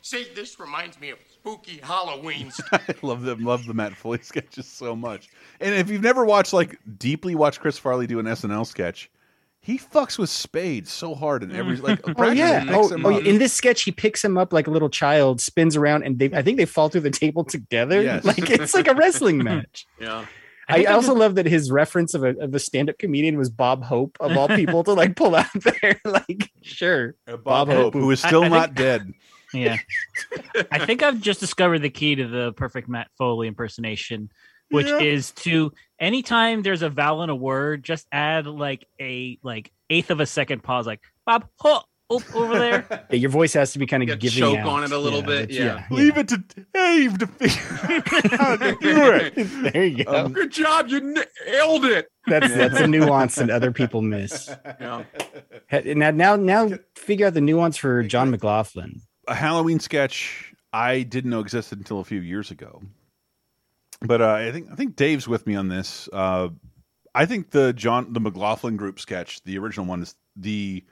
See, 0.02 0.26
this 0.34 0.60
reminds 0.60 1.00
me 1.00 1.10
of 1.10 1.18
spooky 1.32 1.78
Halloween. 1.82 2.52
I 2.72 2.80
love 3.02 3.22
them. 3.22 3.44
love 3.44 3.66
the 3.66 3.74
Matt 3.74 3.96
Foley 3.96 4.20
sketches 4.22 4.66
so 4.66 4.94
much. 4.94 5.28
And 5.60 5.74
if 5.74 5.90
you've 5.90 6.02
never 6.02 6.24
watched 6.24 6.52
like 6.52 6.78
deeply 6.98 7.34
watched 7.34 7.60
Chris 7.60 7.78
Farley 7.78 8.06
do 8.06 8.20
an 8.20 8.26
SNL 8.26 8.66
sketch, 8.66 9.10
he 9.66 9.78
fucks 9.78 10.16
with 10.16 10.30
Spade 10.30 10.86
so 10.86 11.12
hard 11.16 11.42
in 11.42 11.50
every 11.50 11.76
like. 11.76 12.00
Mm. 12.02 12.14
Oh 12.18 12.30
yeah. 12.30 12.64
Oh, 12.68 12.90
oh, 13.04 13.08
yeah. 13.08 13.28
in 13.30 13.38
this 13.40 13.52
sketch, 13.52 13.82
he 13.82 13.90
picks 13.90 14.24
him 14.24 14.38
up 14.38 14.52
like 14.52 14.68
a 14.68 14.70
little 14.70 14.88
child, 14.88 15.40
spins 15.40 15.74
around, 15.76 16.04
and 16.04 16.20
they 16.20 16.32
I 16.32 16.42
think 16.42 16.56
they 16.56 16.66
fall 16.66 16.88
through 16.88 17.00
the 17.00 17.10
table 17.10 17.42
together. 17.44 18.00
Yes. 18.00 18.24
Like 18.36 18.48
it's 18.48 18.74
like 18.74 18.86
a 18.86 18.94
wrestling 18.94 19.38
match. 19.42 19.86
Yeah. 20.00 20.24
I, 20.68 20.82
I 20.82 20.94
also 20.94 21.14
love 21.14 21.36
that 21.36 21.46
his 21.46 21.70
reference 21.70 22.14
of 22.14 22.22
a 22.24 22.36
of 22.38 22.54
a 22.54 22.58
stand 22.58 22.90
up 22.90 22.98
comedian 22.98 23.36
was 23.38 23.50
Bob 23.50 23.82
Hope 23.84 24.16
of 24.20 24.36
all 24.36 24.48
people 24.48 24.82
to 24.84 24.92
like 24.94 25.14
pull 25.16 25.34
out 25.36 25.46
there. 25.54 26.00
like 26.04 26.50
sure, 26.62 27.14
uh, 27.28 27.36
Bob 27.36 27.68
Hope, 27.68 27.94
who 27.94 28.10
is 28.12 28.20
still 28.20 28.42
I- 28.42 28.46
I 28.46 28.48
not 28.48 28.66
think- 28.68 28.76
dead. 28.78 29.12
Yeah. 29.54 29.76
I 30.72 30.84
think 30.84 31.02
I've 31.04 31.20
just 31.20 31.38
discovered 31.40 31.78
the 31.80 31.88
key 31.90 32.16
to 32.16 32.26
the 32.26 32.52
perfect 32.52 32.88
Matt 32.88 33.08
Foley 33.16 33.46
impersonation, 33.46 34.30
which 34.70 34.86
Yeah. 34.86 34.98
is 35.00 35.32
to 35.32 35.72
anytime 35.98 36.62
there's 36.62 36.82
a 36.82 36.90
vowel 36.90 37.22
in 37.22 37.30
a 37.30 37.36
word, 37.36 37.82
just 37.84 38.06
add 38.12 38.46
like 38.46 38.84
a 39.00 39.38
like 39.42 39.72
eighth 39.90 40.10
of 40.10 40.20
a 40.20 40.26
second 40.26 40.62
pause, 40.62 40.86
like 40.86 41.00
Bob 41.24 41.46
ho 41.58 41.80
oh, 42.10 42.22
over 42.34 42.58
there. 42.58 43.06
Yeah, 43.10 43.16
your 43.16 43.30
voice 43.30 43.52
has 43.54 43.72
to 43.72 43.78
be 43.78 43.86
kind 43.86 44.02
of 44.02 44.08
Yeah, 44.08 44.14
giving 44.16 44.38
choke 44.38 44.58
out. 44.58 44.66
on 44.68 44.84
it 44.84 44.92
a 44.92 44.98
little 44.98 45.22
bit, 45.22 45.50
it's- 45.50 45.58
yeah. 45.58 45.84
Leave 45.90 46.16
it 46.16 46.28
to 46.28 46.42
Dave 46.74 47.18
to 47.18 47.26
figure 47.26 47.62
out 48.22 48.30
how 48.40 48.56
to 48.56 48.76
do 48.80 49.10
it. 49.12 49.34
There 49.72 49.84
you 49.86 50.04
go. 50.04 50.24
Um, 50.26 50.32
Good 50.32 50.50
job, 50.52 50.88
you 50.88 51.00
nailed 51.00 51.84
it. 51.84 52.08
That's 52.26 52.52
that's 52.54 52.80
a 52.80 52.86
nuance 52.86 53.36
that 53.36 53.50
other 53.50 53.70
people 53.72 54.02
miss. 54.02 54.50
Yeah. 54.80 55.04
Now 55.94 56.10
now 56.10 56.36
now 56.36 56.70
figure 56.96 57.26
out 57.28 57.34
the 57.34 57.40
nuance 57.40 57.76
for 57.76 58.02
John 58.02 58.30
McLaughlin. 58.30 59.00
a 59.28 59.34
Halloween 59.34 59.78
sketch 59.80 60.52
I 60.72 61.02
didn't 61.02 61.30
know 61.30 61.40
existed 61.40 61.78
until 61.78 62.00
a 62.00 62.04
few 62.04 62.20
years 62.20 62.50
ago. 62.50 62.82
But 64.02 64.20
uh, 64.20 64.32
I 64.34 64.52
think 64.52 64.68
I 64.70 64.74
think 64.74 64.96
Dave's 64.96 65.26
with 65.26 65.46
me 65.46 65.54
on 65.56 65.68
this. 65.68 66.08
Uh, 66.12 66.48
I 67.14 67.26
think 67.26 67.50
the 67.50 67.72
John 67.72 68.12
the 68.12 68.20
McLaughlin 68.20 68.76
group 68.76 69.00
sketch, 69.00 69.42
the 69.44 69.58
original 69.58 69.86
one, 69.86 70.02
is 70.02 70.14
the 70.36 70.84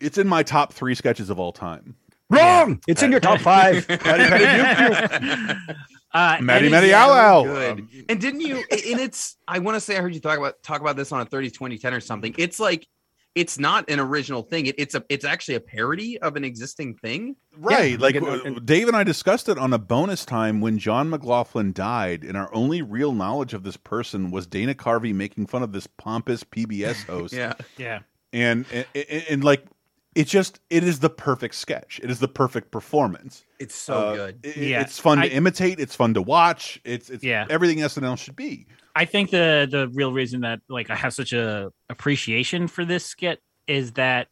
it's 0.00 0.18
in 0.18 0.26
my 0.28 0.42
top 0.42 0.72
three 0.72 0.94
sketches 0.94 1.30
of 1.30 1.38
all 1.38 1.52
time. 1.52 1.96
Wrong. 2.30 2.80
It's 2.88 3.02
in 3.02 3.10
your 3.10 3.20
top 3.20 3.40
five. 3.40 3.86
Uh, 6.14 6.36
Matty 6.42 6.66
and 6.66 6.72
Matty 6.72 6.88
it's- 6.88 7.08
Ow 7.08 7.10
Ow. 7.10 7.44
Good. 7.44 7.88
And 8.10 8.20
didn't 8.20 8.42
you? 8.42 8.56
And 8.56 9.00
it's. 9.00 9.38
I 9.48 9.60
want 9.60 9.76
to 9.76 9.80
say 9.80 9.96
I 9.96 10.02
heard 10.02 10.14
you 10.14 10.20
talk 10.20 10.38
about 10.38 10.62
talk 10.62 10.82
about 10.82 10.94
this 10.94 11.10
on 11.10 11.22
a 11.22 11.24
30 11.24 11.50
20 11.50 11.78
10 11.78 11.94
or 11.94 12.00
something. 12.00 12.34
It's 12.36 12.60
like 12.60 12.86
it's 13.34 13.58
not 13.58 13.88
an 13.88 13.98
original 13.98 14.42
thing. 14.42 14.66
It, 14.66 14.74
it's 14.78 14.94
a. 14.94 15.04
It's 15.08 15.24
actually 15.24 15.54
a 15.54 15.60
parody 15.60 16.18
of 16.18 16.36
an 16.36 16.44
existing 16.44 16.96
thing. 16.96 17.36
Right. 17.56 17.98
like 17.98 18.20
like, 18.20 18.46
uh, 18.46 18.50
Dave 18.64 18.88
and 18.88 18.96
I 18.96 19.04
discussed 19.04 19.48
it 19.48 19.58
on 19.58 19.72
a 19.72 19.78
bonus 19.78 20.24
time 20.24 20.60
when 20.60 20.78
John 20.78 21.10
McLaughlin 21.10 21.72
died, 21.72 22.24
and 22.24 22.36
our 22.36 22.54
only 22.54 22.82
real 22.82 23.12
knowledge 23.12 23.54
of 23.54 23.62
this 23.62 23.76
person 23.76 24.30
was 24.30 24.46
Dana 24.46 24.74
Carvey 24.74 25.14
making 25.14 25.46
fun 25.46 25.62
of 25.62 25.72
this 25.72 25.86
pompous 25.86 26.44
PBS 26.44 27.04
host. 27.06 27.32
Yeah. 27.32 27.54
Yeah. 27.78 28.00
And, 28.34 28.64
and, 28.72 28.86
and, 28.94 29.24
and, 29.28 29.44
like 29.44 29.66
it 30.14 30.26
just 30.26 30.60
it 30.70 30.84
is 30.84 30.98
the 31.00 31.10
perfect 31.10 31.54
sketch. 31.54 32.00
It 32.02 32.10
is 32.10 32.18
the 32.18 32.28
perfect 32.28 32.70
performance. 32.70 33.44
It's 33.58 33.74
so 33.74 33.94
Uh, 33.94 34.14
good. 34.16 34.40
it- 34.42 34.56
Yeah. 34.56 34.80
It's 34.82 34.98
fun 34.98 35.18
I- 35.20 35.28
to 35.28 35.34
imitate, 35.34 35.80
it's 35.80 35.94
fun 35.96 36.14
to 36.14 36.22
watch. 36.22 36.80
It's 36.84 37.08
it's 37.10 37.24
Yeah. 37.24 37.46
everything 37.48 37.78
SNL 37.82 38.16
should 38.16 38.36
be. 38.36 38.66
I 38.94 39.04
think 39.06 39.30
the 39.30 39.66
the 39.70 39.88
real 39.94 40.12
reason 40.12 40.42
that 40.42 40.60
like 40.68 40.90
I 40.90 40.96
have 40.96 41.14
such 41.14 41.32
a 41.32 41.70
appreciation 41.88 42.68
for 42.68 42.84
this 42.84 43.06
skit 43.06 43.40
is 43.66 43.92
that 43.92 44.28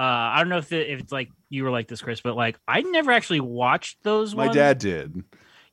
uh 0.00 0.02
I 0.04 0.38
don't 0.38 0.48
know 0.48 0.58
if 0.58 0.68
the, 0.68 0.92
if 0.92 1.00
it's 1.00 1.12
like 1.12 1.28
you 1.50 1.64
were 1.64 1.70
like 1.70 1.88
this, 1.88 2.00
Chris, 2.02 2.20
but 2.20 2.36
like 2.36 2.56
I 2.66 2.80
never 2.82 3.10
actually 3.10 3.40
watched 3.40 3.98
those. 4.04 4.34
My 4.34 4.44
ones. 4.46 4.56
dad 4.56 4.78
did. 4.78 5.24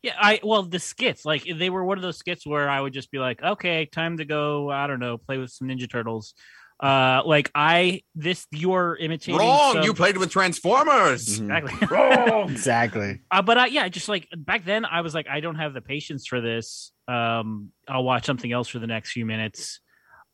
Yeah, 0.02 0.14
I 0.20 0.40
well 0.44 0.64
the 0.64 0.80
skits 0.80 1.24
like 1.26 1.44
they 1.46 1.70
were 1.70 1.84
one 1.86 1.98
of 1.98 2.02
those 2.02 2.18
skits 2.18 2.46
where 2.46 2.70
I 2.70 2.82
would 2.82 2.94
just 2.94 3.10
be 3.12 3.20
like, 3.20 3.42
okay, 3.42 3.86
time 3.86 4.18
to 4.18 4.26
go. 4.26 4.70
I 4.70 4.88
don't 4.88 5.00
know, 5.00 5.18
play 5.18 5.38
with 5.38 5.52
some 5.52 5.68
Ninja 5.68 5.90
Turtles. 5.90 6.34
Uh, 6.80 7.22
like 7.26 7.50
I 7.56 8.02
this 8.16 8.48
you're 8.52 8.98
imitating. 8.98 9.40
Wrong. 9.40 9.74
some- 9.76 9.84
You 9.84 9.94
played 9.94 10.18
with 10.18 10.30
Transformers. 10.30 11.40
exactly. 11.40 11.74
exactly. 12.52 13.22
Uh, 13.32 13.42
but 13.42 13.58
uh, 13.58 13.66
yeah, 13.70 13.88
just 13.88 14.10
like 14.10 14.28
back 14.36 14.66
then, 14.66 14.84
I 14.86 15.02
was 15.02 15.16
like, 15.16 15.28
I 15.30 15.40
don't 15.40 15.56
have 15.56 15.74
the 15.74 15.82
patience 15.82 16.28
for 16.28 16.42
this. 16.42 16.92
Um, 17.08 17.72
I'll 17.88 18.04
watch 18.04 18.26
something 18.26 18.52
else 18.52 18.68
for 18.68 18.80
the 18.80 18.88
next 18.88 19.12
few 19.12 19.26
minutes. 19.26 19.80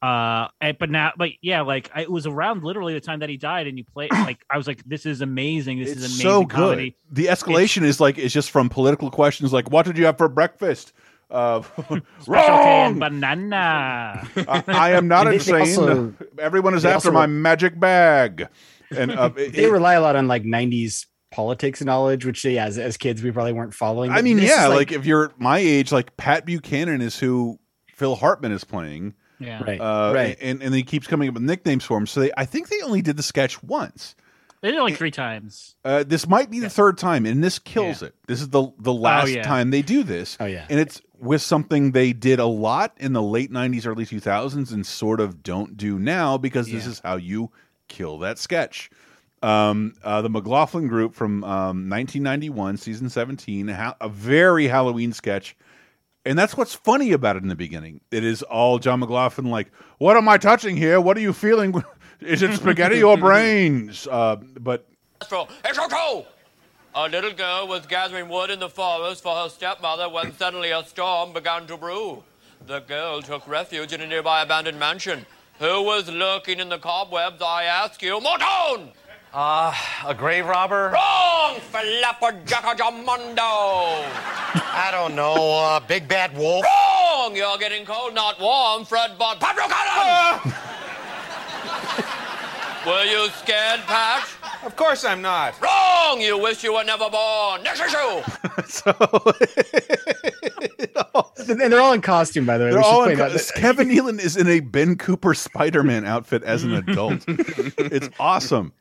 Uh, 0.01 0.47
and, 0.59 0.79
but 0.79 0.89
now, 0.89 1.11
but 1.15 1.29
yeah, 1.43 1.61
like 1.61 1.91
I, 1.93 2.01
it 2.01 2.11
was 2.11 2.25
around 2.25 2.63
literally 2.63 2.95
the 2.95 3.01
time 3.01 3.19
that 3.19 3.29
he 3.29 3.37
died, 3.37 3.67
and 3.67 3.77
you 3.77 3.83
play 3.83 4.07
like 4.11 4.43
I 4.49 4.57
was 4.57 4.65
like, 4.65 4.83
this 4.83 5.05
is 5.05 5.21
amazing. 5.21 5.77
This 5.77 5.91
is 5.91 5.97
amazing 5.97 6.21
so 6.21 6.41
good. 6.41 6.55
comedy. 6.55 6.97
The 7.11 7.27
escalation 7.27 7.83
is 7.83 7.99
like 7.99 8.17
it's 8.17 8.33
just 8.33 8.49
from 8.49 8.67
political 8.67 9.11
questions 9.11 9.53
like 9.53 9.69
what 9.69 9.85
did 9.85 9.97
you 9.97 10.05
have 10.05 10.17
for 10.17 10.27
breakfast? 10.27 10.93
Uh, 11.31 11.61
Special 12.21 12.25
wrong. 12.27 12.99
Banana. 12.99 14.27
I, 14.35 14.63
I 14.67 14.91
am 14.91 15.07
not 15.07 15.27
And 15.27 15.39
they- 15.39 15.51
they 15.51 15.59
insane. 15.61 15.77
also- 15.79 16.13
Everyone 16.39 16.73
is 16.73 16.85
after 16.85 16.95
also- 17.09 17.11
my 17.11 17.25
magic 17.27 17.79
bag. 17.79 18.47
And 18.95 19.11
uh, 19.11 19.31
it- 19.37 19.53
They 19.53 19.63
it- 19.65 19.71
rely 19.71 19.93
a 19.93 20.01
lot 20.01 20.15
on 20.15 20.27
like 20.27 20.43
'90s 20.43 21.05
politics 21.31 21.81
knowledge, 21.81 22.25
which 22.25 22.43
yeah, 22.43 22.65
as, 22.65 22.77
as 22.77 22.97
kids 22.97 23.23
we 23.23 23.31
probably 23.31 23.53
weren't 23.53 23.73
following. 23.73 24.11
I 24.11 24.21
mean, 24.21 24.37
yeah, 24.37 24.65
is, 24.67 24.69
like, 24.75 24.91
if 24.91 25.05
you're 25.05 25.31
my 25.37 25.59
age, 25.59 25.91
like 25.91 26.17
Pat 26.17 26.45
Buchanan 26.45 27.01
is 27.01 27.17
who 27.17 27.57
Phil 27.95 28.15
Hartman 28.15 28.51
is 28.51 28.63
playing. 28.63 29.13
Yeah, 29.39 29.63
right, 29.63 29.79
Uh, 29.81 30.11
right. 30.13 30.37
And 30.41 30.61
and 30.61 30.75
he 30.75 30.83
keeps 30.83 31.07
coming 31.07 31.27
up 31.29 31.33
with 31.35 31.43
nicknames 31.43 31.83
for 31.85 31.97
him. 31.97 32.05
So 32.05 32.19
they, 32.19 32.31
I 32.37 32.45
think 32.45 32.67
they 32.69 32.81
only 32.83 33.01
did 33.01 33.17
the 33.17 33.23
sketch 33.23 33.63
once. 33.63 34.15
They 34.61 34.69
did 34.69 34.77
it 34.77 34.83
like 34.83 34.97
three 34.97 35.09
times. 35.09 35.75
Uh, 35.83 36.03
this 36.03 36.27
might 36.27 36.51
be 36.51 36.59
the 36.59 36.69
third 36.69 36.99
time, 36.99 37.25
and 37.25 37.43
this 37.43 37.57
kills 37.57 38.03
it. 38.03 38.13
This 38.27 38.41
is 38.41 38.49
the 38.49 38.67
the 38.77 38.93
last 38.93 39.31
yeah. 39.31 39.41
time 39.41 39.71
they 39.71 39.81
do 39.81 40.03
this. 40.03 40.37
Oh, 40.39 40.45
yeah. 40.45 40.67
and 40.69 40.79
it's 40.79 41.01
with 41.21 41.41
something 41.41 41.91
they 41.91 42.11
did 42.13 42.39
a 42.39 42.45
lot 42.45 42.93
in 42.97 43.13
the 43.13 43.21
late 43.21 43.51
'90s, 43.51 43.85
early 43.87 44.05
2000s, 44.05 44.73
and 44.73 44.85
sort 44.85 45.19
of 45.21 45.43
don't 45.43 45.77
do 45.77 45.97
now 45.99 46.37
because 46.37 46.69
this 46.71 46.85
is 46.85 46.99
how 47.03 47.15
you 47.15 47.51
kill 47.87 48.17
that 48.19 48.37
sketch. 48.37 48.89
Um, 49.43 49.93
uh, 50.03 50.21
the 50.21 50.29
McLaughlin 50.29 50.87
Group 50.87 51.15
from 51.15 51.43
um, 51.43 51.89
1991, 51.89 52.77
season 52.77 53.09
17, 53.09 53.69
a, 53.69 53.75
ha- 53.75 53.95
a 53.99 54.07
very 54.07 54.67
Halloween 54.67 55.13
sketch. 55.13 55.55
And 56.23 56.37
that's 56.37 56.55
what's 56.55 56.75
funny 56.75 57.11
about 57.13 57.35
it 57.37 57.41
in 57.41 57.49
the 57.49 57.55
beginning. 57.55 58.01
It 58.11 58.23
is 58.23 58.43
all 58.43 58.77
John 58.77 58.99
McLaughlin, 58.99 59.49
like, 59.49 59.71
what 59.97 60.15
am 60.15 60.29
I 60.29 60.37
touching 60.37 60.77
here? 60.77 61.01
What 61.01 61.17
are 61.17 61.21
you 61.21 61.33
feeling? 61.33 61.83
Is 62.19 62.43
it 62.43 62.53
spaghetti 62.53 63.01
or 63.01 63.17
brains? 63.27 64.05
Uh, 64.05 64.35
but 64.59 64.87
It's 65.19 65.29
true. 65.29 65.45
A 66.93 67.07
little 67.07 67.31
girl 67.31 67.69
was 67.69 67.85
gathering 67.85 68.27
wood 68.27 68.49
in 68.49 68.59
the 68.59 68.67
forest 68.67 69.23
for 69.23 69.33
her 69.33 69.47
stepmother 69.47 70.09
when 70.09 70.35
suddenly 70.35 70.71
a 70.71 70.83
storm 70.83 71.31
began 71.31 71.65
to 71.67 71.77
brew. 71.77 72.21
The 72.67 72.81
girl 72.81 73.21
took 73.21 73.47
refuge 73.47 73.93
in 73.93 74.01
a 74.01 74.07
nearby 74.07 74.41
abandoned 74.41 74.77
mansion. 74.77 75.25
Who 75.59 75.83
was 75.83 76.09
lurking 76.09 76.59
in 76.59 76.67
the 76.67 76.79
cobwebs, 76.79 77.41
I 77.41 77.63
ask 77.63 78.01
you? 78.01 78.19
Morton! 78.19 78.91
Uh, 79.33 79.73
a 80.05 80.13
grave 80.13 80.45
robber? 80.45 80.91
Wrong! 80.93 81.61
Flapperjackajamundo! 81.71 84.03
I 84.73 84.89
don't 84.91 85.15
know. 85.15 85.35
Uh, 85.35 85.79
big 85.79 86.09
bad 86.09 86.37
wolf? 86.37 86.65
Wrong! 86.65 87.33
You're 87.33 87.57
getting 87.57 87.85
cold, 87.85 88.13
not 88.13 88.37
warm. 88.41 88.83
Fred 88.83 89.17
Bud. 89.17 89.39
Pat 89.39 89.55
Buchanan! 89.55 90.53
Were 92.85 93.05
you 93.05 93.29
scared, 93.29 93.79
Pat? 93.81 94.27
Of 94.63 94.75
course 94.75 95.03
I'm 95.05 95.21
not. 95.21 95.59
Wrong! 95.61 96.21
You 96.21 96.37
wish 96.37 96.63
you 96.63 96.73
were 96.73 96.83
never 96.83 97.09
born. 97.09 97.63
Next 97.63 97.81
issue! 97.81 98.21
and 101.61 101.71
they're 101.71 101.81
all 101.81 101.93
in 101.93 102.01
costume, 102.01 102.45
by 102.45 102.57
the 102.57 102.65
way. 102.65 102.71
They're 102.71 102.81
all 102.81 103.03
in 103.03 103.17
point 103.17 103.31
co- 103.31 103.35
out 103.35 103.51
Kevin 103.55 103.89
Nealon 103.89 104.19
is 104.19 104.37
in 104.37 104.47
a 104.47 104.59
Ben 104.59 104.95
Cooper 104.97 105.33
Spider 105.33 105.83
Man 105.83 106.05
outfit 106.05 106.43
as 106.43 106.63
an 106.63 106.73
adult. 106.87 107.23
it's 107.27 108.09
awesome. 108.19 108.73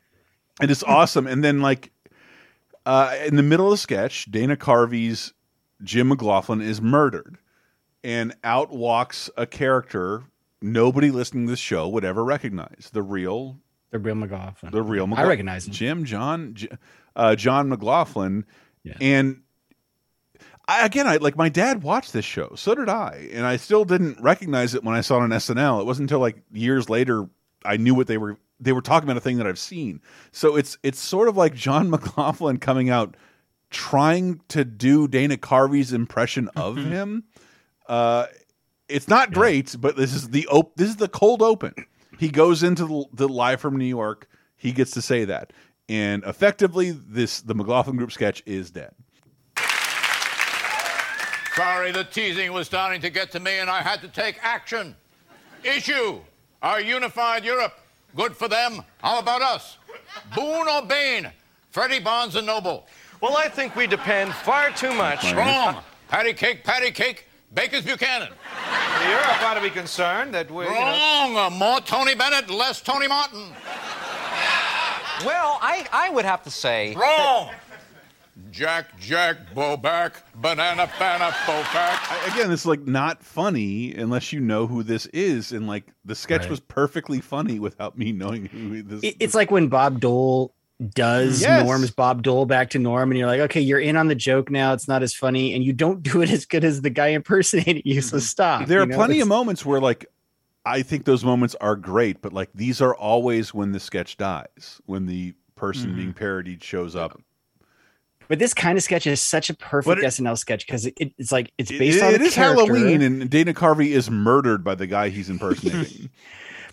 And 0.59 0.69
It 0.69 0.71
is 0.71 0.83
awesome. 0.83 1.27
And 1.27 1.43
then, 1.43 1.61
like, 1.61 1.91
uh, 2.85 3.15
in 3.25 3.35
the 3.35 3.43
middle 3.43 3.67
of 3.67 3.71
the 3.71 3.77
sketch, 3.77 4.29
Dana 4.31 4.55
Carvey's 4.55 5.33
Jim 5.83 6.09
McLaughlin 6.09 6.61
is 6.61 6.81
murdered, 6.81 7.37
and 8.03 8.35
out 8.43 8.71
walks 8.71 9.29
a 9.37 9.45
character 9.47 10.23
nobody 10.61 11.09
listening 11.09 11.47
to 11.47 11.51
this 11.51 11.59
show 11.59 11.87
would 11.89 12.05
ever 12.05 12.23
recognize 12.23 12.89
the 12.93 13.01
real, 13.01 13.57
the 13.91 13.99
real 13.99 14.15
McLaughlin. 14.15 14.71
the 14.71 14.81
real. 14.81 15.05
McLaughlin. 15.07 15.25
I 15.25 15.29
recognize 15.29 15.67
him. 15.67 15.73
Jim 15.73 16.05
John 16.05 16.55
uh, 17.15 17.35
John 17.35 17.69
McLaughlin, 17.69 18.45
Yeah. 18.83 18.97
and 19.01 19.41
I, 20.67 20.85
again, 20.85 21.07
I 21.07 21.17
like 21.17 21.35
my 21.35 21.49
dad 21.49 21.83
watched 21.83 22.13
this 22.13 22.23
show, 22.25 22.53
so 22.55 22.73
did 22.75 22.87
I, 22.87 23.29
and 23.33 23.45
I 23.45 23.57
still 23.57 23.83
didn't 23.83 24.21
recognize 24.21 24.73
it 24.75 24.83
when 24.83 24.95
I 24.95 25.01
saw 25.01 25.17
it 25.17 25.23
on 25.23 25.29
SNL. 25.29 25.81
It 25.81 25.85
wasn't 25.85 26.09
until 26.09 26.19
like 26.19 26.37
years 26.51 26.89
later 26.89 27.27
I 27.65 27.77
knew 27.77 27.93
what 27.95 28.07
they 28.07 28.17
were 28.17 28.37
they 28.59 28.71
were 28.73 28.81
talking 28.81 29.07
about 29.09 29.17
a 29.17 29.21
thing 29.21 29.37
that 29.37 29.47
I've 29.47 29.59
seen. 29.59 30.01
So 30.31 30.55
it's 30.55 30.77
it's 30.83 30.99
sort 30.99 31.27
of 31.27 31.35
like 31.35 31.53
John 31.55 31.89
McLaughlin 31.91 32.57
coming 32.57 32.89
out 32.89 33.17
trying 33.69 34.41
to 34.49 34.63
do 34.63 35.07
Dana 35.07 35.37
Carvey's 35.37 35.93
impression 35.93 36.49
of 36.55 36.77
him. 36.77 37.23
Uh, 37.87 38.27
it's 38.87 39.07
not 39.07 39.31
great, 39.33 39.75
but 39.79 39.95
this 39.97 40.13
is 40.13 40.29
the 40.29 40.47
op 40.47 40.75
this 40.75 40.89
is 40.89 40.97
the 40.97 41.07
cold 41.09 41.41
open. 41.41 41.73
He 42.21 42.29
goes 42.29 42.61
into 42.61 42.85
the, 42.85 43.05
the 43.25 43.27
live 43.27 43.59
from 43.59 43.77
New 43.77 43.85
York. 43.85 44.29
He 44.55 44.73
gets 44.73 44.91
to 44.91 45.01
say 45.01 45.25
that, 45.25 45.53
and 45.89 46.23
effectively, 46.23 46.91
this 46.91 47.41
the 47.41 47.55
McLaughlin 47.55 47.97
Group 47.97 48.11
sketch 48.11 48.43
is 48.45 48.69
dead. 48.69 48.93
Sorry, 51.55 51.91
the 51.91 52.03
teasing 52.03 52.53
was 52.53 52.67
starting 52.67 53.01
to 53.01 53.09
get 53.09 53.31
to 53.31 53.39
me 53.39 53.57
and 53.57 53.71
I 53.71 53.81
had 53.81 54.01
to 54.01 54.07
take 54.07 54.37
action. 54.43 54.95
Issue 55.63 56.19
our 56.61 56.79
unified 56.79 57.43
Europe. 57.43 57.73
Good 58.15 58.37
for 58.37 58.47
them. 58.47 58.83
How 58.99 59.17
about 59.17 59.41
us? 59.41 59.79
Boone 60.35 60.67
or 60.67 60.83
Bane? 60.83 61.31
Freddie 61.71 61.99
Bonds 61.99 62.35
and 62.35 62.45
Noble. 62.45 62.85
Well, 63.19 63.35
I 63.35 63.49
think 63.49 63.75
we 63.75 63.87
depend 63.87 64.31
far 64.31 64.69
too 64.69 64.93
much. 64.93 65.33
Wrong. 65.33 65.77
Patty 66.07 66.33
cake, 66.33 66.63
patty 66.63 66.91
cake, 66.91 67.25
Baker's 67.53 67.83
Buchanan. 67.85 68.29
Europe 69.09 69.43
ought 69.43 69.55
to 69.55 69.61
be 69.61 69.69
concerned 69.69 70.33
that 70.33 70.49
we're. 70.49 70.65
you 70.65 70.69
know- 70.71 70.75
Wrong. 70.77 71.37
Uh, 71.37 71.49
More 71.49 71.81
Tony 71.81 72.15
Bennett, 72.15 72.49
less 72.49 72.81
Tony 72.81 73.07
Martin. 73.07 73.51
Well, 75.25 75.59
I, 75.61 75.85
I 75.91 76.09
would 76.09 76.25
have 76.25 76.41
to 76.43 76.51
say. 76.51 76.95
Wrong. 76.95 77.51
Jack, 78.49 78.99
Jack, 78.99 79.53
Boback, 79.53 80.13
Banana, 80.35 80.89
Banana, 80.97 81.31
Boback. 81.45 81.99
I- 82.11 82.29
again, 82.33 82.49
this 82.49 82.61
is 82.61 82.65
like 82.65 82.81
not 82.87 83.21
funny 83.23 83.93
unless 83.93 84.33
you 84.33 84.39
know 84.39 84.65
who 84.67 84.81
this 84.83 85.05
is, 85.07 85.51
and 85.51 85.67
like 85.67 85.83
the 86.05 86.15
sketch 86.15 86.41
Right. 86.41 86.49
was 86.49 86.59
perfectly 86.59 87.19
funny 87.21 87.59
without 87.59 87.97
me 87.97 88.11
knowing 88.11 88.45
who 88.47 88.81
this. 88.81 89.03
It- 89.03 89.17
it's 89.19 89.35
like 89.35 89.51
when 89.51 89.67
Bob 89.67 89.99
Dole 89.99 90.53
does 90.89 91.41
Yes. 91.41 91.65
Norm's 91.65 91.91
Bob 91.91 92.23
Dole 92.23 92.45
back 92.45 92.69
to 92.71 92.79
Norm, 92.79 93.11
and 93.11 93.17
you're 93.17 93.27
like, 93.27 93.41
okay, 93.41 93.61
you're 93.61 93.79
in 93.79 93.95
on 93.97 94.07
the 94.07 94.15
joke 94.15 94.49
now. 94.49 94.73
It's 94.73 94.87
not 94.87 95.03
as 95.03 95.13
funny, 95.13 95.53
and 95.53 95.63
you 95.63 95.73
don't 95.73 96.01
do 96.11 96.21
it 96.21 96.29
as 96.31 96.45
good 96.45 96.63
as 96.63 96.81
the 96.81 96.89
guy 96.89 97.07
impersonating 97.09 97.83
you. 97.85 98.01
So 98.01 98.19
stop. 98.19 98.67
there 98.67 98.81
are 98.81 98.85
know? 98.85 98.95
plenty 98.95 99.19
of 99.19 99.27
moments 99.27 99.65
where 99.65 99.79
like 99.79 100.05
I 100.65 100.81
think 100.83 101.05
those 101.05 101.23
moments 101.23 101.55
are 101.61 101.75
great, 101.75 102.21
but 102.21 102.33
like 102.33 102.49
these 102.53 102.81
are 102.81 102.95
always 102.95 103.53
when 103.53 103.71
the 103.71 103.79
sketch 103.79 104.17
dies, 104.17 104.81
when 104.85 105.05
the 105.07 105.33
person 105.55 105.91
Mhm. 105.91 105.95
being 105.95 106.13
parodied 106.13 106.63
shows 106.63 106.95
up. 106.95 107.19
But 108.27 108.39
this 108.39 108.53
kind 108.53 108.77
of 108.77 108.83
sketch 108.83 109.05
is 109.07 109.21
such 109.21 109.49
a 109.49 109.53
perfect 109.53 109.99
it- 109.99 110.05
SNL 110.05 110.37
sketch 110.37 110.65
because 110.65 110.85
it, 110.85 110.93
it's 111.17 111.31
like 111.31 111.51
it's 111.57 111.69
It- 111.69 111.79
based 111.79 112.01
on 112.01 112.13
it 112.13 112.21
is 112.21 112.33
character. 112.33 112.65
Halloween, 112.65 113.01
and 113.01 113.29
Dana 113.29 113.53
Carvey 113.53 113.89
is 113.89 114.09
murdered 114.09 114.63
by 114.63 114.73
the 114.75 114.87
guy 114.87 115.09
he's 115.09 115.29
impersonating. 115.29 116.09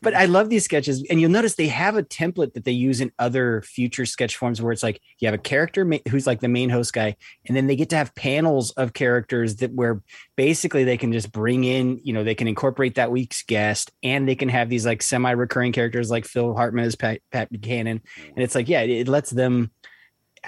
But 0.03 0.15
I 0.15 0.27
love 0.27 0.49
these 0.49 0.65
sketches, 0.65 1.05
and 1.11 1.21
you'll 1.21 1.31
notice 1.31 1.55
they 1.55 1.69
have 1.69 1.97
a 1.97 2.03
template 2.03 2.55
that 2.55 2.65
they 2.65 2.73
use 2.73 3.01
in 3.01 3.13
other 3.19 3.63
future 3.63 4.07
sketch 4.07 4.37
forms, 4.37 4.61
where 4.61 4.73
it's 4.73 4.83
like 4.83 5.01
you 5.19 5.27
have 5.27 5.35
a 5.35 5.39
character 5.39 5.89
who's 6.09 6.27
like 6.27 6.41
the 6.41 6.49
main 6.49 6.71
host 6.71 6.93
guy, 6.93 7.17
and 7.47 7.57
then 7.57 7.67
they 7.67 7.77
get 7.77 7.91
to 7.91 7.97
have 7.97 8.15
panels 8.15 8.71
of 8.73 8.93
characters 8.93 9.57
that 9.57 9.73
where 9.73 10.03
basically 10.37 10.85
they 10.85 10.97
can 10.97 11.13
just 11.13 11.33
bring 11.33 11.65
in, 11.65 12.01
you 12.03 12.13
know, 12.13 12.25
they 12.25 12.35
can 12.35 12.49
incorporate 12.49 12.95
that 12.97 13.11
week's 13.11 13.43
guest, 13.43 13.93
and 14.03 14.29
they 14.29 14.35
can 14.35 14.49
have 14.49 14.69
these 14.69 14.87
like 14.87 15.03
semi-recurring 15.03 15.73
characters 15.73 16.11
like 16.11 16.25
Phil 16.25 16.55
Hartman 16.55 16.85
as 16.85 16.97
Pat, 16.97 17.21
Pat 17.31 17.51
Buchanan, 17.51 18.01
and 18.17 18.39
it's 18.39 18.55
like 18.55 18.69
yeah, 18.69 18.81
it, 18.83 18.91
it 18.91 19.09
lets 19.09 19.31
them 19.31 19.71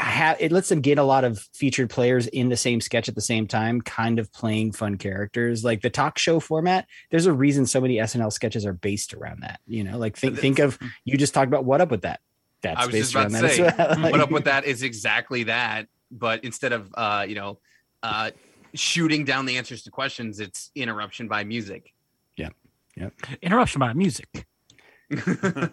have 0.01 0.37
it 0.41 0.51
lets 0.51 0.69
them 0.69 0.81
get 0.81 0.99
a 0.99 1.03
lot 1.03 1.25
of 1.25 1.39
featured 1.53 1.91
players 1.91 2.27
in 2.27 2.49
the 2.49 2.57
same 2.57 2.81
sketch 2.81 3.09
at 3.09 3.15
the 3.15 3.21
same 3.21 3.47
time, 3.47 3.81
kind 3.81 4.19
of 4.19 4.33
playing 4.33 4.73
fun 4.73 4.97
characters. 4.97 5.63
Like 5.63 5.83
the 5.83 5.91
talk 5.91 6.19
show 6.19 6.41
format, 6.41 6.87
there's 7.11 7.27
a 7.27 7.33
reason 7.33 7.67
so 7.67 7.81
many 7.81 7.97
SNL 7.97 8.33
sketches 8.33 8.65
are 8.65 8.73
based 8.73 9.13
around 9.15 9.43
that. 9.43 9.61
You 9.67 9.85
know, 9.85 9.99
like 9.99 10.17
think 10.17 10.39
think 10.39 10.59
of 10.59 10.79
you 11.05 11.19
just 11.19 11.35
talked 11.35 11.49
about 11.49 11.65
what 11.65 11.81
up 11.81 11.91
with 11.91 12.03
that. 12.03 12.21
That's 12.63 12.81
I 12.81 12.87
was 12.87 12.93
based 12.93 13.13
just 13.13 13.15
about 13.15 13.33
around 13.33 13.51
to 13.51 13.63
that 13.63 13.77
say, 13.77 13.85
well. 13.89 14.01
Like- 14.01 14.13
what 14.13 14.21
up 14.21 14.31
with 14.31 14.45
that 14.45 14.65
is 14.65 14.83
exactly 14.83 15.45
that. 15.45 15.87
But 16.11 16.45
instead 16.45 16.73
of 16.73 16.91
uh, 16.95 17.27
you 17.29 17.35
know, 17.35 17.59
uh, 18.03 18.31
shooting 18.75 19.25
down 19.25 19.47
the 19.47 19.59
answers 19.59 19.83
to 19.83 19.91
questions, 19.91 20.41
it's 20.41 20.71
interruption 20.75 21.29
by 21.29 21.45
music. 21.45 21.93
Yeah. 22.37 22.49
Yep. 22.97 23.13
Interruption 23.43 23.81
by 23.81 23.93
music. 23.93 24.47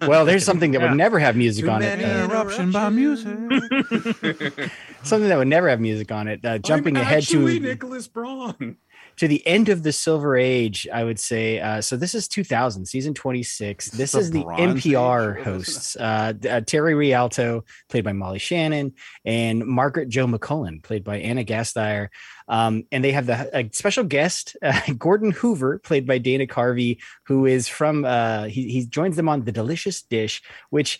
Well, 0.08 0.26
there's 0.26 0.44
something 0.44 0.72
that 0.72 0.82
Yeah. 0.82 0.90
would 0.90 0.98
never 0.98 1.20
have 1.20 1.36
music 1.36 1.66
Too 1.66 1.72
on 1.72 1.82
it. 1.84 2.04
uh, 2.04 2.24
Interruption 2.26 2.72
by 2.72 2.90
music. 2.90 3.28
something 5.04 5.30
that 5.30 5.38
would 5.38 5.48
never 5.48 5.70
have 5.70 5.80
music 5.80 6.12
on 6.12 6.28
it. 6.28 6.44
Uh, 6.44 6.58
jumping 6.58 6.96
I'm 6.98 7.04
ahead 7.04 7.20
actually 7.20 7.60
to 7.60 7.66
Nicholas 7.66 8.08
Braun. 8.08 8.78
To 9.18 9.28
the 9.28 9.46
end 9.48 9.70
of 9.70 9.82
the 9.82 9.92
Silver 9.92 10.38
Age, 10.38 10.88
I 10.94 11.04
would 11.04 11.20
say. 11.20 11.60
Uh, 11.60 11.82
so 11.82 11.98
this 11.98 12.14
is 12.14 12.28
2000, 12.28 12.86
season 12.86 13.16
26. 13.16 13.90
This 13.90 14.12
the 14.12 14.20
is 14.20 14.32
the 14.32 14.44
NPR 14.44 15.38
Age? 15.38 15.44
hosts. 15.44 15.96
Uh, 15.96 16.34
uh, 16.36 16.62
Teri 16.62 16.96
Rialto, 16.96 17.66
played 17.90 18.04
by 18.04 18.14
Molly 18.14 18.38
Shannon, 18.38 18.94
and 19.26 19.66
Margaret 19.66 20.10
Jo 20.10 20.28
McCullen, 20.28 20.84
played 20.84 21.04
by 21.04 21.18
Anna 21.18 21.44
Gasteyer. 21.44 22.10
Um, 22.48 22.86
and 22.92 23.04
they 23.04 23.12
have 23.12 23.26
the 23.26 23.50
a 23.58 23.70
special 23.74 24.04
guest, 24.04 24.56
uh, 24.62 24.80
Gordon 24.98 25.32
Hoover, 25.32 25.80
played 25.80 26.06
by 26.06 26.18
Dana 26.18 26.46
Carvey, 26.46 27.00
who 27.24 27.46
is 27.46 27.68
from. 27.68 28.06
Uh, 28.06 28.44
he 28.44 28.70
he 28.70 28.86
joins 28.86 29.16
them 29.16 29.30
on 29.30 29.44
the 29.44 29.52
Delicious 29.52 30.02
Dish, 30.02 30.42
which 30.70 31.00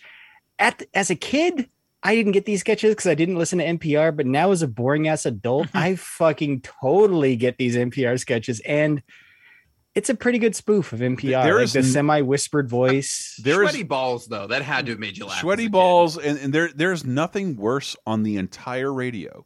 at 0.58 0.82
as 0.94 1.10
a 1.10 1.16
kid. 1.16 1.70
I 2.02 2.14
didn't 2.14 2.32
get 2.32 2.44
these 2.44 2.60
sketches 2.60 2.92
because 2.92 3.06
I 3.06 3.14
didn't 3.14 3.36
listen 3.36 3.58
to 3.58 3.64
NPR, 3.66 4.16
but 4.16 4.26
now 4.26 4.52
as 4.52 4.62
a 4.62 4.68
boring 4.68 5.08
ass 5.08 5.26
adult, 5.26 5.68
I 5.74 5.96
fucking 5.96 6.62
totally 6.62 7.36
get 7.36 7.58
these 7.58 7.76
NPR 7.76 8.18
sketches, 8.18 8.60
and 8.60 9.02
it's 9.94 10.08
a 10.08 10.14
pretty 10.14 10.38
good 10.38 10.54
spoof 10.54 10.92
of 10.92 11.00
NPR. 11.00 11.42
There 11.42 11.56
like 11.56 11.64
is 11.64 11.72
the 11.72 11.82
semi 11.82 12.22
whispered 12.22 12.68
voice. 12.68 13.40
There 13.42 13.64
is 13.64 13.70
Sweaty 13.70 13.82
balls, 13.82 14.26
though. 14.28 14.46
That 14.46 14.62
had 14.62 14.86
to 14.86 14.92
have 14.92 15.00
made 15.00 15.18
you 15.18 15.26
laugh. 15.26 15.40
sweaty 15.40 15.66
balls, 15.66 16.16
and, 16.16 16.38
and 16.38 16.52
there 16.52 16.70
there's 16.72 17.04
nothing 17.04 17.56
worse 17.56 17.96
on 18.06 18.22
the 18.22 18.36
entire 18.36 18.92
radio 18.92 19.44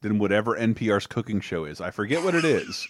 than 0.00 0.18
whatever 0.18 0.56
NPR's 0.56 1.06
cooking 1.06 1.40
show 1.40 1.64
is. 1.64 1.80
I 1.80 1.90
forget 1.90 2.24
what 2.24 2.34
it 2.34 2.44
is, 2.44 2.88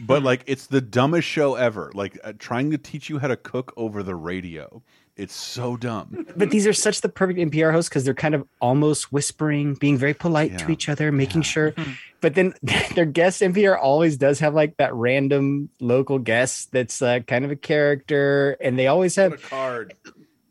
but 0.00 0.22
like 0.24 0.42
it's 0.46 0.66
the 0.66 0.80
dumbest 0.80 1.28
show 1.28 1.54
ever. 1.54 1.92
Like 1.94 2.18
uh, 2.24 2.32
trying 2.38 2.72
to 2.72 2.78
teach 2.78 3.08
you 3.08 3.18
how 3.18 3.28
to 3.28 3.36
cook 3.36 3.72
over 3.76 4.02
the 4.02 4.16
radio. 4.16 4.82
It's 5.16 5.34
so 5.34 5.76
dumb. 5.76 6.26
but 6.36 6.50
these 6.50 6.66
are 6.66 6.72
such 6.72 7.02
the 7.02 7.08
perfect 7.08 7.38
NPR 7.38 7.70
hosts 7.70 7.88
because 7.88 8.04
they're 8.04 8.14
kind 8.14 8.34
of 8.34 8.46
almost 8.60 9.12
whispering, 9.12 9.74
being 9.74 9.98
very 9.98 10.14
polite 10.14 10.58
to 10.58 10.70
each 10.70 10.88
other, 10.88 11.12
making 11.12 11.42
sure. 11.42 11.74
But 12.22 12.34
then 12.34 12.54
their 12.94 13.04
guest 13.04 13.42
NPR 13.42 13.78
always 13.78 14.16
does 14.16 14.38
have 14.40 14.54
like 14.54 14.78
that 14.78 14.94
random 14.94 15.68
local 15.80 16.18
guest 16.18 16.72
that's 16.72 17.02
uh, 17.02 17.20
kind 17.20 17.44
of 17.44 17.50
a 17.50 17.56
character, 17.56 18.56
and 18.60 18.78
they 18.78 18.86
always 18.86 19.16
have. 19.16 19.34
A 19.34 19.36
card. 19.36 19.94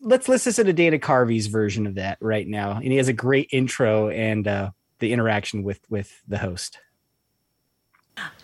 Let's 0.03 0.27
listen 0.27 0.65
to 0.65 0.73
Dana 0.73 0.99
Carvey's 0.99 1.47
version 1.47 1.87
of 1.87 1.95
that 1.95 2.17
right 2.21 2.47
now, 2.47 2.73
and 2.73 2.85
he 2.85 2.97
has 2.97 3.07
a 3.07 3.13
great 3.13 3.49
intro 3.51 4.09
and 4.09 4.47
uh, 4.47 4.71
the 4.99 5.11
interaction 5.11 5.63
with 5.63 5.79
with 5.89 6.21
the 6.27 6.37
host. 6.37 6.77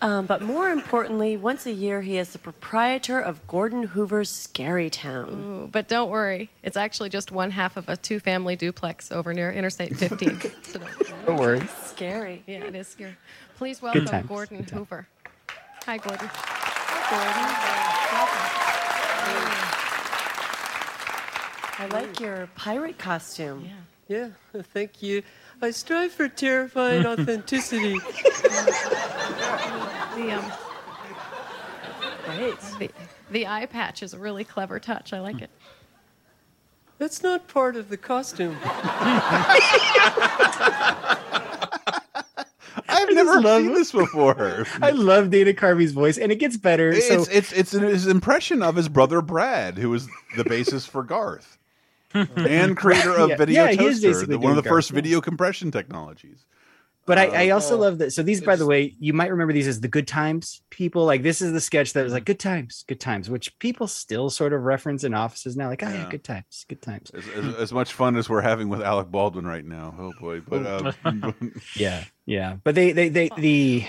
Um, 0.01 0.25
but 0.25 0.41
more 0.41 0.69
importantly, 0.69 1.37
once 1.37 1.65
a 1.65 1.71
year, 1.71 2.01
he 2.01 2.17
is 2.17 2.31
the 2.31 2.39
proprietor 2.39 3.19
of 3.19 3.45
Gordon 3.47 3.83
Hoover's 3.83 4.29
Scary 4.29 4.89
Town. 4.89 5.29
Ooh, 5.65 5.67
but 5.71 5.87
don't 5.87 6.09
worry, 6.09 6.49
it's 6.63 6.77
actually 6.77 7.09
just 7.09 7.31
one 7.31 7.51
half 7.51 7.77
of 7.77 7.89
a 7.89 7.97
two 7.97 8.19
family 8.19 8.55
duplex 8.55 9.11
over 9.11 9.33
near 9.33 9.51
Interstate 9.51 9.95
15. 9.97 10.39
so 10.63 10.79
don't, 10.79 11.25
Don't 11.25 11.37
worry. 11.37 11.61
Scary. 11.85 12.43
yeah, 12.47 12.63
it 12.63 12.75
is 12.75 12.87
scary. 12.87 13.17
Please 13.57 13.81
welcome 13.81 14.05
Gordon 14.27 14.63
Hoover. 14.63 15.07
Hi, 15.85 15.97
Gordon. 15.97 16.29
I 21.79 21.87
like 21.91 22.19
your 22.19 22.47
pirate 22.55 22.97
costume. 22.97 23.65
Yeah. 23.65 23.73
Yeah, 24.09 24.61
thank 24.73 25.03
you. 25.03 25.21
I 25.61 25.71
strive 25.71 26.11
for 26.11 26.29
terrifying 26.29 27.05
authenticity. 27.07 27.99
The, 30.15 30.31
um, 30.31 30.51
Great. 32.25 32.59
the, 32.79 32.91
the 33.31 33.47
eye 33.47 33.65
patch 33.65 34.03
is 34.03 34.13
a 34.13 34.19
really 34.19 34.43
clever 34.43 34.79
touch. 34.79 35.13
I 35.13 35.19
like 35.19 35.41
it. 35.41 35.49
That's 36.99 37.21
not 37.21 37.47
part 37.47 37.75
of 37.75 37.89
the 37.89 37.97
costume. 37.97 38.57
I've 42.89 43.13
never 43.13 43.41
seen 43.41 43.73
this 43.73 43.91
before. 43.91 44.65
I 44.81 44.89
love 44.91 45.29
Dana 45.29 45.53
Carvey's 45.53 45.91
voice, 45.91 46.17
and 46.17 46.31
it 46.31 46.37
gets 46.37 46.57
better. 46.57 46.89
It's 46.89 47.07
so 47.07 47.25
it's 47.31 47.51
it's 47.51 47.71
his 47.71 48.07
impression 48.07 48.63
of 48.63 48.75
his 48.75 48.89
brother 48.89 49.21
Brad, 49.21 49.77
who 49.77 49.91
was 49.91 50.07
the 50.35 50.43
basis 50.43 50.87
for 50.87 51.03
Garth 51.03 51.56
and 52.13 52.77
creator 52.77 53.11
of 53.11 53.29
Yeah, 53.29 53.35
Video 53.37 53.63
yeah, 53.65 53.71
he 53.71 53.77
Toaster, 53.77 54.07
basically 54.07 54.35
the, 54.35 54.39
one 54.39 54.57
of 54.57 54.63
the 54.63 54.69
first 54.69 54.91
Garth, 54.91 54.95
video 55.03 55.21
compression 55.21 55.71
technologies. 55.71 56.45
But 57.05 57.17
I, 57.17 57.45
I 57.45 57.49
Uh, 57.49 57.53
also 57.55 57.77
love 57.77 57.99
that. 57.99 58.11
So 58.11 58.21
these, 58.21 58.41
by 58.41 58.57
the 58.57 58.65
way, 58.65 58.93
you 58.99 59.13
might 59.13 59.31
remember 59.31 59.53
these 59.53 59.67
as 59.67 59.79
the 59.79 59.87
good 59.87 60.07
times 60.07 60.61
people. 60.69 61.05
Like 61.05 61.23
this 61.23 61.41
is 61.41 61.53
the 61.53 61.61
sketch 61.61 61.93
that 61.93 62.03
was 62.03 62.11
like 62.11 62.25
good 62.25 62.39
times, 62.39 62.83
good 62.87 62.99
times, 62.99 63.29
which 63.29 63.57
people 63.59 63.87
still 63.87 64.29
sort 64.29 64.51
of 64.51 64.63
reference 64.63 65.05
in 65.05 65.13
offices 65.13 65.55
now. 65.55 65.69
Like, 65.69 65.83
oh 65.83 65.87
yeah, 65.87 66.03
Yeah. 66.03 66.09
good 66.09 66.23
times, 66.25 66.65
good 66.67 66.81
times. 66.81 67.09
As, 67.11 67.25
as, 67.29 67.55
as 67.55 67.73
much 67.73 67.93
fun 67.93 68.17
as 68.17 68.29
we're 68.29 68.41
having 68.41 68.67
with 68.67 68.81
Alec 68.81 69.09
Baldwin 69.09 69.45
right 69.45 69.63
now. 69.65 69.95
Oh 69.97 70.13
boy! 70.19 70.41
But 70.49 70.65
uh, 70.65 70.91
Yeah, 71.77 72.03
yeah. 72.25 72.57
But 72.63 72.75
they, 72.75 72.91
they, 72.91 73.07
they, 73.09 73.29
the 73.37 73.85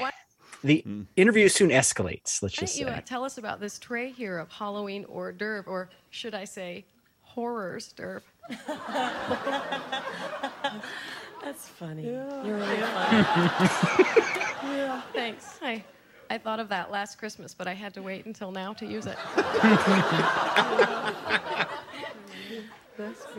the 0.63 0.85
interview 1.17 1.49
soon 1.49 1.71
escalates. 1.71 2.41
Let's 2.43 2.57
Why 2.57 2.67
just 2.67 2.79
don't 2.79 2.87
you 2.89 2.93
uh, 2.93 3.01
tell 3.05 3.25
us 3.25 3.39
about 3.39 3.59
this 3.61 3.79
tray 3.79 4.11
here 4.11 4.39
of 4.39 4.49
Halloween 4.51 5.05
hors 5.07 5.33
d'oeuvre, 5.33 5.65
or 5.67 5.91
should 6.11 6.35
I 6.35 6.45
say, 6.45 6.85
horrors 7.29 7.93
d'oeuvre? 7.97 8.23
That's 11.43 11.69
funny. 11.69 12.11
Yeah. 12.11 12.45
You're 12.45 12.57
really 12.57 12.77
funny. 12.77 13.23
yeah, 14.77 15.03
thanks. 15.13 15.59
I, 15.63 15.85
I 16.31 16.39
thought 16.39 16.61
of 16.61 16.69
that 16.71 16.91
last 16.91 17.19
Christmas, 17.19 17.55
but 17.55 17.67
I 17.67 17.75
had 17.75 17.95
to 17.95 18.03
wait 18.03 18.27
until 18.27 18.51
now 18.51 18.73
to 18.75 18.87
use 18.87 19.07
it. 19.07 19.17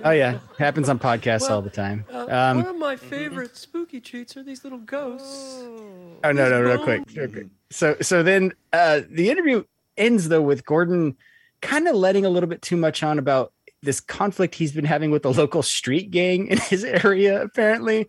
Oh 0.06 0.12
yeah, 0.12 0.40
happens 0.58 0.88
on 0.88 1.00
podcasts 1.00 1.50
all 1.50 1.62
the 1.62 1.70
time. 1.70 2.06
Uh, 2.10 2.28
Um, 2.30 2.58
one 2.60 2.68
of 2.68 2.78
my 2.78 2.96
favorite 2.96 3.58
spooky 3.58 4.00
treats 4.00 4.38
are 4.38 4.44
these 4.44 4.64
little 4.64 4.80
ghosts. 4.80 5.58
Oh 5.62 6.20
no, 6.24 6.32
no, 6.50 6.62
real 6.62 6.82
quick. 6.82 7.02
real 7.14 7.28
quick. 7.28 7.48
So 7.70 7.98
so 8.02 8.24
then 8.24 8.54
uh 8.72 9.02
the 9.10 9.30
interview 9.30 9.66
ends 9.98 10.30
though 10.30 10.42
with 10.42 10.66
Gordon 10.66 11.18
kind 11.62 11.90
of 11.90 11.96
letting 11.96 12.26
a 12.26 12.30
little 12.30 12.48
bit 12.48 12.62
too 12.62 12.78
much 12.78 13.04
on 13.04 13.20
about 13.20 13.52
this 13.82 14.00
conflict 14.00 14.56
he's 14.56 14.72
been 14.72 14.86
having 14.86 15.12
with 15.12 15.24
the 15.24 15.32
local 15.34 15.64
street 15.64 16.12
gang 16.12 16.48
in 16.48 16.58
his 16.58 16.84
area, 16.84 17.42
apparently. 17.42 18.08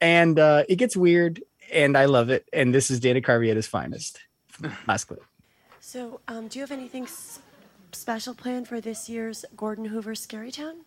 And 0.00 0.38
uh 0.38 0.64
it 0.68 0.76
gets 0.76 0.96
weird 0.96 1.42
and 1.72 1.96
I 1.96 2.04
love 2.04 2.30
it. 2.30 2.48
And 2.52 2.74
this 2.74 2.90
is 2.90 3.00
Dana 3.00 3.20
Carvey 3.20 3.50
at 3.50 3.56
his 3.56 3.66
finest. 3.66 4.20
Last 4.86 5.04
clip. 5.04 5.22
So, 5.80 6.20
um, 6.28 6.48
do 6.48 6.58
you 6.58 6.62
have 6.62 6.70
anything 6.70 7.04
s- 7.04 7.40
special 7.92 8.34
planned 8.34 8.68
for 8.68 8.80
this 8.80 9.08
year's 9.08 9.44
Gordon 9.56 9.86
Hoover 9.86 10.14
Scary 10.14 10.50
Town? 10.50 10.82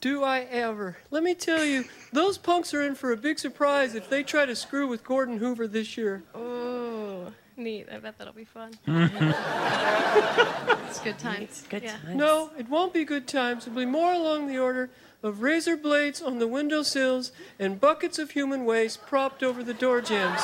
Do 0.00 0.24
I 0.24 0.40
ever? 0.40 0.96
Let 1.12 1.22
me 1.22 1.34
tell 1.34 1.64
you, 1.64 1.84
those 2.12 2.36
punks 2.36 2.74
are 2.74 2.82
in 2.82 2.96
for 2.96 3.12
a 3.12 3.16
big 3.16 3.38
surprise 3.38 3.94
if 3.94 4.10
they 4.10 4.24
try 4.24 4.44
to 4.44 4.56
screw 4.56 4.88
with 4.88 5.04
Gordon 5.04 5.38
Hoover 5.38 5.68
this 5.68 5.96
year. 5.96 6.24
Oh, 6.34 6.81
neat. 7.56 7.88
I 7.92 7.98
bet 7.98 8.18
that'll 8.18 8.32
be 8.32 8.44
fun. 8.44 8.72
it's 10.88 11.00
good 11.00 11.18
times. 11.18 11.64
good 11.68 11.82
yeah. 11.82 11.96
No, 12.08 12.50
it 12.58 12.68
won't 12.68 12.92
be 12.92 13.04
good 13.04 13.26
times. 13.26 13.66
It'll 13.66 13.78
be 13.78 13.86
more 13.86 14.12
along 14.12 14.48
the 14.48 14.58
order 14.58 14.90
of 15.22 15.42
razor 15.42 15.76
blades 15.76 16.20
on 16.20 16.38
the 16.38 16.48
windowsills 16.48 17.32
and 17.58 17.80
buckets 17.80 18.18
of 18.18 18.32
human 18.32 18.64
waste 18.64 19.06
propped 19.06 19.42
over 19.42 19.62
the 19.62 19.74
door 19.74 20.00
jambs. 20.00 20.42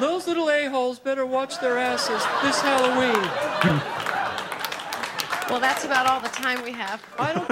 Those 0.00 0.26
little 0.26 0.50
a-holes 0.50 0.98
better 0.98 1.24
watch 1.24 1.60
their 1.60 1.78
asses 1.78 2.22
this 2.42 2.60
Halloween. 2.60 3.90
Well, 5.50 5.60
that's 5.60 5.84
about 5.84 6.06
all 6.06 6.20
the 6.20 6.28
time 6.28 6.62
we 6.62 6.72
have. 6.72 7.02
I 7.18 7.32
don't. 7.34 7.50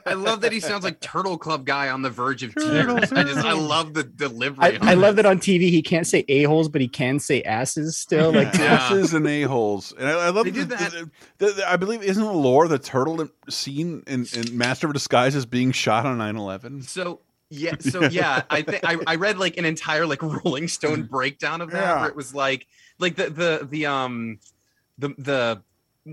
I 0.06 0.14
love 0.14 0.40
that 0.42 0.52
he 0.52 0.60
sounds 0.60 0.84
like 0.84 1.00
Turtle 1.00 1.36
Club 1.36 1.64
guy 1.66 1.88
on 1.90 2.02
the 2.02 2.10
verge 2.10 2.42
of 2.42 2.54
tears. 2.54 3.12
I 3.12 3.24
just 3.24 3.44
I 3.44 3.52
love 3.52 3.94
the 3.94 4.04
delivery. 4.04 4.78
I, 4.80 4.92
I 4.92 4.94
love 4.94 5.16
that 5.16 5.26
on 5.26 5.38
TV 5.38 5.70
he 5.70 5.82
can't 5.82 6.06
say 6.06 6.24
a-holes, 6.28 6.68
but 6.68 6.80
he 6.80 6.88
can 6.88 7.18
say 7.18 7.42
asses 7.42 7.96
still. 7.96 8.32
Like 8.32 8.54
asses 8.58 9.12
and 9.14 9.26
a 9.26 9.42
holes, 9.42 9.92
and 9.98 10.08
I, 10.08 10.26
I 10.26 10.28
love 10.30 10.44
They 10.44 10.50
the, 10.52 10.60
did 10.60 10.68
that. 10.70 10.92
the- 10.92 11.10
the- 11.38 11.52
the- 11.52 11.70
I 11.70 11.76
believe 11.76 12.02
isn't 12.02 12.22
the 12.24 12.32
lore 12.32 12.68
the 12.68 12.78
turtle 12.78 13.28
scene 13.48 14.02
in, 14.06 14.26
in 14.34 14.56
Master 14.56 14.86
of 14.86 14.92
Disguise 14.92 15.34
is 15.34 15.46
being 15.46 15.72
shot 15.72 16.06
on 16.06 16.18
9-11? 16.18 16.84
So 16.84 17.20
yeah, 17.50 17.74
so 17.80 18.04
yeah, 18.04 18.42
I 18.50 18.62
think 18.62 18.80
I, 18.84 18.96
I 19.06 19.16
read 19.16 19.38
like 19.38 19.56
an 19.58 19.64
entire 19.64 20.06
like 20.06 20.22
Rolling 20.22 20.68
Stone 20.68 21.02
breakdown 21.10 21.60
of 21.60 21.70
that 21.72 21.80
Yeah. 21.82 22.00
where 22.00 22.08
it 22.10 22.16
was 22.16 22.34
like 22.34 22.66
like 22.98 23.16
the 23.16 23.30
the 23.30 23.66
the 23.70 23.86
um 23.86 24.38
the 24.98 25.08
the 25.18 25.62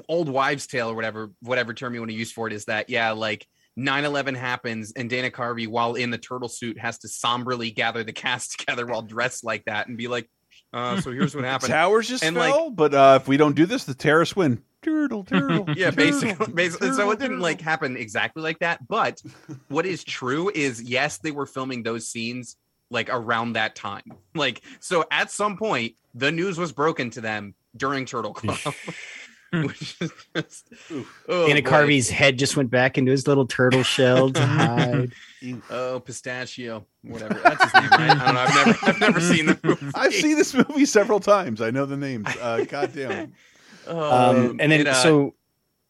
old 0.08 0.30
wives 0.30 0.68
tale 0.68 0.90
or 0.90 0.96
whatever 0.96 1.32
whatever 1.42 1.74
term 1.74 1.94
you 1.94 2.00
want 2.00 2.12
to 2.12 2.18
use 2.18 2.32
for 2.32 2.48
it 2.48 2.54
is 2.54 2.66
that 2.66 2.90
yeah 2.90 3.12
like 3.12 3.46
9-11 3.78 4.36
happens 4.36 4.92
and 4.96 5.10
Dana 5.10 5.30
Carvey 5.30 5.68
while 5.68 5.96
in 5.96 6.12
the 6.12 6.18
turtle 6.18 6.50
suit 6.50 6.78
has 6.78 6.98
to 7.00 7.08
somberly 7.08 7.72
gather 7.72 8.04
the 8.04 8.14
cast 8.14 8.52
together 8.60 8.86
while 8.86 9.02
dressed 9.02 9.44
like 9.44 9.66
that 9.66 9.88
and 9.88 9.98
be 9.98 10.08
like 10.08 10.30
uh 10.74 11.00
so 11.02 11.12
here's 11.12 11.36
what 11.36 11.44
happened 11.46 11.72
Towers 11.72 12.08
just 12.08 12.24
and 12.24 12.36
fell, 12.36 12.70
but 12.70 12.94
uh, 12.94 13.20
if 13.22 13.28
we 13.28 13.38
don't 13.38 13.56
do 13.56 13.66
this, 13.66 13.84
the 13.84 13.94
terrorists 13.94 14.36
win. 14.36 14.62
Turtle, 14.82 15.24
turtle. 15.24 15.66
yeah, 15.76 15.92
basically, 15.92 16.52
basically. 16.54 16.90
So 16.90 16.98
turtle, 16.98 17.12
it 17.12 17.20
didn't 17.20 17.40
like 17.40 17.62
happen 17.62 17.96
exactly 17.96 18.42
like 18.42 18.60
that. 18.60 18.88
But 18.88 19.22
what 19.68 19.86
is 19.86 20.04
true 20.04 20.52
is, 20.54 20.82
yes, 20.82 21.20
they 21.20 21.32
were 21.32 21.46
filming 21.46 21.84
those 21.84 22.08
scenes 22.08 22.58
like 22.90 23.08
around 23.12 23.54
that 23.54 23.76
time. 23.76 24.04
Like, 24.34 24.62
so 24.80 25.06
at 25.12 25.30
some 25.30 25.58
point, 25.58 25.96
the 26.16 26.32
news 26.32 26.58
was 26.58 26.72
broken 26.72 27.12
to 27.12 27.22
them 27.22 27.54
during 27.78 28.06
Turtle 28.06 28.34
Club. 28.34 28.74
Which 29.54 29.98
is 30.02 30.12
just, 30.36 30.70
oh, 31.28 31.48
Dana 31.48 31.62
boy. 31.62 31.70
Carvey's 31.70 32.10
head 32.10 32.40
just 32.40 32.56
went 32.56 32.70
back 32.70 32.98
into 32.98 33.12
his 33.12 33.28
little 33.28 33.46
turtle 33.46 33.84
shell 33.84 34.32
to 34.32 34.46
hide. 34.46 35.12
Oh, 35.70 36.00
pistachio, 36.00 36.86
whatever. 37.04 37.34
That's 37.34 37.64
his 37.64 37.74
name, 37.74 37.90
right? 37.90 38.12
I 38.12 38.26
don't 38.26 38.34
know. 38.36 38.40
I've 38.42 38.56
never, 38.56 38.78
I've 38.84 39.00
never 39.00 39.20
seen 39.22 39.46
the 39.48 39.60
movie. 39.64 39.88
I've 39.94 40.14
seen 40.14 40.38
this 40.38 40.54
movie 40.54 40.86
several 40.86 41.20
times. 41.20 41.62
I 41.62 41.70
know 41.72 41.86
the 41.86 41.98
names. 41.98 42.28
Uh, 42.40 42.64
God 42.70 42.94
damn. 42.96 43.34
Um, 43.88 44.58
and 44.60 44.72
then 44.72 44.82
it, 44.82 44.88
uh, 44.88 44.94
so 44.94 45.34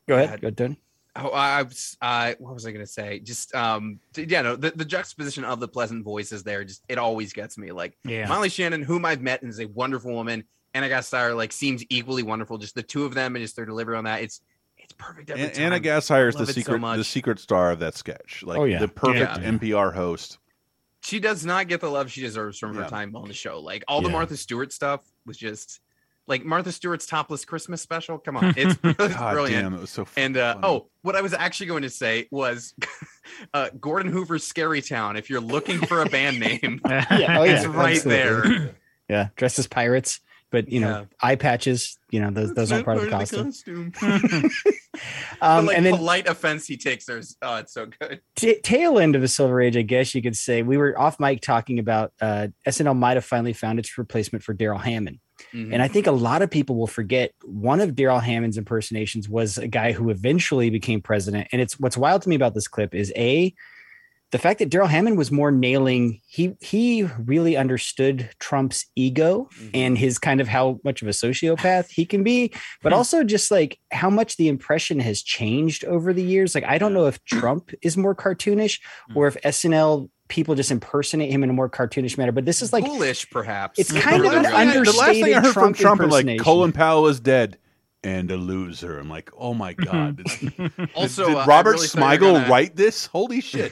go 0.07 0.15
ahead, 0.15 0.29
God. 0.29 0.41
go 0.41 0.49
done. 0.49 0.77
Oh, 1.17 1.29
I 1.29 1.61
was. 1.63 1.97
Uh, 2.01 2.33
what 2.39 2.53
was 2.53 2.65
I 2.65 2.71
going 2.71 2.85
to 2.85 2.91
say? 2.91 3.19
Just 3.19 3.53
um, 3.53 3.99
t- 4.13 4.23
yeah, 4.23 4.41
no, 4.41 4.55
the, 4.55 4.71
the 4.71 4.85
juxtaposition 4.85 5.43
of 5.43 5.59
the 5.59 5.67
pleasant 5.67 6.03
voices 6.05 6.41
there, 6.41 6.63
just 6.63 6.83
it 6.87 6.97
always 6.97 7.33
gets 7.33 7.57
me. 7.57 7.71
Like 7.73 7.97
Yeah. 8.05 8.27
Molly 8.27 8.47
Shannon, 8.49 8.81
whom 8.81 9.03
I've 9.05 9.21
met, 9.21 9.41
and 9.41 9.51
is 9.51 9.59
a 9.59 9.65
wonderful 9.67 10.13
woman, 10.13 10.45
and 10.73 10.83
Anna 10.85 10.93
Gasteyer, 10.93 11.35
like 11.35 11.51
seems 11.51 11.83
equally 11.89 12.23
wonderful. 12.23 12.57
Just 12.57 12.75
the 12.75 12.83
two 12.83 13.05
of 13.05 13.13
them 13.13 13.35
and 13.35 13.43
just 13.43 13.55
their 13.55 13.65
delivery 13.65 13.97
on 13.97 14.05
that, 14.05 14.21
it's 14.21 14.41
it's 14.77 14.93
perfect 14.93 15.29
every 15.29 15.43
And, 15.43 15.53
time. 15.53 15.63
Anna 15.65 15.79
Gasteyer 15.79 16.27
is 16.29 16.35
the 16.35 16.39
Love 16.41 16.49
it 16.49 16.53
so 16.53 16.61
secret, 16.61 16.97
the 16.97 17.03
secret 17.03 17.39
star 17.39 17.71
of 17.71 17.79
that 17.79 17.95
sketch. 17.95 18.43
Like 18.45 18.57
Oh, 18.59 18.63
yeah. 18.65 18.79
the 18.79 18.87
perfect 18.87 19.37
Yeah. 19.41 19.49
NPR 19.51 19.93
host. 19.93 20.37
She 21.03 21.19
does 21.19 21.45
not 21.45 21.67
get 21.67 21.81
the 21.81 21.89
love 21.89 22.11
she 22.11 22.21
deserves 22.21 22.59
from 22.59 22.75
her 22.75 22.87
time 22.87 23.15
on 23.15 23.27
the 23.27 23.33
show. 23.33 23.59
Like 23.59 23.83
all 23.87 24.01
the 24.01 24.09
Martha 24.09 24.37
Stewart 24.37 24.71
stuff 24.71 25.01
was 25.25 25.35
just 25.37 25.79
like 26.27 26.45
Martha 26.45 26.71
Stewart's 26.71 27.07
topless 27.07 27.43
Christmas 27.43 27.81
special. 27.81 28.19
Come 28.19 28.37
on, 28.37 28.53
it's, 28.57 28.77
it's 28.83 29.15
God 29.15 29.33
brilliant. 29.33 29.63
damn, 29.63 29.73
it 29.73 29.81
was 29.81 29.89
so. 29.89 30.07
And 30.15 30.37
uh, 30.37 30.53
funny. 30.53 30.67
oh, 30.67 30.87
what 31.01 31.15
I 31.15 31.21
was 31.21 31.33
actually 31.33 31.65
going 31.67 31.81
to 31.81 31.89
say 31.89 32.27
was 32.29 32.75
uh, 33.53 33.69
Gordon 33.79 34.11
Hoover's 34.11 34.43
Scary 34.45 34.81
Town. 34.83 35.17
If 35.17 35.27
you're 35.29 35.41
looking 35.41 35.79
for 35.79 36.01
a 36.01 36.05
band 36.05 36.39
name, 36.39 36.79
Yeah, 36.87 37.37
oh, 37.39 37.43
it's 37.43 37.65
right 37.65 37.95
absolutely. 37.97 38.03
there. 38.59 38.75
Yeah, 39.09 39.27
dressed 39.35 39.57
as 39.59 39.65
pirates, 39.67 40.19
but 40.51 40.69
you 40.69 40.79
know, 40.79 41.07
eye 41.21 41.35
patches. 41.35 41.97
You 42.09 42.19
know, 42.19 42.29
those 42.29 42.53
those 42.53 42.71
aren't 42.71 42.85
part 42.85 42.97
of 42.97 43.05
the 43.05 43.09
costume. 43.09 43.51
the 43.91 44.51
Um, 45.41 45.65
like 45.65 45.77
and 45.77 45.85
then 45.85 45.95
polite 45.95 46.27
offense 46.27 46.67
he 46.67 46.77
takes 46.77 47.05
there's 47.05 47.35
oh, 47.41 47.55
it's 47.55 47.73
so 47.73 47.87
good. 47.87 48.21
t- 48.35 48.59
tail 48.61 48.99
end 48.99 49.15
of 49.15 49.21
the 49.21 49.27
silver 49.27 49.59
age, 49.59 49.75
I 49.75 49.81
guess 49.81 50.13
you 50.13 50.21
could 50.21 50.35
say. 50.35 50.61
We 50.61 50.77
were 50.77 50.99
off 50.99 51.19
mic 51.19 51.41
talking 51.41 51.79
about 51.79 52.13
uh, 52.21 52.49
SNL 52.67 52.97
might 52.97 53.17
have 53.17 53.25
finally 53.25 53.53
found 53.53 53.79
its 53.79 53.97
replacement 53.97 54.43
for 54.43 54.53
Darrell 54.53 54.77
Hammond. 54.77 55.19
Mhm. 55.53 55.73
And 55.73 55.81
I 55.81 55.87
think 55.87 56.05
a 56.05 56.11
lot 56.11 56.41
of 56.43 56.51
people 56.51 56.75
will 56.75 56.85
forget 56.85 57.31
one 57.43 57.81
of 57.81 57.95
Darrell 57.95 58.19
Hammond's 58.19 58.57
impersonations 58.57 59.27
was 59.27 59.57
a 59.57 59.67
guy 59.67 59.91
who 59.91 60.09
eventually 60.09 60.69
became 60.69 61.01
president. 61.01 61.47
And 61.51 61.61
it's 61.61 61.79
what's 61.79 61.97
wild 61.97 62.21
to 62.23 62.29
me 62.29 62.35
about 62.35 62.53
this 62.53 62.67
clip 62.67 62.93
is 62.93 63.11
a 63.15 63.53
the 64.31 64.37
fact 64.37 64.59
that 64.59 64.69
Darrell 64.69 64.87
Hammond 64.87 65.17
was 65.17 65.31
more 65.31 65.51
nailing. 65.51 66.21
He 66.25 66.55
he 66.61 67.03
really 67.03 67.57
understood 67.57 68.29
Trump's 68.39 68.85
ego 68.95 69.49
mm-hmm. 69.53 69.69
and 69.73 69.97
his 69.97 70.17
kind 70.17 70.39
of 70.41 70.47
how 70.47 70.79
much 70.83 71.01
of 71.01 71.07
a 71.07 71.11
sociopath 71.11 71.89
he 71.89 72.05
can 72.05 72.23
be, 72.23 72.51
but 72.81 72.93
hmm. 72.93 72.97
also 72.97 73.23
just 73.23 73.51
like 73.51 73.77
how 73.91 74.09
much 74.09 74.37
the 74.37 74.47
impression 74.47 74.99
has 74.99 75.21
changed 75.21 75.83
over 75.85 76.13
the 76.13 76.23
years. 76.23 76.55
Like 76.55 76.63
I 76.63 76.77
don't 76.77 76.93
know 76.93 77.07
if 77.07 77.23
Trump 77.25 77.71
is 77.81 77.97
more 77.97 78.15
cartoonish 78.15 78.79
hmm. 79.09 79.17
or 79.17 79.27
if 79.27 79.35
SNL 79.41 80.09
people 80.29 80.55
just 80.55 80.71
impersonate 80.71 81.29
him 81.29 81.43
in 81.43 81.49
a 81.49 81.53
more 81.53 81.69
cartoonish 81.69 82.17
manner. 82.17 82.31
But 82.31 82.45
this 82.45 82.61
is 82.61 82.71
like 82.71 82.85
Foolish, 82.85 83.29
perhaps. 83.29 83.77
it's 83.77 83.91
kind 84.01 84.25
of 84.25 84.31
The 84.31 84.37
an 84.37 84.43
last 84.43 84.53
thing 84.53 84.69
I- 84.69 84.83
the 84.83 84.91
last 84.91 84.95
thing 84.95 84.95
I 84.95 85.37
understated 85.37 85.43
heard 85.43 85.53
from 85.53 85.73
Trump 85.73 85.77
Trump, 85.77 85.99
like 85.99 86.07
impersonation. 86.07 86.43
Colin 86.43 86.71
Powell 86.71 87.07
is 87.07 87.19
dead 87.19 87.57
and 88.03 88.31
a 88.31 88.37
loser. 88.37 88.97
I'm 88.99 89.09
like, 89.09 89.29
oh 89.37 89.53
my 89.53 89.73
god. 89.73 90.23
Also, 90.95 91.27
did 91.27 91.35
uh, 91.35 91.39
I 91.39 91.45
Robert 91.45 91.71
really 91.73 91.87
Smigel 91.87 92.19
gonna- 92.33 92.49
write 92.49 92.75
this? 92.75 93.05
Holy 93.05 93.41
shit! 93.51 93.71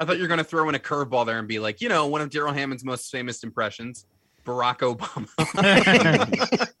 I 0.00 0.04
thought 0.04 0.16
you 0.16 0.22
were 0.22 0.28
going 0.28 0.38
to 0.38 0.44
throw 0.44 0.68
in 0.68 0.74
a 0.74 0.78
curveball 0.78 1.26
there 1.26 1.38
and 1.38 1.48
be 1.48 1.58
like, 1.58 1.80
you 1.80 1.88
know, 1.88 2.06
one 2.06 2.20
of 2.20 2.30
Darrell 2.30 2.52
Hammond's 2.52 2.84
most 2.84 3.10
famous 3.10 3.42
impressions, 3.42 4.06
Barack 4.50 4.78
Obama. 4.96 6.66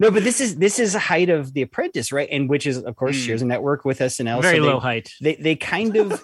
No, 0.00 0.10
but 0.10 0.24
this 0.24 0.40
is 0.40 0.56
this 0.56 0.78
is 0.80 0.94
a 0.96 0.98
height 0.98 1.28
of 1.28 1.52
The 1.52 1.62
Apprentice, 1.62 2.10
right? 2.10 2.28
And 2.32 2.48
which 2.48 2.66
is, 2.66 2.78
of 2.78 2.96
course, 2.96 3.14
Mm. 3.16 3.26
shares 3.26 3.42
a 3.42 3.44
network 3.46 3.84
with 3.84 4.00
SNL. 4.00 4.42
Very 4.42 4.58
they- 4.58 4.64
low 4.64 4.80
height. 4.80 5.12
They 5.20 5.34
they 5.36 5.54
kind 5.54 5.94
of 5.96 6.20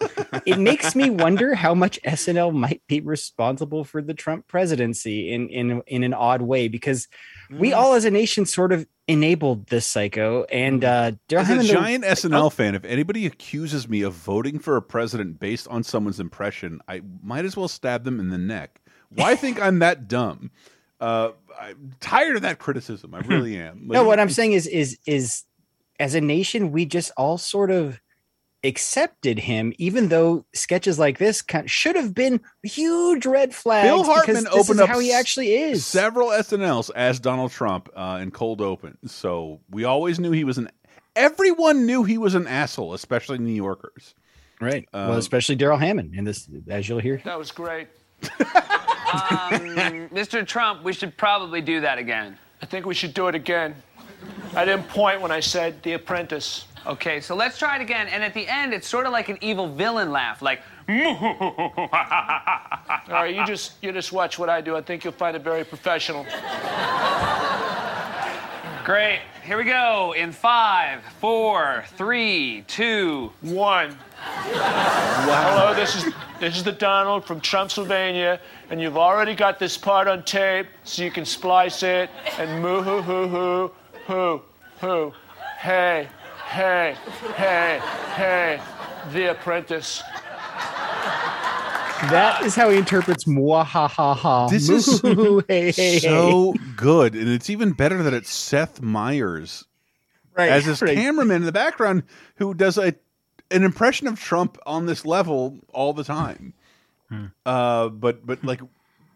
it 0.46 0.58
makes 0.58 0.96
me 0.96 1.10
wonder 1.10 1.54
how 1.54 1.74
much 1.74 2.00
SNL 2.04 2.52
might 2.52 2.82
be 2.88 3.00
responsible 3.00 3.84
for 3.84 4.02
the 4.02 4.14
Trump 4.14 4.48
presidency 4.48 5.32
in 5.32 5.48
in 5.50 5.82
in 5.86 6.02
an 6.02 6.12
odd 6.14 6.42
way 6.42 6.66
because 6.66 7.06
we 7.50 7.70
Mm. 7.70 7.76
all 7.76 7.94
as 7.94 8.04
a 8.04 8.10
nation 8.10 8.46
sort 8.46 8.72
of 8.72 8.84
enabled 9.06 9.66
this 9.68 9.86
psycho 9.86 10.44
and 10.50 10.84
uh 10.84 11.12
Darrell 11.28 11.42
As 11.44 11.48
a 11.50 11.52
Hammond- 11.52 11.68
giant 11.68 12.04
SNL 12.04 12.50
fan, 12.52 12.74
if 12.74 12.84
anybody 12.84 13.26
accuses 13.26 13.88
me 13.88 14.02
of 14.02 14.14
voting 14.14 14.58
for 14.58 14.76
a 14.76 14.82
president 14.82 15.38
based 15.38 15.68
on 15.68 15.84
someone's 15.84 16.18
impression, 16.18 16.80
I 16.88 17.02
might 17.22 17.44
as 17.44 17.56
well 17.56 17.68
stab 17.68 18.02
them 18.04 18.18
in 18.18 18.30
the 18.30 18.38
neck. 18.38 18.80
Why 19.10 19.36
think 19.36 19.60
I'm 19.60 19.78
that 19.78 20.08
dumb? 20.08 20.50
Uh, 21.00 21.30
I'm 21.58 21.94
tired 22.00 22.36
of 22.36 22.42
that 22.42 22.58
criticism. 22.58 23.14
I 23.14 23.20
really 23.20 23.56
am. 23.58 23.82
no 23.86 24.04
what 24.04 24.18
i'm 24.18 24.30
saying 24.30 24.52
is 24.52 24.66
is 24.66 24.98
is 25.06 25.44
as 26.00 26.14
a 26.14 26.20
nation 26.20 26.72
we 26.72 26.84
just 26.84 27.12
all 27.16 27.38
sort 27.38 27.70
of 27.70 28.00
accepted 28.64 29.38
him, 29.38 29.72
even 29.78 30.08
though 30.08 30.44
sketches 30.52 30.98
like 30.98 31.18
this 31.18 31.42
kind 31.42 31.70
should 31.70 31.96
have 31.96 32.14
been 32.14 32.40
huge 32.62 33.26
red 33.26 33.54
flags. 33.54 33.86
Bill 33.86 33.98
because 34.02 34.14
Hartman 34.14 34.44
this 34.44 34.52
opened 34.52 34.70
is 34.70 34.80
up 34.80 34.88
how 34.88 34.98
he 34.98 35.12
actually 35.12 35.54
is. 35.54 35.84
several 35.86 36.28
SNLs 36.28 36.90
as 36.94 37.20
Donald 37.20 37.52
Trump 37.52 37.88
uh, 37.94 38.18
in 38.20 38.30
cold 38.30 38.60
open. 38.60 38.98
So 39.06 39.60
we 39.70 39.84
always 39.84 40.18
knew 40.18 40.32
he 40.32 40.44
was 40.44 40.58
an. 40.58 40.70
Everyone 41.14 41.86
knew 41.86 42.04
he 42.04 42.18
was 42.18 42.34
an 42.34 42.46
asshole, 42.46 42.94
especially 42.94 43.38
New 43.38 43.52
Yorkers. 43.52 44.14
Right. 44.60 44.88
Um, 44.92 45.10
well, 45.10 45.18
especially 45.18 45.56
Darrell 45.56 45.78
Hammond 45.78 46.14
in 46.14 46.24
this, 46.24 46.48
as 46.68 46.88
you'll 46.88 46.98
hear. 47.00 47.20
That 47.24 47.38
was 47.38 47.50
great. 47.50 47.88
um, 49.12 50.08
Mr. 50.10 50.46
Trump, 50.46 50.82
we 50.82 50.92
should 50.92 51.16
probably 51.16 51.60
do 51.60 51.80
that 51.80 51.98
again. 51.98 52.36
I 52.62 52.66
think 52.66 52.86
we 52.86 52.94
should 52.94 53.14
do 53.14 53.28
it 53.28 53.34
again. 53.34 53.74
I 54.54 54.64
didn't 54.64 54.88
point 54.88 55.20
when 55.20 55.30
I 55.30 55.40
said 55.40 55.82
The 55.82 55.92
Apprentice. 55.94 56.66
Okay, 56.86 57.20
so 57.20 57.34
let's 57.34 57.58
try 57.58 57.76
it 57.76 57.82
again. 57.82 58.08
And 58.08 58.22
at 58.22 58.34
the 58.34 58.46
end, 58.48 58.72
it's 58.72 58.88
sort 58.88 59.06
of 59.06 59.12
like 59.12 59.28
an 59.28 59.38
evil 59.40 59.68
villain 59.68 60.10
laugh, 60.10 60.42
like. 60.42 60.60
All 60.88 60.96
right, 63.10 63.34
you 63.34 63.44
just 63.44 63.74
you 63.82 63.92
just 63.92 64.10
watch 64.10 64.38
what 64.38 64.48
I 64.48 64.62
do. 64.62 64.74
I 64.74 64.80
think 64.80 65.04
you'll 65.04 65.12
find 65.12 65.36
it 65.36 65.42
very 65.42 65.62
professional. 65.62 66.24
Great. 68.86 69.20
Here 69.44 69.58
we 69.58 69.64
go. 69.64 70.14
In 70.16 70.32
five, 70.32 71.02
four, 71.20 71.84
three, 71.96 72.64
two, 72.66 73.32
one. 73.42 73.98
Hello, 74.20 75.74
this 75.74 75.94
is 75.94 76.12
this 76.40 76.56
is 76.56 76.64
the 76.64 76.72
Donald 76.72 77.24
from 77.24 77.40
Trumpsylvania, 77.40 78.40
and 78.70 78.80
you've 78.80 78.96
already 78.96 79.34
got 79.34 79.58
this 79.58 79.76
part 79.76 80.08
on 80.08 80.24
tape, 80.24 80.66
so 80.84 81.02
you 81.02 81.10
can 81.10 81.24
splice 81.24 81.82
it 81.82 82.10
and 82.38 82.62
moo 82.62 82.82
hoo 82.82 83.02
hoo 83.02 83.28
hoo 83.28 83.72
hoo 84.06 84.42
hoo. 84.80 85.12
Hey, 85.58 86.08
hey, 86.46 86.96
hey, 87.34 87.80
hey, 88.14 88.60
The 89.12 89.32
Apprentice. 89.32 90.02
That 92.10 92.44
is 92.44 92.54
how 92.54 92.70
he 92.70 92.78
interprets 92.78 93.24
mwahaha. 93.24 94.48
This 94.48 94.68
is 94.68 95.02
Moo, 95.02 95.42
hey, 95.48 95.72
hey, 95.72 95.98
so 95.98 96.54
good, 96.76 97.16
and 97.16 97.28
it's 97.28 97.50
even 97.50 97.72
better 97.72 98.04
that 98.04 98.14
it's 98.14 98.30
Seth 98.32 98.80
Meyers 98.80 99.64
Right, 100.36 100.48
as 100.48 100.64
his 100.64 100.80
right. 100.80 100.94
cameraman 100.94 101.38
in 101.38 101.42
the 101.42 101.50
background 101.50 102.04
who 102.36 102.54
does 102.54 102.78
a 102.78 102.94
an 103.50 103.64
impression 103.64 104.06
of 104.06 104.20
Trump 104.20 104.58
on 104.66 104.86
this 104.86 105.04
level 105.04 105.58
all 105.72 105.92
the 105.92 106.04
time. 106.04 106.52
Uh, 107.46 107.88
but 107.88 108.26
but 108.26 108.44
like, 108.44 108.60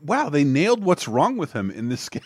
wow, 0.01 0.29
they 0.29 0.45
nailed 0.45 0.83
what's 0.83 1.07
wrong 1.07 1.37
with 1.37 1.53
him 1.53 1.71
in 1.71 1.89
this 1.89 2.09
game. 2.09 2.23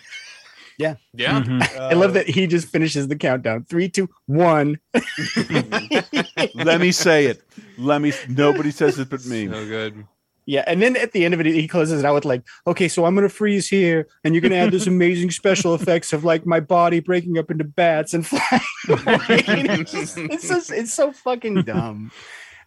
Yeah. 0.78 0.96
Yeah. 1.14 1.42
I 1.80 1.94
love 1.94 2.12
that 2.14 2.28
he 2.28 2.46
just 2.46 2.68
finishes 2.68 3.08
the 3.08 3.16
countdown. 3.16 3.64
Three, 3.64 3.88
two, 3.88 4.08
one. 4.26 4.78
Let 6.54 6.80
me 6.80 6.92
say 6.92 7.26
it. 7.26 7.42
Let 7.78 8.02
me. 8.02 8.12
Nobody 8.28 8.70
says 8.70 8.98
it 8.98 9.08
but 9.08 9.24
me. 9.24 9.48
So 9.48 9.66
good. 9.66 10.06
Yeah, 10.46 10.62
and 10.68 10.80
then 10.80 10.96
at 10.96 11.10
the 11.10 11.24
end 11.24 11.34
of 11.34 11.40
it, 11.40 11.46
he 11.46 11.66
closes 11.66 11.98
it 11.98 12.04
out 12.06 12.14
with 12.14 12.24
like, 12.24 12.42
"Okay, 12.68 12.86
so 12.86 13.04
I'm 13.04 13.16
gonna 13.16 13.28
freeze 13.28 13.68
here, 13.68 14.06
and 14.22 14.32
you're 14.32 14.40
gonna 14.40 14.54
add 14.54 14.70
this 14.70 14.86
amazing 14.86 15.32
special 15.32 15.74
effects 15.74 16.12
of 16.12 16.24
like 16.24 16.46
my 16.46 16.60
body 16.60 17.00
breaking 17.00 17.36
up 17.36 17.50
into 17.50 17.64
bats 17.64 18.14
and 18.14 18.24
flying." 18.24 18.62
away." 18.88 19.26
it's, 19.28 19.92
just, 19.92 20.18
it's 20.18 20.48
just, 20.48 20.70
it's 20.70 20.92
so 20.92 21.10
fucking 21.10 21.62
dumb, 21.62 22.12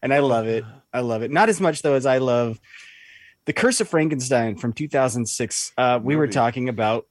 and 0.01 0.13
I 0.13 0.19
love 0.19 0.45
it. 0.47 0.65
I 0.93 0.99
love 0.99 1.21
it. 1.21 1.31
Not 1.31 1.47
as 1.47 1.61
much 1.61 1.81
though 1.81 1.93
as 1.93 2.05
I 2.05 2.17
love 2.17 2.59
the 3.45 3.53
Curse 3.53 3.79
of 3.79 3.87
Frankenstein 3.87 4.57
from 4.57 4.73
2006. 4.73 5.71
Uh, 5.77 5.99
we 6.03 6.17
were 6.17 6.27
talking 6.27 6.67
about 6.67 7.07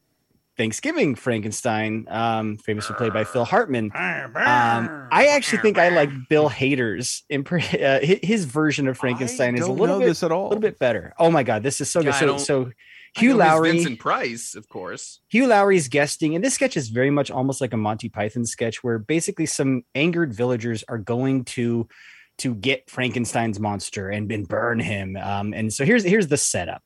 Thanksgiving 0.58 1.14
Frankenstein, 1.14 2.06
um, 2.10 2.58
famously 2.58 2.96
played 2.96 3.12
by 3.12 3.24
Phil 3.24 3.44
Hartman. 3.44 3.92
Um, 3.94 5.08
I 5.10 5.28
actually 5.30 5.62
think 5.62 5.78
I 5.78 5.88
like 5.90 6.10
Bill 6.28 6.50
Hader's 6.50 7.22
impre- 7.32 7.82
uh, 7.82 8.18
his 8.26 8.44
version 8.44 8.88
of 8.88 8.98
Frankenstein 8.98 9.56
is 9.56 9.66
a 9.66 9.72
little 9.72 10.00
bit 10.00 10.06
this 10.06 10.22
at 10.22 10.32
all. 10.32 10.48
a 10.48 10.48
little 10.48 10.60
bit 10.60 10.78
better. 10.78 11.14
Oh 11.18 11.30
my 11.30 11.44
god, 11.44 11.62
this 11.62 11.80
is 11.80 11.90
so 11.90 12.00
Yeah, 12.00 12.10
good. 12.20 12.40
So 12.40 12.66
so 12.66 12.72
Hugh 13.16 13.34
Laurie, 13.34 13.72
Vincent 13.72 14.00
Price, 14.00 14.54
of 14.54 14.68
course. 14.68 15.20
Hugh 15.28 15.46
Laurie's 15.46 15.88
guesting, 15.88 16.34
and 16.34 16.44
this 16.44 16.54
sketch 16.54 16.76
is 16.76 16.88
very 16.88 17.10
much 17.10 17.30
almost 17.30 17.60
like 17.60 17.72
a 17.72 17.76
Monty 17.76 18.08
Python 18.08 18.44
sketch, 18.44 18.84
where 18.84 18.98
basically 18.98 19.46
some 19.46 19.82
angered 19.94 20.34
villagers 20.34 20.84
are 20.88 20.98
going 20.98 21.44
to 21.44 21.88
to 22.38 22.54
get 22.54 22.88
Frankenstein's 22.88 23.58
monster 23.58 24.10
and, 24.10 24.30
and 24.30 24.46
burn 24.46 24.78
him. 24.78 25.16
Um, 25.16 25.52
and 25.54 25.72
so 25.72 25.84
here's 25.84 26.04
here's 26.04 26.28
the 26.28 26.36
setup. 26.36 26.82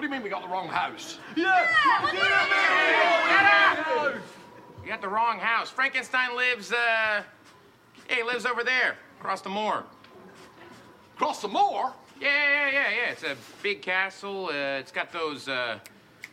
What 0.00 0.06
do 0.08 0.14
you 0.14 0.14
mean 0.14 0.22
we 0.22 0.30
got 0.30 0.40
the 0.40 0.48
wrong 0.48 0.68
house? 0.68 1.18
You 1.36 1.44
got 4.88 5.02
the 5.02 5.08
wrong 5.10 5.38
house. 5.38 5.68
Frankenstein 5.68 6.34
lives, 6.34 6.72
uh, 6.72 7.22
yeah, 8.08 8.16
he 8.16 8.22
lives 8.22 8.46
over 8.46 8.64
there, 8.64 8.96
across 9.18 9.42
the 9.42 9.50
moor. 9.50 9.84
Across 11.16 11.42
the 11.42 11.48
moor? 11.48 11.92
Yeah, 12.18 12.28
yeah, 12.30 12.70
yeah, 12.72 12.90
yeah. 12.96 13.10
It's 13.10 13.24
a 13.24 13.36
big 13.62 13.82
castle. 13.82 14.46
Uh, 14.46 14.78
it's 14.78 14.90
got 14.90 15.12
those, 15.12 15.48
uh, 15.48 15.78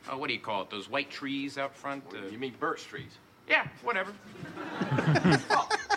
oh, 0.10 0.18
what 0.18 0.28
do 0.30 0.34
you 0.34 0.40
call 0.40 0.62
it? 0.62 0.70
Those 0.70 0.90
white 0.90 1.12
trees 1.12 1.58
out 1.58 1.76
front. 1.76 2.06
Uh, 2.14 2.26
You 2.32 2.38
mean 2.38 2.54
birch 2.62 2.86
trees? 2.86 3.18
yeah, 3.50 3.68
whatever. 3.84 4.14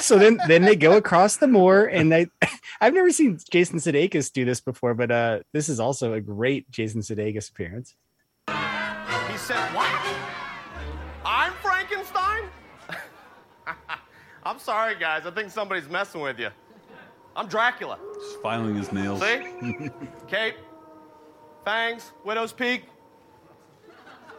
so 0.00 0.18
then 0.18 0.38
then 0.48 0.62
they 0.62 0.76
go 0.76 0.96
across 0.96 1.36
the 1.36 1.46
moor 1.46 1.84
and 1.84 2.10
they 2.12 2.26
I've 2.80 2.94
never 2.94 3.10
seen 3.10 3.38
Jason 3.50 3.78
Sudeikis 3.78 4.32
do 4.32 4.44
this 4.44 4.60
before, 4.60 4.94
but 4.94 5.10
uh 5.10 5.40
this 5.52 5.68
is 5.68 5.80
also 5.80 6.12
a 6.12 6.20
great 6.20 6.70
Jason 6.70 7.00
Sudeikis 7.00 7.50
appearance. 7.50 7.94
He 8.48 9.36
said, 9.36 9.74
What? 9.74 9.88
I'm 11.24 11.52
Frankenstein? 11.62 12.44
I'm 14.44 14.58
sorry, 14.58 14.94
guys. 14.98 15.26
I 15.26 15.30
think 15.30 15.50
somebody's 15.50 15.88
messing 15.88 16.20
with 16.20 16.38
you. 16.38 16.48
I'm 17.36 17.46
Dracula. 17.46 17.98
Just 18.14 18.42
filing 18.42 18.74
his 18.74 18.92
nails. 18.92 19.20
See? 19.20 19.90
Cape, 20.28 20.56
fangs, 21.64 22.12
Widow's 22.24 22.52
Peak. 22.52 22.84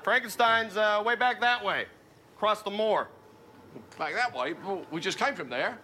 Frankenstein's 0.04 0.76
uh, 0.76 1.02
way 1.06 1.16
back 1.16 1.40
that 1.42 1.64
way, 1.64 1.86
across 2.36 2.62
the 2.62 2.72
moor. 2.72 3.08
Back 3.98 4.14
that 4.16 4.34
way? 4.34 4.54
Well, 4.66 4.86
we 4.92 5.02
just 5.02 5.18
came 5.18 5.36
from 5.36 5.50
there. 5.50 5.78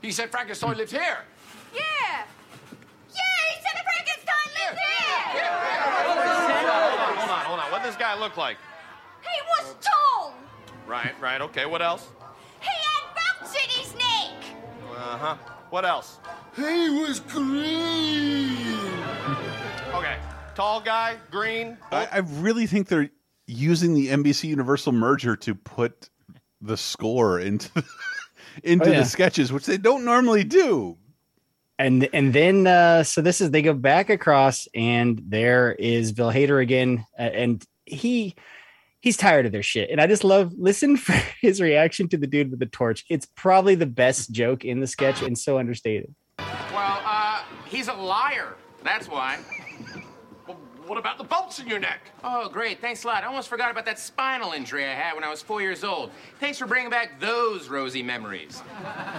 He 0.00 0.10
said 0.10 0.30
Frankenstein 0.30 0.76
lived 0.76 0.90
here. 0.90 1.18
Yeah. 1.72 1.80
Yeah, 1.80 3.20
he 3.50 3.62
said 3.62 3.72
the 3.74 3.84
Frankenstein 3.84 4.48
lives 4.58 4.80
here. 4.80 5.44
Hold 6.06 6.18
on, 6.18 7.16
hold 7.16 7.30
on, 7.30 7.44
hold 7.46 7.60
on. 7.60 7.70
What 7.70 7.82
does 7.82 7.94
this 7.94 8.00
guy 8.00 8.18
look 8.18 8.36
like? 8.36 8.56
He 9.22 9.40
was 9.48 9.76
tall. 9.80 10.34
Right, 10.86 11.12
right. 11.20 11.40
Okay, 11.40 11.66
what 11.66 11.82
else? 11.82 12.08
He 12.60 12.68
had 12.68 13.38
bumps 13.38 13.54
in 13.54 13.70
his 13.80 13.94
neck. 13.94 14.32
Uh 14.90 15.18
huh. 15.18 15.36
What 15.70 15.84
else? 15.84 16.18
He 16.56 16.90
was 16.90 17.20
green. 17.20 18.56
Okay. 19.94 20.16
Tall 20.54 20.80
guy, 20.80 21.16
green. 21.30 21.78
I, 21.92 22.08
I 22.12 22.18
really 22.18 22.66
think 22.66 22.88
they're 22.88 23.08
using 23.46 23.94
the 23.94 24.08
NBC 24.08 24.44
Universal 24.48 24.92
merger 24.92 25.36
to 25.36 25.54
put 25.54 26.10
the 26.62 26.76
score 26.76 27.40
into 27.40 27.68
into 28.64 28.88
Oh, 28.88 28.92
yeah. 28.92 28.98
the 29.00 29.04
sketches, 29.04 29.52
which 29.52 29.66
they 29.66 29.76
don't 29.76 30.04
normally 30.04 30.44
do. 30.44 30.96
And 31.78 32.08
and 32.12 32.32
then 32.32 32.66
uh 32.66 33.02
so 33.02 33.20
this 33.20 33.40
is 33.40 33.50
they 33.50 33.62
go 33.62 33.72
back 33.74 34.08
across 34.10 34.68
and 34.74 35.20
there 35.26 35.72
is 35.72 36.12
Bill 36.12 36.30
Hader 36.30 36.62
again 36.62 37.04
uh, 37.18 37.22
and 37.22 37.64
he 37.86 38.36
he's 39.00 39.16
tired 39.16 39.46
of 39.46 39.52
their 39.52 39.62
shit. 39.64 39.90
And 39.90 40.00
I 40.00 40.06
just 40.06 40.22
love 40.22 40.52
listen 40.56 40.96
for 41.06 41.14
his 41.40 41.60
reaction 41.60 42.08
to 42.10 42.16
the 42.16 42.26
dude 42.28 42.50
with 42.50 42.60
the 42.60 42.66
torch. 42.66 43.04
It's 43.08 43.26
probably 43.34 43.74
the 43.74 43.86
best 43.86 44.30
joke 44.30 44.64
in 44.64 44.80
the 44.80 44.86
sketch 44.86 45.22
and 45.22 45.36
so 45.36 45.58
understated. 45.58 46.14
Well, 46.38 47.02
uh, 47.04 47.42
he's 47.66 47.88
a 47.88 47.94
liar. 47.94 48.54
That's 48.84 49.08
why. 49.08 49.38
What 50.86 50.98
about 50.98 51.16
the 51.18 51.24
bolts 51.24 51.58
in 51.60 51.66
your 51.68 51.78
neck? 51.78 52.00
Oh, 52.24 52.48
great. 52.48 52.80
Thanks 52.80 53.04
a 53.04 53.06
lot. 53.06 53.22
I 53.22 53.26
almost 53.28 53.48
forgot 53.48 53.70
about 53.70 53.84
that 53.84 53.98
spinal 53.98 54.52
injury 54.52 54.84
I 54.84 54.94
had 54.94 55.14
when 55.14 55.22
I 55.24 55.28
was 55.30 55.40
four 55.42 55.60
years 55.62 55.84
old. 55.84 56.10
Thanks 56.40 56.58
for 56.58 56.66
bringing 56.66 56.90
back 56.90 57.20
those 57.20 57.68
rosy 57.68 58.02
memories. 58.02 58.62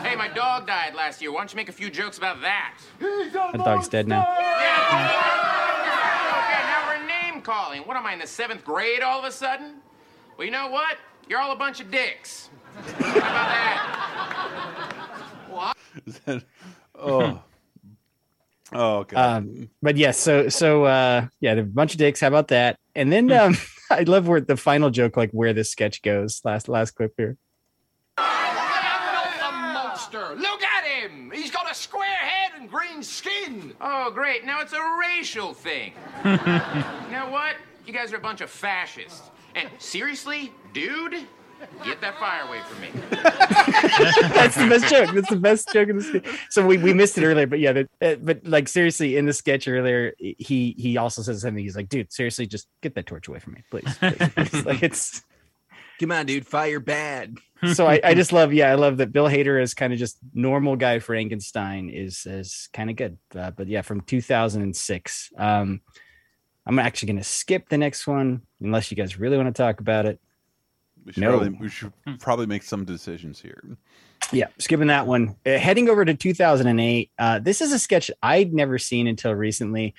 hey, 0.03 0.15
my 0.15 0.27
dog 0.27 0.67
died 0.67 0.93
last 0.93 1.21
year. 1.21 1.31
Why 1.31 1.39
don't 1.39 1.51
you 1.51 1.55
make 1.57 1.69
a 1.69 1.73
few 1.73 1.89
jokes 1.89 2.17
about 2.17 2.41
that? 2.41 2.75
That 2.99 3.53
dog's 3.63 3.87
dead 3.87 4.07
now. 4.07 4.21
Okay, 4.21 4.37
now 6.67 6.87
we're 6.89 7.05
name 7.07 7.41
calling. 7.41 7.81
What 7.83 7.95
am 7.97 8.05
I 8.05 8.13
in 8.13 8.19
the 8.19 8.27
seventh 8.27 8.65
grade 8.65 9.01
all 9.01 9.19
of 9.19 9.25
a 9.25 9.31
sudden? 9.31 9.75
Well, 10.37 10.45
you 10.45 10.51
know 10.51 10.69
what? 10.69 10.97
You're 11.29 11.39
all 11.39 11.51
a 11.53 11.55
bunch 11.57 11.79
of 11.79 11.89
dicks. 11.89 12.49
How 12.75 13.11
about 13.11 13.23
that? 15.53 15.75
Is 16.07 16.19
that- 16.25 16.43
oh, 16.99 17.41
oh 18.73 19.03
god. 19.03 19.37
Um, 19.37 19.69
but 19.81 19.97
yes, 19.97 20.17
so 20.17 20.49
so 20.49 20.85
uh 20.85 21.27
yeah, 21.39 21.53
a 21.53 21.63
bunch 21.63 21.93
of 21.93 21.97
dicks. 21.97 22.19
How 22.19 22.27
about 22.27 22.49
that? 22.49 22.77
And 22.95 23.11
then 23.11 23.31
um 23.31 23.55
I 23.89 24.01
love 24.03 24.27
where 24.27 24.41
the 24.41 24.57
final 24.57 24.89
joke, 24.89 25.17
like 25.17 25.31
where 25.31 25.53
this 25.53 25.69
sketch 25.69 26.01
goes. 26.01 26.41
Last 26.43 26.67
last 26.67 26.91
clip 26.91 27.13
here. 27.17 27.37
The 28.17 28.23
monster! 29.51 30.35
Look 30.35 30.63
at 30.63 30.83
him! 30.85 31.31
He's 31.33 31.51
got 31.51 31.69
a 31.69 31.75
square 31.75 32.05
head 32.07 32.51
and 32.59 32.69
green 32.69 33.03
skin. 33.03 33.73
Oh, 33.81 34.11
great. 34.11 34.45
Now 34.45 34.61
it's 34.61 34.73
a 34.73 34.97
racial 34.99 35.53
thing. 35.53 35.93
you 36.25 36.31
know 36.31 37.29
what? 37.29 37.55
You 37.85 37.93
guys 37.93 38.13
are 38.13 38.17
a 38.17 38.21
bunch 38.21 38.41
of 38.41 38.49
fascists. 38.49 39.29
And 39.55 39.69
seriously, 39.77 40.51
dude, 40.73 41.27
get 41.83 42.01
that 42.01 42.19
fire 42.19 42.43
away 42.47 42.59
from 42.61 42.81
me. 42.81 42.89
That's 44.33 44.55
the 44.55 44.67
best 44.67 44.87
joke. 44.87 45.13
That's 45.13 45.29
the 45.29 45.35
best 45.35 45.71
joke 45.73 45.89
in 45.89 45.97
the 45.97 46.03
sketch. 46.03 46.25
So 46.49 46.65
we, 46.65 46.77
we 46.77 46.93
missed 46.93 47.17
it 47.17 47.25
earlier, 47.25 47.47
but 47.47 47.59
yeah, 47.59 47.73
but, 47.73 47.87
uh, 48.01 48.15
but 48.15 48.45
like 48.45 48.67
seriously, 48.67 49.17
in 49.17 49.25
the 49.25 49.33
sketch 49.33 49.67
earlier, 49.67 50.13
he 50.17 50.75
he 50.77 50.97
also 50.97 51.21
says 51.21 51.41
something. 51.41 51.63
He's 51.63 51.75
like, 51.75 51.89
"Dude, 51.89 52.11
seriously, 52.11 52.45
just 52.47 52.67
get 52.81 52.95
that 52.95 53.05
torch 53.05 53.27
away 53.27 53.39
from 53.39 53.53
me, 53.53 53.63
please." 53.69 53.97
please, 53.97 54.29
please." 54.29 54.65
like 54.65 54.83
it's 54.83 55.23
Come 55.99 56.11
on, 56.11 56.25
dude, 56.25 56.45
fire 56.45 56.79
bad. 56.79 57.37
so 57.73 57.87
I, 57.87 58.01
I 58.03 58.13
just 58.13 58.33
love 58.33 58.51
yeah 58.51 58.69
i 58.69 58.75
love 58.75 58.97
that 58.97 59.13
bill 59.13 59.29
hader 59.29 59.61
as 59.61 59.73
kind 59.73 59.93
of 59.93 59.99
just 59.99 60.17
normal 60.33 60.75
guy 60.75 60.99
frankenstein 60.99 61.89
is 61.89 62.25
is 62.25 62.67
kind 62.73 62.89
of 62.89 62.97
good 62.97 63.17
uh, 63.35 63.51
but 63.51 63.67
yeah 63.67 63.81
from 63.81 64.01
2006 64.01 65.31
um 65.37 65.79
i'm 66.65 66.79
actually 66.79 67.07
going 67.07 67.17
to 67.19 67.23
skip 67.23 67.69
the 67.69 67.77
next 67.77 68.05
one 68.05 68.41
unless 68.59 68.91
you 68.91 68.97
guys 68.97 69.17
really 69.17 69.37
want 69.37 69.47
to 69.47 69.61
talk 69.61 69.79
about 69.79 70.05
it 70.05 70.19
We 71.05 71.13
should, 71.13 71.21
No. 71.21 71.29
probably, 71.37 71.49
we 71.59 71.69
should 71.69 71.93
probably 72.19 72.45
make 72.45 72.63
some 72.63 72.85
decisions 72.85 73.39
here. 73.41 73.61
yeah 74.31 74.47
skipping 74.57 74.87
that 74.87 75.05
one 75.07 75.35
uh, 75.45 75.57
heading 75.57 75.89
over 75.89 76.05
to 76.05 76.13
2008 76.13 77.11
uh, 77.19 77.39
this 77.39 77.59
is 77.61 77.71
a 77.73 77.79
sketch 77.79 78.09
i'd 78.23 78.53
never 78.53 78.77
seen 78.79 79.05
until 79.07 79.33
recently 79.35 79.93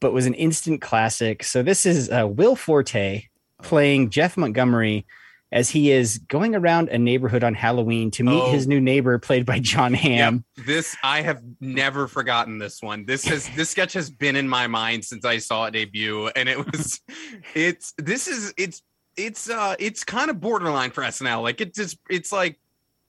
but 0.00 0.12
was 0.12 0.26
an 0.26 0.34
instant 0.34 0.80
classic 0.80 1.42
so 1.44 1.62
this 1.62 1.84
is 1.84 2.10
uh, 2.10 2.26
will 2.26 2.56
forte 2.56 3.24
playing 3.62 4.08
jeff 4.10 4.36
montgomery 4.38 5.04
as 5.52 5.70
he 5.70 5.90
is 5.90 6.18
going 6.28 6.54
around 6.54 6.88
a 6.88 6.98
neighborhood 6.98 7.44
on 7.44 7.54
halloween 7.54 8.10
to 8.10 8.22
meet 8.24 8.40
Oh. 8.40 8.50
his 8.52 8.66
new 8.66 8.80
neighbor 8.80 9.18
played 9.18 9.44
by 9.44 9.58
john 9.58 9.92
hamm 9.94 10.44
This 10.66 10.96
I 11.02 11.20
have 11.22 11.42
never 11.60 12.06
forgotten 12.08 12.58
this 12.58 12.82
one. 12.82 13.04
This 13.06 13.24
has 13.26 13.48
this 13.56 13.68
sketch 13.70 13.92
has 13.94 14.08
been 14.10 14.34
in 14.36 14.48
my 14.48 14.66
mind 14.66 15.04
since 15.04 15.24
I 15.24 15.38
saw 15.38 15.66
it 15.66 15.72
debut, 15.72 16.28
and 16.28 16.48
it 16.48 16.58
was 16.58 17.00
it's 17.54 17.92
this 17.98 18.28
is 18.28 18.52
it's 18.56 18.82
it's 19.18 19.50
uh 19.50 19.74
it's 19.78 20.04
kind 20.04 20.30
of 20.30 20.40
borderline 20.40 20.90
for 20.90 21.02
SNL. 21.02 21.42
Like 21.42 21.60
it's 21.60 21.76
just 21.76 21.98
it's 22.08 22.32
like 22.32 22.58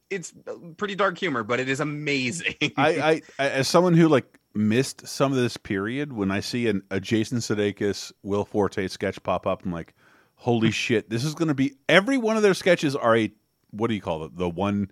it's 0.10 0.34
pretty 0.78 0.96
dark 0.96 1.18
humor, 1.18 1.44
but 1.44 1.60
it 1.60 1.70
is 1.70 1.80
amazing. 1.80 2.56
I, 2.78 3.22
I, 3.40 3.48
as 3.48 3.68
someone 3.68 3.94
who 3.94 4.08
like 4.08 4.40
missed 4.56 5.08
some 5.08 5.32
of 5.32 5.38
this 5.38 5.56
period, 5.56 6.12
when 6.14 6.32
I 6.32 6.40
see 6.40 6.68
an, 6.68 6.82
a 6.90 7.00
Jason 7.00 7.38
Sudeikis, 7.38 8.12
Will 8.24 8.44
Forte 8.44 8.88
sketch 8.88 9.22
pop 9.22 9.46
up, 9.46 9.64
I'm 9.64 9.72
like, 9.72 9.94
holy 10.36 10.72
shit, 10.72 11.10
this 11.10 11.24
is 11.24 11.36
going 11.36 11.50
to 11.50 11.54
be. 11.54 11.76
Every 11.88 12.18
one 12.18 12.38
of 12.38 12.44
their 12.44 12.56
sketches 12.56 12.96
are 12.96 13.16
a 13.16 13.32
what 13.72 13.88
do 13.88 13.94
you 13.94 14.02
call 14.02 14.24
it? 14.24 14.36
The 14.36 14.50
one 14.50 14.90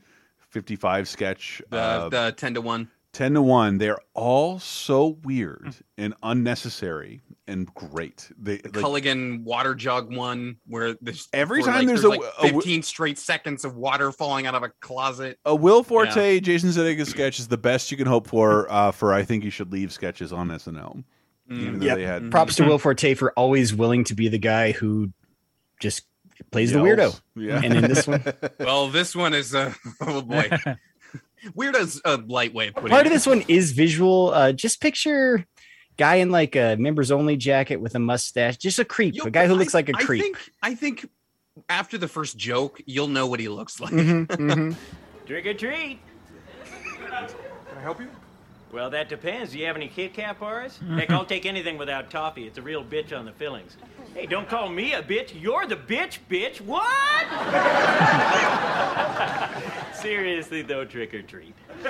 fifty 0.50 0.76
five 0.76 1.08
sketch. 1.08 1.62
the, 1.70 1.78
uh, 1.78 2.10
the 2.10 2.34
ten 2.38 2.54
to 2.54 2.62
one. 2.62 2.90
10 3.18 3.34
to 3.34 3.42
1 3.42 3.78
they're 3.80 3.98
all 4.14 4.60
so 4.60 5.18
weird 5.24 5.76
and 5.98 6.14
unnecessary 6.24 7.22
and 7.48 7.74
great 7.74 8.30
they 8.38 8.58
The 8.58 8.70
like, 8.70 8.84
Culligan 8.86 9.44
water 9.44 9.74
jug 9.74 10.16
one 10.16 10.58
where 10.68 10.96
there's 11.02 11.28
Every 11.34 11.64
time 11.64 11.76
like, 11.80 11.88
there's 11.88 12.04
there's 12.04 12.14
a- 12.16 12.20
like 12.20 12.34
a 12.40 12.42
w- 12.44 12.62
15 12.62 12.84
straight 12.84 13.18
seconds 13.18 13.66
of 13.66 13.76
water 13.76 14.12
falling 14.12 14.46
out 14.46 14.54
of 14.56 14.64
a 14.64 14.70
closet. 14.82 15.40
a 15.46 15.56
Will 15.56 15.82
Forte 15.84 16.36
Yeah. 16.36 16.40
Jason 16.40 16.70
Sudeikis 16.70 17.08
sketch 17.08 17.40
is 17.40 17.48
the 17.48 17.58
best 17.58 17.90
you 17.90 17.98
can 17.98 18.06
hope 18.08 18.28
for 18.28 18.72
uh, 18.72 18.92
for 18.92 19.14
I 19.14 19.24
think 19.24 19.44
you 19.44 19.50
should 19.50 19.72
leave 19.72 19.92
sketches 19.92 20.32
on 20.32 20.50
SNL 20.50 21.04
even 21.50 21.80
though 21.80 21.86
Yep. 21.86 21.98
they 21.98 22.04
had 22.04 22.30
Props 22.32 22.56
to 22.58 22.66
Will 22.66 22.78
Forte 22.80 23.14
for 23.16 23.32
always 23.34 23.74
willing 23.74 24.04
to 24.06 24.16
be 24.16 24.28
the 24.28 24.38
guy 24.38 24.74
who 24.74 25.12
just 25.82 26.04
plays 26.52 26.72
the 26.74 26.80
weirdo. 26.80 27.20
Yeah. 27.36 27.62
And 27.64 27.74
in 27.74 27.88
this 27.88 28.06
one, 28.06 28.24
well, 28.60 28.90
this 28.90 29.16
one 29.16 29.34
is 29.34 29.56
uh, 29.56 29.74
oh 30.02 30.22
boy. 30.22 30.50
Weirdo's 31.56 32.02
a 32.06 32.18
light 32.18 32.54
way 32.54 32.68
of 32.70 32.76
putting 32.76 32.90
part 32.90 33.06
it. 33.06 33.08
of 33.08 33.14
this 33.14 33.26
one 33.26 33.44
is 33.48 33.72
visual. 33.72 34.32
Uh, 34.34 34.52
just 34.52 34.82
picture 34.82 35.46
guy 35.98 36.16
in 36.16 36.30
like 36.32 36.56
a 36.56 36.76
members 36.78 37.12
only 37.12 37.36
jacket 37.38 37.78
with 37.78 37.96
a 37.96 38.00
mustache, 38.00 38.58
just 38.58 38.80
a 38.80 38.86
creep, 38.86 39.16
Yo, 39.16 39.24
a 39.26 39.32
guy 39.32 39.48
who 39.48 39.54
but 39.54 39.60
looks 39.60 39.74
like 39.74 39.90
a 39.90 39.94
I 39.98 40.04
creep. 40.04 40.22
think, 40.22 40.40
I 40.62 40.76
think 40.76 41.10
after 41.70 41.98
the 41.98 42.08
first 42.08 42.38
joke, 42.38 42.82
you'll 42.86 43.08
know 43.08 43.26
what 43.28 43.40
he 43.40 43.50
looks 43.50 43.80
like. 43.80 43.92
Mhm, 43.94 44.28
mhm. 44.28 44.76
Trick 45.26 45.46
or 45.46 45.54
treat. 45.54 46.00
Can 46.96 47.78
I 47.78 47.82
help 47.82 48.00
you? 48.00 48.10
Well, 48.72 48.90
that 48.90 49.08
depends. 49.10 49.54
Do 49.54 49.60
you 49.60 49.66
have 49.66 49.76
any 49.76 49.88
Kit 49.88 50.14
Kat 50.14 50.40
bars? 50.40 50.80
Heck, 50.90 51.10
I'll 51.10 51.26
take 51.26 51.46
anything 51.46 51.78
without 51.78 52.10
toffee. 52.12 52.46
It's 52.46 52.58
a 52.58 52.62
real 52.62 52.84
bitch 52.84 53.18
on 53.18 53.26
the 53.26 53.32
fillings. 53.32 53.78
Hey, 54.18 54.26
don't 54.26 54.50
call 54.50 54.68
me 54.68 54.94
a 54.94 55.04
bitch. 55.04 55.40
You're 55.40 55.68
the 55.68 55.76
bitch, 55.76 56.18
bitch. 56.28 56.60
What? 56.60 56.82
Seriously, 59.96 60.64
though, 60.64 60.86
trick 60.86 61.14
or 61.14 61.22
treat. 61.22 61.54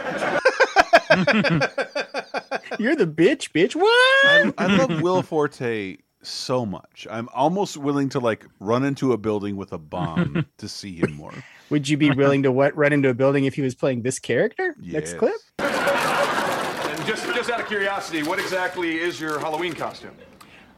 You're 2.79 2.97
the 2.97 3.07
bitch, 3.07 3.53
bitch. 3.53 3.75
What? 3.77 3.87
I, 4.27 4.51
I 4.57 4.75
love 4.75 5.01
Will 5.01 5.21
Forte 5.21 5.99
so 6.21 6.65
much 6.65 7.07
I'm 7.09 7.29
almost 7.33 7.77
willing 7.77 8.09
to 8.09 8.19
like 8.19 8.45
run 8.59 8.83
into 8.83 9.13
a 9.13 9.17
building 9.17 9.55
with 9.55 9.71
a 9.71 9.77
bomb 9.77 10.47
to 10.57 10.67
see 10.67 10.97
him 10.97 11.13
more 11.13 11.31
Would 11.69 11.87
you 11.87 11.95
be 11.95 12.11
willing 12.11 12.43
to 12.43 12.51
what 12.51 12.75
run 12.75 12.91
into 12.91 13.07
a 13.07 13.13
building 13.13 13.45
if 13.45 13.53
he 13.53 13.61
was 13.61 13.75
playing 13.75 14.01
this 14.01 14.19
character? 14.19 14.75
Next 14.81 15.13
clip. 15.13 15.35
And 15.59 17.05
just, 17.05 17.23
just 17.33 17.49
out 17.49 17.61
of 17.61 17.67
curiosity, 17.67 18.23
what 18.23 18.39
exactly 18.39 18.97
is 18.99 19.21
your 19.21 19.39
Halloween 19.39 19.71
costume? 19.71 20.17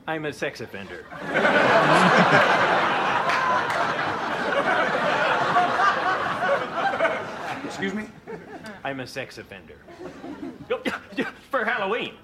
I'm 0.10 0.26
a 0.26 0.34
sex 0.34 0.60
offender. 0.60 1.06
Excuse 7.64 7.94
me? 7.94 8.08
I'm 8.84 9.02
a 9.02 9.06
sex 9.06 9.38
offender. 9.38 9.76
For 11.52 11.64
Halloween. 11.64 12.16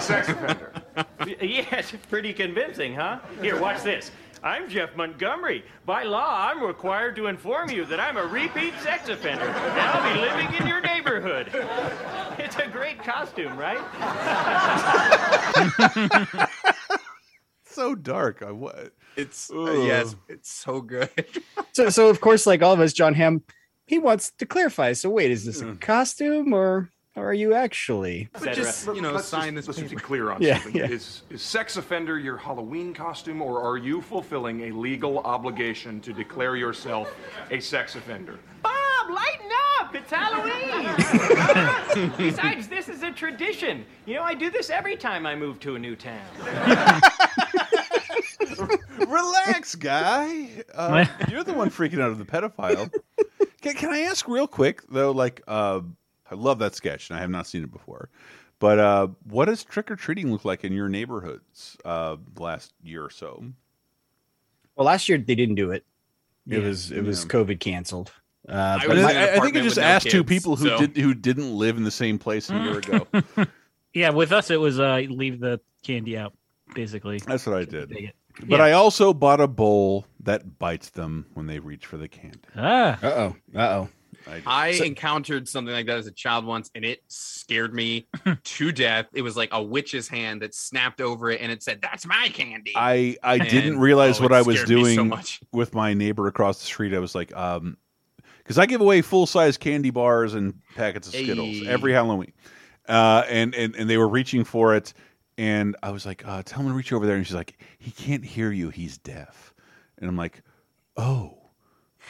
Sex 0.00 0.30
offender. 0.30 0.72
Yes, 1.40 1.92
pretty 2.08 2.32
convincing, 2.32 2.94
huh? 2.94 3.18
Here, 3.40 3.60
watch 3.60 3.82
this. 3.82 4.12
I'm 4.44 4.68
Jeff 4.68 4.94
Montgomery. 4.94 5.64
By 5.86 6.04
law, 6.04 6.48
I'm 6.50 6.62
required 6.62 7.16
to 7.16 7.26
inform 7.26 7.70
you 7.70 7.84
that 7.86 7.98
I'm 7.98 8.16
a 8.16 8.24
repeat 8.24 8.74
sex 8.80 9.08
offender, 9.08 9.44
and 9.44 9.80
I'll 9.80 10.14
be 10.14 10.20
living 10.20 10.54
in 10.60 10.66
your 10.66 10.80
neighborhood. 10.82 11.48
It's 12.56 12.68
a 12.68 12.70
great 12.70 13.02
costume, 13.02 13.56
right? 13.56 13.76
so 17.64 17.96
dark 17.96 18.44
I 18.46 18.52
what 18.52 18.92
it's 19.16 19.50
yes 19.52 20.14
it's 20.28 20.52
so 20.52 20.80
good 20.80 21.10
So, 21.72 21.90
so 21.90 22.08
of 22.08 22.20
course, 22.20 22.46
like 22.46 22.62
all 22.62 22.72
of 22.72 22.78
us, 22.78 22.92
John 22.92 23.14
Hamm, 23.14 23.42
he 23.88 23.98
wants 23.98 24.30
to 24.38 24.46
clarify. 24.46 24.92
So, 24.92 25.10
wait, 25.10 25.32
is 25.32 25.44
this 25.44 25.60
a 25.60 25.64
Mm. 25.64 25.80
costume 25.80 26.52
or, 26.52 26.88
or 27.16 27.30
are 27.30 27.34
you 27.34 27.52
actually? 27.52 28.28
But 28.32 28.52
just 28.52 28.86
you 28.86 29.00
know 29.00 29.14
let's 29.14 29.26
sign 29.26 29.56
just, 29.56 29.66
this 29.66 29.78
let's 29.78 29.90
just 29.90 30.00
be 30.00 30.00
clear 30.00 30.30
on 30.30 30.40
Yeah, 30.40 30.60
something. 30.60 30.76
yeah. 30.76 30.86
Is, 30.86 31.22
is 31.30 31.42
sex 31.42 31.76
offender 31.76 32.16
your 32.16 32.36
Halloween 32.36 32.94
costume, 32.94 33.42
or 33.42 33.60
are 33.60 33.76
you 33.76 34.00
fulfilling 34.00 34.60
a 34.60 34.70
legal 34.70 35.18
obligation 35.18 36.00
to 36.02 36.12
declare 36.12 36.54
yourself 36.54 37.12
a 37.50 37.58
sex 37.58 37.96
offender? 37.96 38.38
Bob, 39.06 39.14
lighten 39.14 39.50
up! 39.80 39.94
It's 39.94 40.10
Halloween! 40.10 40.94
Besides, 42.18 42.68
this 42.68 42.88
is 42.88 43.02
a 43.02 43.10
tradition. 43.12 43.84
You 44.06 44.14
know, 44.16 44.22
I 44.22 44.34
do 44.34 44.50
this 44.50 44.70
every 44.70 44.96
time 44.96 45.26
I 45.26 45.34
move 45.34 45.60
to 45.60 45.76
a 45.76 45.78
new 45.78 45.96
town. 45.96 46.22
relax 49.08 49.74
guy 49.74 50.48
uh, 50.74 51.04
you're 51.28 51.42
the 51.44 51.52
one 51.52 51.68
freaking 51.70 52.00
out 52.00 52.10
of 52.10 52.18
the 52.18 52.24
pedophile 52.24 52.92
can, 53.60 53.74
can 53.74 53.90
I 53.90 54.00
ask 54.00 54.28
real 54.28 54.46
quick 54.46 54.82
though 54.88 55.10
like 55.10 55.42
uh, 55.48 55.80
I 56.30 56.34
love 56.34 56.58
that 56.60 56.74
sketch 56.74 57.10
and 57.10 57.16
I 57.18 57.20
have 57.20 57.30
not 57.30 57.46
seen 57.46 57.64
it 57.64 57.72
before 57.72 58.08
but 58.60 58.78
uh, 58.78 59.08
what 59.24 59.46
does 59.46 59.64
trick 59.64 59.90
or 59.90 59.96
treating 59.96 60.30
look 60.32 60.44
like 60.44 60.64
in 60.64 60.72
your 60.72 60.88
neighborhoods 60.88 61.76
uh, 61.84 62.16
last 62.38 62.72
year 62.82 63.04
or 63.04 63.10
so 63.10 63.44
Well, 64.76 64.86
last 64.86 65.08
year 65.08 65.18
they 65.18 65.34
didn't 65.34 65.56
do 65.56 65.70
it. 65.72 65.84
It 66.48 66.58
Yeah, 66.58 66.68
was 66.68 66.90
it 66.92 67.02
was 67.02 67.24
yeah. 67.24 67.28
COVID 67.30 67.60
canceled. 67.60 68.12
Uh, 68.48 68.78
I, 68.82 68.86
but 68.86 68.96
my- 68.98 69.02
I, 69.02 69.34
I 69.36 69.40
think 69.40 69.56
I 69.56 69.60
just 69.60 69.78
asked 69.78 70.10
two 70.10 70.24
people 70.24 70.56
who 70.56 70.68
so- 70.68 70.78
did 70.78 70.96
who 70.96 71.14
didn't 71.14 71.56
live 71.56 71.76
in 71.76 71.84
the 71.84 71.90
same 71.90 72.18
place 72.18 72.50
a 72.50 72.54
year 72.58 72.78
ago. 72.78 73.06
Yeah, 73.94 74.10
with 74.10 74.32
us 74.32 74.50
it 74.50 74.58
was 74.58 74.80
uh 74.80 75.02
leave 75.08 75.38
the 75.38 75.60
candy 75.84 76.18
out, 76.18 76.32
basically. 76.74 77.18
That's 77.18 77.46
what 77.46 77.56
I 77.56 77.64
did. 77.64 77.90
Take. 77.90 78.10
But 78.40 78.58
Yeah. 78.58 78.64
I 78.64 78.72
also 78.72 79.14
bought 79.14 79.40
a 79.40 79.46
bowl 79.46 80.04
that 80.24 80.58
bites 80.58 80.90
them 80.90 81.26
when 81.34 81.46
they 81.46 81.60
reach 81.60 81.86
for 81.86 81.96
the 81.96 82.08
candy. 82.08 82.40
Ah. 82.56 82.98
Uh 83.00 83.06
oh. 83.06 83.36
Uh 83.54 83.60
oh. 83.60 83.88
I 84.46 84.70
encountered 84.84 85.48
something 85.48 85.72
like 85.72 85.86
that 85.86 85.98
as 85.98 86.06
a 86.08 86.10
child 86.10 86.44
once, 86.44 86.70
and 86.74 86.84
it 86.84 87.02
scared 87.06 87.72
me 87.72 88.06
to 88.42 88.72
death. 88.72 89.06
It 89.12 89.22
was 89.22 89.36
like 89.36 89.50
a 89.52 89.62
witch's 89.62 90.08
hand 90.08 90.42
that 90.42 90.54
snapped 90.56 91.00
over 91.00 91.30
it, 91.30 91.40
and 91.40 91.52
it 91.52 91.62
said, 91.62 91.80
"That's 91.80 92.04
my 92.06 92.30
candy." 92.32 92.72
I 92.74 93.16
I 93.22 93.34
And, 93.36 93.48
didn't 93.48 93.78
realize 93.78 94.18
oh, 94.18 94.24
what 94.24 94.32
I 94.32 94.42
was 94.42 94.56
scared 94.56 94.70
me 94.70 94.74
so 94.82 94.94
doing 94.96 95.08
much. 95.08 95.40
with 95.52 95.72
my 95.74 95.94
neighbor 95.94 96.26
across 96.26 96.58
the 96.58 96.64
street. 96.66 96.94
I 96.94 96.98
was 96.98 97.14
like, 97.14 97.36
um, 97.36 97.76
because 98.44 98.58
I 98.58 98.66
give 98.66 98.80
away 98.80 99.02
full 99.02 99.26
size 99.26 99.56
candy 99.56 99.90
bars 99.90 100.34
and 100.34 100.60
packets 100.76 101.08
of 101.08 101.14
Skittles 101.14 101.58
Hey. 101.58 101.66
every 101.66 101.92
Halloween, 101.92 102.32
uh, 102.88 103.24
and 103.28 103.54
and 103.54 103.74
and 103.74 103.90
they 103.90 103.96
were 103.98 104.08
reaching 104.08 104.44
for 104.44 104.74
it, 104.76 104.92
and 105.36 105.76
I 105.82 105.90
was 105.90 106.06
like, 106.06 106.26
uh, 106.26 106.42
tell 106.44 106.60
him 106.60 106.68
to 106.68 106.74
reach 106.74 106.92
over 106.92 107.06
there, 107.06 107.16
and 107.16 107.26
she's 107.26 107.34
like, 107.34 107.58
he 107.78 107.90
can't 107.90 108.24
hear 108.24 108.50
you, 108.52 108.70
he's 108.70 108.98
deaf, 108.98 109.54
and 109.98 110.08
I'm 110.08 110.16
like, 110.16 110.42
oh, 110.96 111.38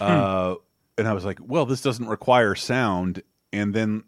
uh, 0.01 0.57
and 0.99 1.09
I 1.09 1.13
was 1.13 1.25
like, 1.25 1.39
well, 1.41 1.67
this 1.67 1.81
doesn't 1.81 2.07
require 2.07 2.55
sound, 2.55 3.23
and 3.53 3.73
then 3.73 4.05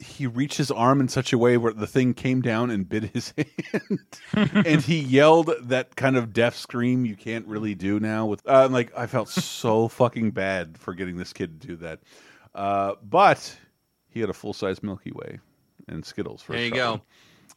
he 0.00 0.26
reached 0.26 0.58
his 0.58 0.70
arm 0.70 1.00
in 1.00 1.08
such 1.08 1.32
a 1.32 1.38
way 1.38 1.56
where 1.56 1.72
the 1.72 1.86
thing 1.86 2.14
came 2.14 2.42
down 2.42 2.70
and 2.70 2.88
bit 2.88 3.04
his 3.04 3.32
hand, 3.72 3.98
and 4.34 4.82
he 4.82 4.98
yelled 4.98 5.50
that 5.62 5.96
kind 5.96 6.16
of 6.16 6.32
deaf 6.32 6.56
scream 6.56 7.04
you 7.04 7.16
can't 7.16 7.46
really 7.46 7.74
do 7.74 8.00
now. 8.00 8.26
With 8.26 8.42
uh, 8.46 8.68
like, 8.70 8.96
I 8.96 9.06
felt 9.06 9.28
so 9.28 9.88
fucking 9.88 10.32
bad 10.32 10.78
for 10.78 10.94
getting 10.94 11.16
this 11.16 11.32
kid 11.32 11.60
to 11.60 11.66
do 11.68 11.76
that, 11.76 12.00
uh, 12.54 12.94
but 13.02 13.56
he 14.08 14.20
had 14.20 14.30
a 14.30 14.34
full 14.34 14.52
size 14.52 14.82
Milky 14.82 15.12
Way 15.12 15.38
and 15.88 16.04
Skittles 16.04 16.42
for 16.42 16.52
There 16.52 16.62
his 16.62 16.70
you 16.70 16.74
go. 16.76 17.00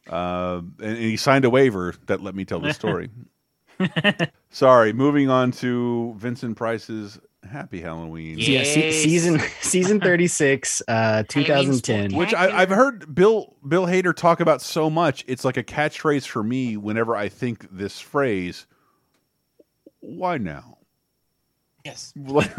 Uh, 0.08 0.60
and, 0.78 0.96
and 0.96 0.98
he 0.98 1.16
signed 1.16 1.44
a 1.44 1.50
waiver 1.50 1.94
that 2.06 2.22
let 2.22 2.34
me 2.34 2.44
tell 2.44 2.60
the 2.60 2.72
story. 2.72 3.10
Sorry, 4.50 4.92
moving 4.92 5.30
on 5.30 5.52
to 5.52 6.14
Vincent 6.18 6.56
Price's 6.56 7.18
Happy 7.48 7.80
Halloween. 7.80 8.36
Yeah, 8.38 8.64
se- 8.64 8.92
season 8.92 9.40
season 9.62 10.00
thirty 10.00 10.26
six, 10.26 10.82
uh, 10.88 11.22
two 11.28 11.44
thousand 11.44 11.82
ten. 11.82 12.14
Which 12.14 12.34
I, 12.34 12.60
I've 12.62 12.68
heard 12.68 13.14
Bill 13.14 13.56
Bill 13.66 13.86
Hader 13.86 14.14
talk 14.14 14.40
about 14.40 14.60
so 14.62 14.90
much. 14.90 15.24
It's 15.26 15.44
like 15.44 15.56
a 15.56 15.62
catchphrase 15.64 16.26
for 16.26 16.42
me 16.42 16.76
whenever 16.76 17.16
I 17.16 17.28
think 17.28 17.66
this 17.70 17.98
phrase. 17.98 18.66
Why 20.00 20.38
now? 20.38 20.78
Yes. 21.84 22.12
Like, 22.26 22.54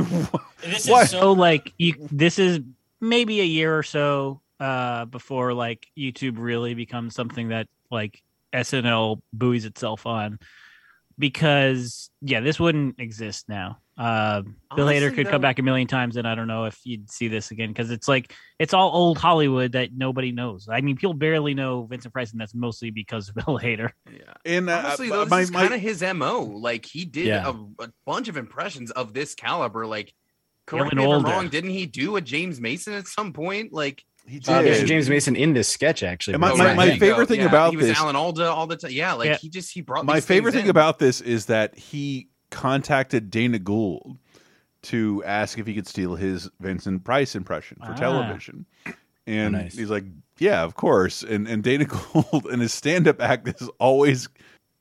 This 0.64 0.88
why? 0.88 1.04
is 1.04 1.12
so 1.12 1.32
like 1.34 1.74
you. 1.78 1.96
This 2.12 2.40
is 2.40 2.60
maybe 3.00 3.40
a 3.42 3.46
year 3.46 3.78
or 3.78 3.84
so 3.84 4.42
uh, 4.60 5.06
before 5.06 5.54
like 5.54 5.88
YouTube 5.98 6.36
really 6.38 6.74
becomes 6.74 7.14
something 7.14 7.50
that 7.50 7.68
like 7.92 8.22
SNL 8.52 9.22
buoys 9.32 9.66
itself 9.66 10.06
on, 10.08 10.40
because 11.20 12.10
yeah, 12.22 12.40
this 12.40 12.60
wouldn't 12.60 13.00
exist 13.00 13.48
now. 13.48 13.78
Uh, 14.02 14.42
Bill 14.76 14.88
Honestly, 14.88 14.96
Hader 14.96 15.14
could 15.16 15.28
though- 15.28 15.32
come 15.32 15.42
back 15.42 15.60
a 15.60 15.62
million 15.62 15.88
times, 15.88 16.16
and 16.18 16.28
I 16.28 16.34
don't 16.34 16.48
know 16.48 16.64
if 16.66 16.80
you'd 16.86 17.12
see 17.12 17.28
this 17.28 17.52
again 17.52 17.70
because 17.70 17.92
it's 17.92 18.08
like 18.08 18.34
it's 18.58 18.74
all 18.74 18.90
old 18.92 19.18
Hollywood 19.20 19.74
that 19.74 19.90
nobody 19.96 20.32
knows. 20.32 20.68
I 20.72 20.82
mean, 20.82 20.96
people 20.96 21.14
barely 21.14 21.54
know 21.54 21.84
Vincent 21.84 22.12
Price, 22.14 22.32
and 22.32 22.42
that's 22.42 22.56
mostly 22.56 22.90
because 22.90 23.30
of 23.30 23.36
Bill 23.46 23.60
Hader. 23.60 23.92
Yeah. 24.12 24.34
And 24.46 24.70
uh, 24.70 24.82
Honestly, 24.86 25.12
uh, 25.12 25.14
though, 25.18 25.24
this 25.26 25.30
my- 25.30 25.42
is 25.42 25.52
my- 25.52 25.62
kind 25.62 25.74
of 25.76 25.82
his 25.82 26.02
mo. 26.16 26.42
Like 26.42 26.86
he 26.86 27.06
did 27.06 27.28
Yeah. 27.28 27.48
a, 27.48 27.84
a 27.84 27.92
bunch 28.06 28.28
of 28.28 28.38
impressions 28.38 28.90
of 28.92 29.14
this 29.14 29.36
caliber. 29.36 29.86
Like, 29.86 30.14
correct 30.66 30.90
Feeling 30.92 31.08
me 31.10 31.12
if 31.18 31.26
I'm 31.26 31.32
wrong. 31.32 31.50
Didn't 31.50 31.70
he 31.72 31.86
do 31.86 32.16
a 32.16 32.22
James 32.22 32.60
Mason 32.60 32.94
at 32.94 33.08
some 33.08 33.34
point? 33.34 33.72
Like 33.72 34.04
he 34.28 34.38
Uh, 34.48 34.62
there's 34.64 34.80
did. 34.80 34.88
James 34.88 35.10
Mason 35.10 35.36
in 35.36 35.54
this 35.54 35.68
sketch 35.68 36.02
actually. 36.02 36.36
And 36.36 36.42
my- 36.42 36.54
my- 36.56 36.66
right, 36.66 36.76
my 36.76 36.98
favorite 36.98 37.28
thing 37.28 37.42
Yeah, 37.42 37.48
about 37.48 37.72
he 37.72 37.78
was 37.78 37.86
this- 37.88 37.98
Alan 38.00 38.16
Alda 38.16 38.50
all 38.50 38.66
the 38.66 38.78
time. 38.78 38.92
Yeah, 38.92 39.14
like 39.14 39.28
Yeah. 39.28 39.38
he 39.38 39.50
just 39.50 39.72
he 39.72 39.82
brought 39.82 40.06
my 40.06 40.16
these 40.16 40.26
favorite 40.26 40.54
thing 40.54 40.66
in. 40.66 40.70
about 40.72 40.98
this 40.98 41.22
is 41.22 41.46
that 41.48 41.78
he 41.78 42.30
contacted 42.52 43.32
Dana 43.32 43.58
Gould 43.60 44.18
to 44.84 45.24
ask 45.26 45.58
if 45.58 45.66
he 45.68 45.74
could 45.74 45.88
steal 45.88 46.16
his 46.16 46.50
Vincent 46.60 47.04
Price 47.04 47.36
impression 47.36 47.78
for 47.86 47.92
Ah. 47.92 47.96
television. 47.96 48.66
And 49.28 49.56
Oh, 49.56 49.60
nice. 49.60 49.78
he's 49.78 49.90
like, 49.92 50.06
"Yeah, 50.40 50.64
of 50.64 50.76
course." 50.76 51.24
And 51.24 51.48
and 51.48 51.64
Dana 51.64 51.86
Gould 52.14 52.48
in 52.52 52.60
his 52.60 52.74
stand-up 52.74 53.22
act 53.22 53.48
is 53.48 53.70
always 53.80 54.28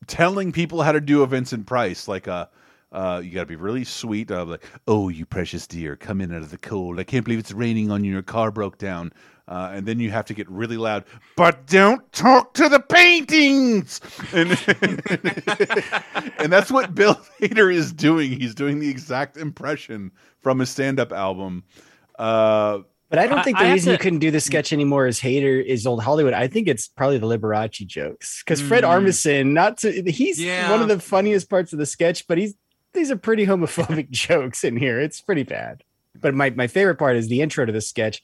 telling 0.06 0.52
people 0.52 0.82
how 0.82 0.92
to 0.92 1.00
do 1.00 1.22
a 1.22 1.26
Vincent 1.26 1.66
Price, 1.66 2.08
like 2.08 2.28
uh 2.28 2.46
uh, 2.92 3.20
you 3.24 3.30
got 3.30 3.42
to 3.42 3.46
be 3.46 3.54
really 3.54 3.84
sweet. 3.84 4.32
Uh, 4.32 4.44
like, 4.44 4.64
oh, 4.88 5.08
you 5.08 5.24
precious 5.24 5.64
dear, 5.64 5.94
come 5.94 6.20
in 6.20 6.34
out 6.34 6.42
of 6.42 6.50
the 6.50 6.58
cold. 6.58 6.98
I 6.98 7.04
can't 7.04 7.24
believe 7.24 7.38
it's 7.38 7.52
raining 7.52 7.88
on 7.92 8.02
you. 8.02 8.10
Your 8.10 8.20
car 8.22 8.50
broke 8.50 8.78
down. 8.78 9.12
Uh, 9.51 9.72
and 9.74 9.84
then 9.84 9.98
you 9.98 10.11
have 10.12 10.24
to 10.26 10.32
get 10.32 10.48
really 10.48 10.76
loud. 10.76 11.05
But 11.36 11.66
don't 11.66 12.11
talk 12.12 12.55
to 12.55 12.68
the 12.68 12.78
paintings. 12.78 14.01
And 14.32 14.51
and 16.38 16.53
that's 16.53 16.70
what 16.70 16.94
Bill 16.94 17.14
Hader 17.40 17.72
is 17.74 17.92
doing. 17.92 18.30
He's 18.38 18.55
doing 18.55 18.78
the 18.78 18.88
exact 18.88 19.36
impression 19.36 20.12
from 20.40 20.61
his 20.61 20.70
stand-up 20.70 21.12
album. 21.12 21.64
Uh, 22.18 22.80
But 23.09 23.18
I 23.18 23.26
don't 23.26 23.38
I- 23.40 23.42
think 23.42 23.57
I 23.59 23.62
the 23.62 23.66
have 23.70 23.74
reason 23.74 23.92
you 23.92 23.98
couldn't 23.98 24.18
do 24.20 24.30
the 24.30 24.40
sketch 24.40 24.72
anymore 24.72 25.07
is 25.09 25.18
Hater 25.18 25.61
is 25.61 25.86
old 25.86 26.03
Hollywood. 26.03 26.32
I 26.32 26.46
think 26.46 26.68
it's 26.68 26.86
probably 26.88 27.18
the 27.18 27.26
Liberace 27.26 27.84
jokes 27.86 28.42
because 28.44 28.61
Fred 28.62 28.84
Mm. 28.84 28.88
Armisen, 29.03 29.46
not 29.48 29.78
to 29.78 29.90
he's 30.11 30.40
Yeah. 30.40 30.70
one 30.70 30.80
of 30.80 30.88
the 30.88 31.01
funniest 31.01 31.51
parts 31.51 31.72
of 31.72 31.78
the 31.80 31.86
sketch, 31.86 32.26
but 32.28 32.38
he's 32.38 32.55
these 32.92 33.11
are 33.11 33.16
pretty 33.16 33.46
homophobic 33.46 34.11
jokes 34.26 34.62
in 34.64 34.76
here. 34.76 35.01
It's 35.01 35.20
pretty 35.20 35.42
bad. 35.42 35.82
But 36.20 36.34
my 36.34 36.51
my 36.51 36.66
favorite 36.68 36.96
part 36.98 37.16
is 37.16 37.28
the 37.28 37.40
intro 37.40 37.64
to 37.64 37.72
the 37.72 37.80
sketch, 37.80 38.22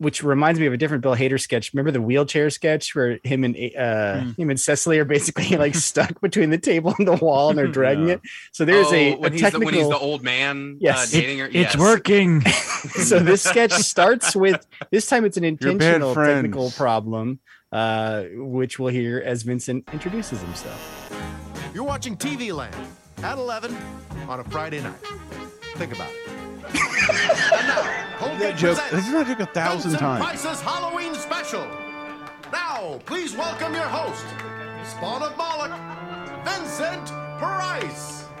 which 0.00 0.22
reminds 0.22 0.58
me 0.58 0.64
of 0.66 0.72
a 0.72 0.76
different 0.78 1.02
Bill 1.02 1.14
Hader 1.14 1.38
sketch. 1.38 1.72
Remember 1.74 1.90
the 1.90 2.00
wheelchair 2.00 2.48
sketch 2.48 2.94
where 2.94 3.18
him 3.22 3.44
and 3.44 3.54
uh 3.54 4.20
Mm. 4.20 4.38
him 4.38 4.50
and 4.50 4.58
Cecily 4.60 4.98
are 4.98 5.04
basically 5.04 5.56
like 5.64 5.74
stuck 5.74 6.20
between 6.20 6.48
the 6.50 6.58
table 6.58 6.94
and 6.98 7.06
the 7.06 7.12
wall 7.16 7.50
and 7.50 7.58
they're 7.58 7.66
dragging 7.80 8.08
Yeah. 8.08 8.14
it. 8.14 8.20
So 8.52 8.64
there's 8.64 8.86
Oh, 8.88 8.94
a, 8.94 9.12
a 9.12 9.16
when, 9.18 9.32
he's 9.32 9.42
technical 9.42 9.60
the, 9.60 9.64
when 9.66 9.74
he's 9.74 9.88
the 9.88 9.98
old 9.98 10.22
man 10.22 10.78
Yes. 10.80 11.14
uh, 11.14 11.18
dating 11.20 11.38
her. 11.40 11.46
It's 11.46 11.54
yes. 11.54 11.76
working. 11.76 12.40
so 13.04 13.18
this 13.18 13.42
sketch 13.42 13.72
starts 13.72 14.34
with 14.34 14.66
this 14.90 15.06
time 15.06 15.24
it's 15.26 15.36
an 15.36 15.44
intentional 15.44 16.14
technical 16.14 16.70
problem 16.70 17.38
uh 17.72 18.24
which 18.34 18.78
we'll 18.78 18.88
hear 18.92 19.22
as 19.24 19.42
vincent 19.42 19.84
introduces 19.92 20.40
himself 20.40 20.80
You're 21.74 21.84
watching 21.84 22.16
TV 22.16 22.52
Land 22.52 22.74
at 23.22 23.36
11 23.36 23.76
on 24.28 24.40
a 24.40 24.44
Friday 24.44 24.80
night. 24.80 24.94
Think 25.76 25.94
about 25.94 26.10
it. 26.10 26.29
And 27.28 27.68
now, 27.68 28.38
that 28.38 28.56
joke. 28.56 28.78
This 28.90 29.06
is 29.06 29.12
not 29.12 29.26
joke 29.26 29.42
a 29.42 29.46
thousand 29.46 29.90
Vincent 29.92 30.00
times. 30.00 30.24
Price's 30.24 30.60
Halloween 30.62 31.14
special. 31.14 31.66
Now, 32.52 33.00
please 33.04 33.36
welcome 33.36 33.74
your 33.74 33.84
host, 33.84 34.24
Spawn 34.84 35.22
of 35.22 35.36
Moloch, 35.36 35.78
Vincent 36.44 37.06
Price. 37.38 38.24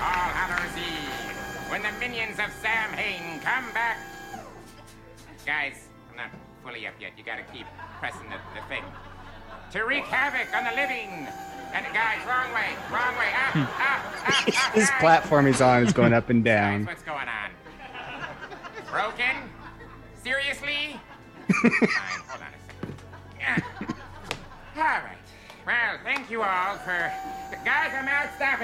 All 0.00 0.30
Hallows 0.34 0.76
Eve, 0.76 1.70
when 1.70 1.82
the 1.82 1.92
minions 2.00 2.38
of 2.38 2.50
Samhain 2.60 3.40
come 3.40 3.72
back. 3.72 3.98
Guys, 5.44 5.88
I'm 6.10 6.16
not 6.16 6.30
fully 6.64 6.86
up 6.86 6.94
yet. 7.00 7.12
You 7.16 7.24
gotta 7.24 7.44
keep 7.52 7.66
pressing 8.00 8.28
the, 8.30 8.38
the 8.58 8.66
thing. 8.68 8.82
To 9.72 9.82
wreak 9.84 10.04
havoc 10.04 10.54
on 10.56 10.64
the 10.64 10.72
living. 10.72 11.28
And 11.76 11.84
guys, 11.92 12.18
wrong 12.26 12.54
way, 12.54 12.70
wrong 12.90 13.14
way. 13.18 13.28
Up, 13.34 13.52
hmm. 13.52 13.60
up, 13.60 13.68
up, 14.26 14.48
up. 14.48 14.74
his 14.74 14.88
guys. 14.88 14.98
platform 15.00 15.44
he's 15.44 15.60
on 15.60 15.84
is 15.84 15.92
going 15.92 16.14
up 16.14 16.30
and 16.30 16.42
Guys, 16.42 16.54
down 16.54 16.86
what's 16.86 17.02
going 17.02 17.28
on? 17.28 17.50
Broken? 18.90 19.50
Seriously? 20.24 20.98
Fine, 21.48 21.70
hold 22.28 22.40
on 22.40 22.48
a 22.48 22.58
second. 23.76 23.94
All 24.74 24.82
right. 24.82 25.18
Well, 25.66 25.98
thank 26.02 26.30
you 26.30 26.40
all 26.40 26.78
for. 26.78 27.12
Guys, 27.62 27.92
I'm 27.92 28.08
out. 28.08 28.30
Stop 28.36 28.62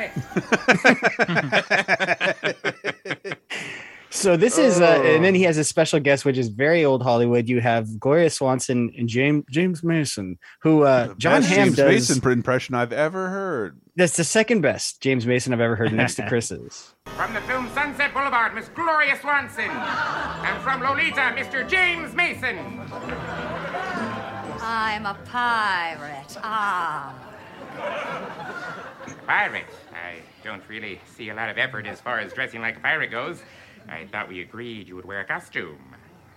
it. 3.27 3.39
so 4.15 4.37
this 4.37 4.59
is 4.59 4.81
uh 4.81 4.99
Oh. 5.03 5.15
and 5.15 5.25
then 5.25 5.35
he 5.35 5.43
has 5.45 5.57
a 5.57 5.65
special 5.65 5.99
guest 5.99 6.25
which 6.25 6.37
is 6.37 6.49
very 6.49 6.85
old 6.85 7.03
hollywood 7.03 7.49
you 7.49 7.61
have 7.63 7.99
gloria 7.99 8.29
swanson 8.31 8.93
and 8.97 9.09
james 9.09 9.45
james 9.51 9.83
mason 9.83 10.39
who 10.61 10.83
uh 10.83 11.15
john 11.15 11.41
Best 11.41 11.53
hamm 11.53 11.65
James 11.69 11.77
does 11.77 12.11
Mason 12.11 12.33
impression 12.33 12.75
I've 12.75 12.93
ever 12.93 13.29
heard. 13.31 13.81
that's 13.97 14.17
the 14.17 14.25
second 14.25 14.61
best 14.61 15.01
james 15.01 15.27
mason 15.27 15.53
i've 15.55 15.61
ever 15.61 15.77
heard 15.77 15.93
next 15.95 16.17
to 16.17 16.29
chris's 16.29 16.95
From 17.17 17.33
the 17.35 17.41
film 17.43 17.69
Sunset 17.75 18.13
Boulevard, 18.15 18.55
Miss 18.55 18.69
Gloria 18.69 19.19
Swanson. 19.21 19.69
And 19.69 20.63
from 20.63 20.81
Lolita, 20.81 21.35
Mr. 21.37 21.69
James 21.69 22.15
Mason. 22.15 22.57
I'm 24.63 25.05
a 25.05 25.15
pirate. 25.27 26.37
Ah. 26.43 27.13
Pirate. 29.27 29.67
I 29.93 30.21
don't 30.43 30.63
really 30.69 31.01
see 31.17 31.29
a 31.31 31.35
lot 31.35 31.51
of 31.51 31.59
effort 31.59 31.87
as 31.87 32.01
far 32.01 32.19
as 32.19 32.33
dressing 32.33 32.61
like 32.61 32.77
a 32.77 32.81
pirate 32.81 33.11
goes. 33.11 33.43
I 33.89 34.07
thought 34.11 34.29
we 34.29 34.41
agreed 34.41 34.89
you 34.89 34.97
would 34.97 35.05
wear 35.05 35.21
a 35.21 35.25
costume. 35.25 35.79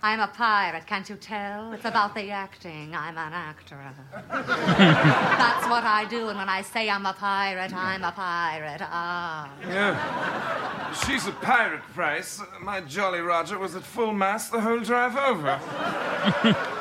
I'm 0.04 0.20
a 0.20 0.28
pirate, 0.28 0.86
can't 0.86 1.10
you 1.10 1.16
tell? 1.16 1.74
It's 1.74 1.86
about 1.86 2.14
the 2.14 2.30
acting. 2.30 2.96
I'm 2.96 3.18
an 3.18 3.34
actor. 3.34 3.76
That's 4.32 5.68
what 5.68 5.84
I 5.84 6.06
do, 6.08 6.30
and 6.30 6.38
when 6.38 6.48
I 6.48 6.62
say 6.62 6.90
I'm 6.92 7.08
a 7.08 7.14
pirate, 7.14 7.74
I'm 7.74 8.04
a 8.04 8.12
pirate. 8.12 8.82
Ah. 8.84 9.52
Yeah. 9.62 10.94
She's 11.06 11.26
a 11.26 11.32
pirate, 11.32 11.82
Price. 11.94 12.40
My 12.62 12.82
Jolly 12.82 13.22
Roger 13.22 13.58
was 13.58 13.76
at 13.76 13.82
full 13.82 14.14
mast 14.14 14.52
the 14.52 14.62
whole 14.62 14.80
drive 14.82 15.16
over. 15.18 15.60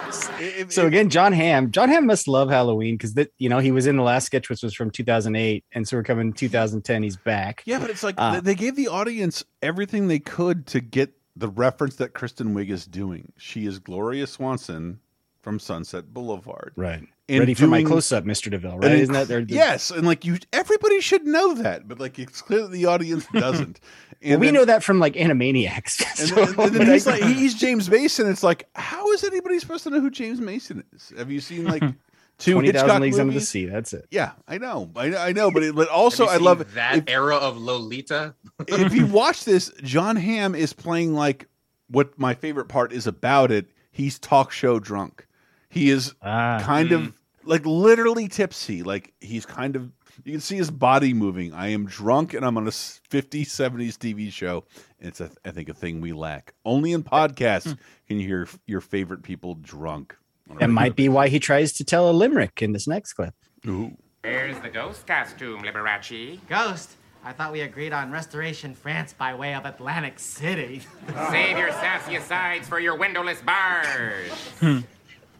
so 0.68 0.86
again 0.86 1.08
john 1.10 1.32
hamm 1.32 1.70
john 1.70 1.88
hamm 1.88 2.06
must 2.06 2.26
love 2.28 2.48
halloween 2.50 2.94
because 2.94 3.14
that 3.14 3.32
you 3.38 3.48
know 3.48 3.58
he 3.58 3.70
was 3.70 3.86
in 3.86 3.96
the 3.96 4.02
last 4.02 4.26
sketch 4.26 4.48
which 4.48 4.62
was 4.62 4.74
from 4.74 4.90
2008 4.90 5.64
and 5.72 5.86
so 5.86 5.96
we're 5.96 6.02
coming 6.02 6.32
2010 6.32 7.02
he's 7.02 7.16
back 7.16 7.62
Yeah, 7.66 7.78
but 7.78 7.90
it's 7.90 8.02
like 8.02 8.14
Uh, 8.18 8.40
they 8.40 8.54
gave 8.54 8.76
the 8.76 8.88
audience 8.88 9.44
everything 9.62 10.08
they 10.08 10.18
could 10.18 10.66
to 10.68 10.80
get 10.80 11.12
the 11.36 11.48
reference 11.48 11.96
that 11.96 12.14
Kristen 12.14 12.54
Wiig 12.54 12.70
is 12.70 12.86
doing. 12.86 13.32
She 13.36 13.66
is 13.66 13.80
Gloria 13.80 14.26
Swanson 14.26 15.00
from 15.42 15.58
Sunset 15.58 16.14
Boulevard. 16.14 16.72
right 16.76 17.02
And 17.28 17.38
ready 17.38 17.54
for 17.54 17.66
my 17.66 17.82
close-up 17.82 18.24
mr 18.24 18.52
DeMille 18.52 18.74
an 18.74 18.80
right 18.80 18.92
isn't 18.92 19.12
that 19.14 19.24
inc- 19.24 19.28
their- 19.28 19.44
the- 19.44 19.54
yes, 19.54 19.90
and 19.90 20.06
like 20.06 20.26
you, 20.26 20.36
everybody 20.52 21.00
should 21.00 21.26
know 21.26 21.54
that, 21.54 21.88
but 21.88 21.98
like 21.98 22.18
it's 22.18 22.42
clear 22.42 22.62
that 22.62 22.70
the 22.70 22.84
audience 22.86 23.26
doesn't. 23.32 23.80
And 24.20 24.32
well, 24.32 24.38
we 24.40 24.46
then- 24.48 24.54
know 24.54 24.64
that 24.66 24.82
from 24.84 24.98
like 25.00 25.14
animaniacs 25.14 26.02
And, 26.20 26.28
So, 26.28 26.34
then- 26.44 26.60
and 26.68 26.74
then 26.74 26.86
he's 26.92 27.06
like, 27.06 27.22
he's 27.22 27.54
James 27.54 27.88
Mason. 27.90 28.28
It's 28.28 28.42
like, 28.42 28.68
how 28.74 29.10
is 29.12 29.24
anybody 29.24 29.58
supposed 29.58 29.84
to 29.84 29.90
know 29.90 30.00
who 30.00 30.10
James 30.10 30.40
Mason 30.40 30.84
is? 30.94 31.12
Have 31.16 31.30
you 31.30 31.40
seen 31.40 31.64
like 31.64 31.82
two 32.38 32.52
Twenty 32.52 32.72
thousand 32.72 32.86
Hitchcock 32.88 33.00
leagues 33.00 33.18
under 33.18 33.32
the 33.32 33.40
sea. 33.40 33.66
That's 33.66 33.94
it. 33.94 34.06
Yeah, 34.10 34.32
I 34.46 34.58
know, 34.58 34.90
I, 34.94 35.16
I 35.16 35.32
know, 35.32 35.50
but 35.50 35.62
it, 35.62 35.74
but 35.74 35.88
also 35.88 36.26
Have 36.26 36.34
I 36.34 36.38
you 36.38 36.44
love 36.44 36.58
seen 36.58 36.66
it. 36.68 36.74
that 36.74 36.96
If- 36.98 37.04
era 37.08 37.36
of 37.36 37.56
Lolita. 37.56 38.34
if 38.68 38.92
you 38.94 39.06
watch 39.06 39.44
this, 39.44 39.72
John 39.82 40.16
Hamm 40.16 40.54
is 40.54 40.74
playing 40.74 41.14
like 41.14 41.48
what 41.88 42.18
my 42.18 42.34
favorite 42.34 42.66
part 42.68 42.92
is 42.92 43.06
about 43.06 43.50
it. 43.50 43.66
He's 43.92 44.18
talk 44.18 44.50
show 44.52 44.78
drunk. 44.78 45.26
He 45.74 45.90
is 45.90 46.14
ah, 46.22 46.60
kind 46.62 46.90
Mm. 46.90 46.94
of 46.94 47.12
like 47.44 47.66
literally 47.66 48.28
tipsy. 48.28 48.82
Like 48.82 49.12
he's 49.20 49.44
kind 49.44 49.76
of 49.76 49.90
you 50.22 50.30
can 50.30 50.40
see 50.40 50.56
his 50.56 50.70
body 50.70 51.12
moving. 51.12 51.52
I 51.52 51.68
am 51.68 51.86
drunk 51.86 52.34
and 52.34 52.44
I'm 52.44 52.56
on 52.56 52.68
a 52.68 52.70
50s, 52.70 53.46
70s 53.46 53.96
TV 53.96 54.32
show. 54.32 54.64
It's 55.00 55.20
a, 55.20 55.30
I 55.44 55.50
think 55.50 55.68
a 55.68 55.74
thing 55.74 56.00
we 56.00 56.12
lack. 56.12 56.54
Only 56.64 56.92
in 56.92 57.02
podcasts 57.02 57.64
hmm. 57.64 57.72
can 58.06 58.20
you 58.20 58.26
hear 58.26 58.48
your 58.66 58.80
favorite 58.80 59.24
people 59.24 59.56
drunk. 59.56 60.16
on 60.48 60.58
That 60.58 60.70
might 60.70 60.94
be 60.94 61.08
why 61.08 61.28
he 61.28 61.40
tries 61.40 61.72
to 61.74 61.84
tell 61.84 62.08
a 62.08 62.12
limerick 62.12 62.62
in 62.62 62.72
this 62.72 62.86
next 62.86 63.14
clip. 63.14 63.34
Ooh. 63.66 63.96
Where's 64.22 64.58
the 64.60 64.70
ghost 64.70 65.06
costume, 65.06 65.62
Liberace? 65.62 66.38
Ghost, 66.48 66.92
I 67.24 67.32
thought 67.32 67.52
we 67.52 67.60
agreed 67.60 67.92
on 67.92 68.10
Restoration 68.10 68.74
France 68.74 69.12
by 69.12 69.34
way 69.34 69.54
of 69.54 69.66
Atlantic 69.66 70.18
City. 70.18 70.82
Save 71.30 71.58
your 71.58 71.70
sassy 71.72 72.16
asides 72.16 72.68
for 72.68 72.78
your 72.78 72.96
windowless 72.96 73.42
bars. 73.42 74.30
Hmm. 74.60 74.80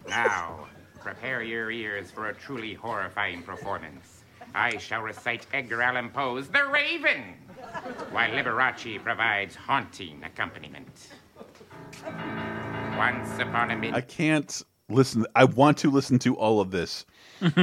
Now, 0.08 0.66
prepare 1.00 1.42
your 1.42 1.70
ears 1.70 2.10
for 2.10 2.28
a 2.28 2.34
truly 2.34 2.74
horrifying 2.74 3.42
performance. 3.42 4.22
I 4.54 4.76
shall 4.78 5.02
recite 5.02 5.46
Edgar 5.52 5.82
Allan 5.82 6.10
Poe's 6.10 6.48
The 6.48 6.64
Raven, 6.66 7.34
while 8.10 8.30
Liberace 8.30 9.02
provides 9.02 9.56
haunting 9.56 10.22
accompaniment. 10.22 11.08
Once 12.96 13.38
upon 13.38 13.70
a 13.70 13.76
mid. 13.76 13.94
I 13.94 14.00
can't 14.00 14.62
listen. 14.88 15.26
I 15.34 15.44
want 15.44 15.78
to 15.78 15.90
listen 15.90 16.18
to 16.20 16.36
all 16.36 16.60
of 16.60 16.70
this. 16.70 17.04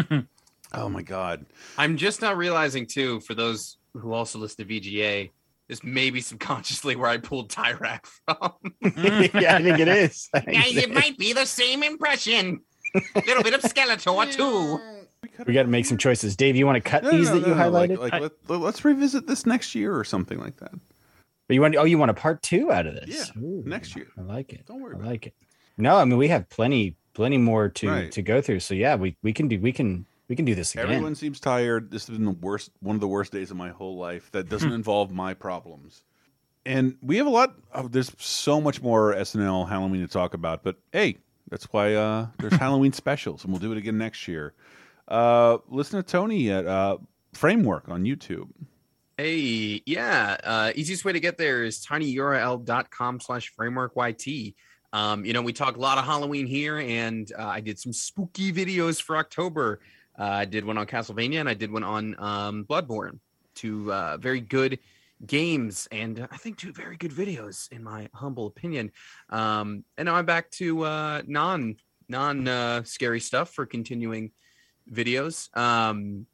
oh 0.73 0.89
my 0.89 1.01
god. 1.01 1.45
I'm 1.77 1.95
just 1.95 2.21
now 2.21 2.33
realizing 2.33 2.85
too, 2.85 3.21
for 3.21 3.33
those 3.33 3.77
who 3.93 4.13
also 4.13 4.39
listen 4.39 4.67
to 4.67 4.79
VGA, 4.79 5.31
this 5.71 5.85
maybe 5.85 6.19
subconsciously 6.19 6.97
where 6.97 7.09
I 7.09 7.17
pulled 7.17 7.49
Tyrak 7.49 8.05
from. 8.05 8.51
yeah, 9.41 9.55
I 9.55 9.63
think 9.63 9.79
it 9.79 9.87
is. 9.87 10.27
Think 10.33 10.51
Guys, 10.51 10.75
it 10.75 10.89
it 10.89 10.93
might 10.93 11.17
be 11.17 11.31
the 11.31 11.45
same 11.45 11.81
impression. 11.81 12.59
A 12.93 13.21
Little 13.25 13.41
bit 13.41 13.53
of 13.53 13.61
Skeletor 13.61 14.31
too. 14.35 14.81
We 15.47 15.53
got 15.53 15.63
to 15.63 15.69
make 15.69 15.85
some 15.85 15.97
choices. 15.97 16.35
Dave, 16.35 16.57
you 16.57 16.65
want 16.65 16.75
to 16.75 16.81
cut 16.81 17.03
No, 17.03 17.11
no, 17.11 17.17
these 17.17 17.29
no, 17.29 17.39
that 17.39 17.47
you 17.47 17.55
no, 17.55 17.57
no, 17.57 17.71
highlighted? 17.71 17.99
Like, 17.99 18.11
like 18.11 18.31
let, 18.49 18.61
us 18.61 18.83
revisit 18.83 19.27
this 19.27 19.45
next 19.45 19.73
year 19.73 19.95
or 19.95 20.03
something 20.03 20.39
like 20.39 20.57
that. 20.57 20.73
But 21.47 21.53
you 21.53 21.61
want? 21.61 21.77
Oh, 21.77 21.85
you 21.85 21.97
want 21.97 22.11
a 22.11 22.15
part 22.15 22.43
two 22.43 22.69
out 22.69 22.85
of 22.85 22.95
this? 22.95 23.31
Yeah, 23.33 23.41
Ooh, 23.41 23.63
next 23.65 23.95
year. 23.95 24.07
I 24.17 24.23
like 24.23 24.51
it. 24.51 24.65
Don't 24.65 24.81
worry 24.81 24.97
I 25.01 25.05
like 25.05 25.27
it. 25.27 25.35
No, 25.77 25.95
I 25.95 26.03
mean 26.03 26.17
we 26.17 26.27
have 26.27 26.49
plenty, 26.49 26.97
plenty 27.13 27.37
more 27.37 27.69
to 27.69 27.89
Right. 27.89 28.11
to 28.11 28.21
go 28.21 28.41
through. 28.41 28.59
So 28.59 28.73
yeah, 28.73 28.95
we 28.95 29.15
we 29.23 29.31
can 29.31 29.47
do 29.47 29.57
we 29.57 29.71
can 29.71 30.05
we 30.31 30.37
can 30.37 30.45
do 30.45 30.55
this 30.55 30.73
again. 30.73 30.85
Everyone 30.85 31.13
seems 31.13 31.41
tired. 31.41 31.91
This 31.91 32.07
has 32.07 32.15
been 32.15 32.23
the 32.23 32.31
worst, 32.31 32.71
one 32.79 32.95
of 32.95 33.01
the 33.01 33.07
worst 33.09 33.33
days 33.33 33.51
of 33.51 33.57
my 33.57 33.71
whole 33.71 33.97
life. 33.97 34.31
That 34.31 34.47
doesn't 34.47 34.71
involve 34.71 35.11
my 35.11 35.33
problems. 35.33 36.03
And 36.65 36.95
we 37.01 37.17
have 37.17 37.27
a 37.27 37.29
lot. 37.29 37.53
Of, 37.73 37.91
there's 37.91 38.13
so 38.17 38.61
much 38.61 38.81
more 38.81 39.13
SNL 39.13 39.67
Halloween 39.67 39.99
to 39.99 40.07
talk 40.07 40.33
about. 40.33 40.63
But 40.63 40.77
hey, 40.93 41.17
that's 41.49 41.65
why 41.73 41.95
uh, 41.95 42.27
there's 42.39 42.53
Halloween 42.65 42.93
specials, 42.93 43.43
and 43.43 43.51
we'll 43.51 43.59
do 43.59 43.73
it 43.73 43.77
again 43.77 43.97
next 43.97 44.25
year. 44.25 44.53
Uh, 45.05 45.57
listen 45.67 46.01
to 46.01 46.09
Tony 46.09 46.49
at 46.49 46.65
uh, 46.65 46.99
Framework 47.33 47.89
on 47.89 48.05
YouTube. 48.05 48.47
Hey, 49.17 49.83
yeah. 49.85 50.37
Uh, 50.45 50.71
easiest 50.75 51.03
way 51.03 51.11
to 51.11 51.19
get 51.19 51.37
there 51.37 51.65
is 51.65 51.85
tinyurl.com 51.85 53.19
slash 53.19 53.49
framework 53.49 53.97
YT. 53.97 54.53
Um, 54.93 55.25
you 55.25 55.33
know, 55.33 55.41
we 55.41 55.51
talk 55.51 55.75
a 55.75 55.79
lot 55.79 55.97
of 55.97 56.05
Halloween 56.05 56.47
here, 56.47 56.77
and 56.77 57.29
uh, 57.37 57.47
I 57.47 57.59
did 57.59 57.77
some 57.77 57.91
spooky 57.91 58.53
videos 58.53 59.01
for 59.01 59.17
October. 59.17 59.81
Uh, 60.21 60.25
I 60.25 60.45
did 60.45 60.63
one 60.65 60.77
on 60.77 60.85
Castlevania 60.85 61.39
and 61.39 61.49
I 61.49 61.55
did 61.55 61.71
one 61.71 61.83
on 61.83 62.15
um, 62.19 62.65
Bloodborne. 62.69 63.17
Two 63.55 63.91
uh, 63.91 64.17
very 64.17 64.39
good 64.39 64.77
games, 65.25 65.87
and 65.91 66.27
I 66.31 66.37
think 66.37 66.57
two 66.57 66.71
very 66.71 66.95
good 66.95 67.11
videos, 67.11 67.71
in 67.71 67.83
my 67.83 68.07
humble 68.13 68.45
opinion. 68.45 68.91
Um, 69.29 69.83
and 69.97 70.05
now 70.05 70.15
I'm 70.15 70.27
back 70.27 70.51
to 70.51 70.83
uh, 70.85 71.21
non 71.25 71.77
non 72.07 72.47
uh, 72.47 72.83
scary 72.83 73.19
stuff 73.19 73.49
for 73.49 73.65
continuing 73.65 74.31
videos. 74.91 75.55
Um, 75.57 76.27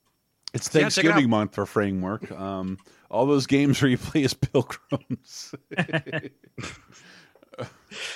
It's 0.54 0.70
yeah, 0.74 0.80
it. 0.80 0.84
Thanksgiving 0.84 1.30
month 1.30 1.56
for 1.56 1.66
Framework. 1.66 2.30
Um, 2.30 2.78
all 3.10 3.26
those 3.26 3.48
games 3.48 3.82
where 3.82 3.90
you 3.90 3.98
play 3.98 4.26
as 4.26 4.34
pilgrims. 4.34 5.56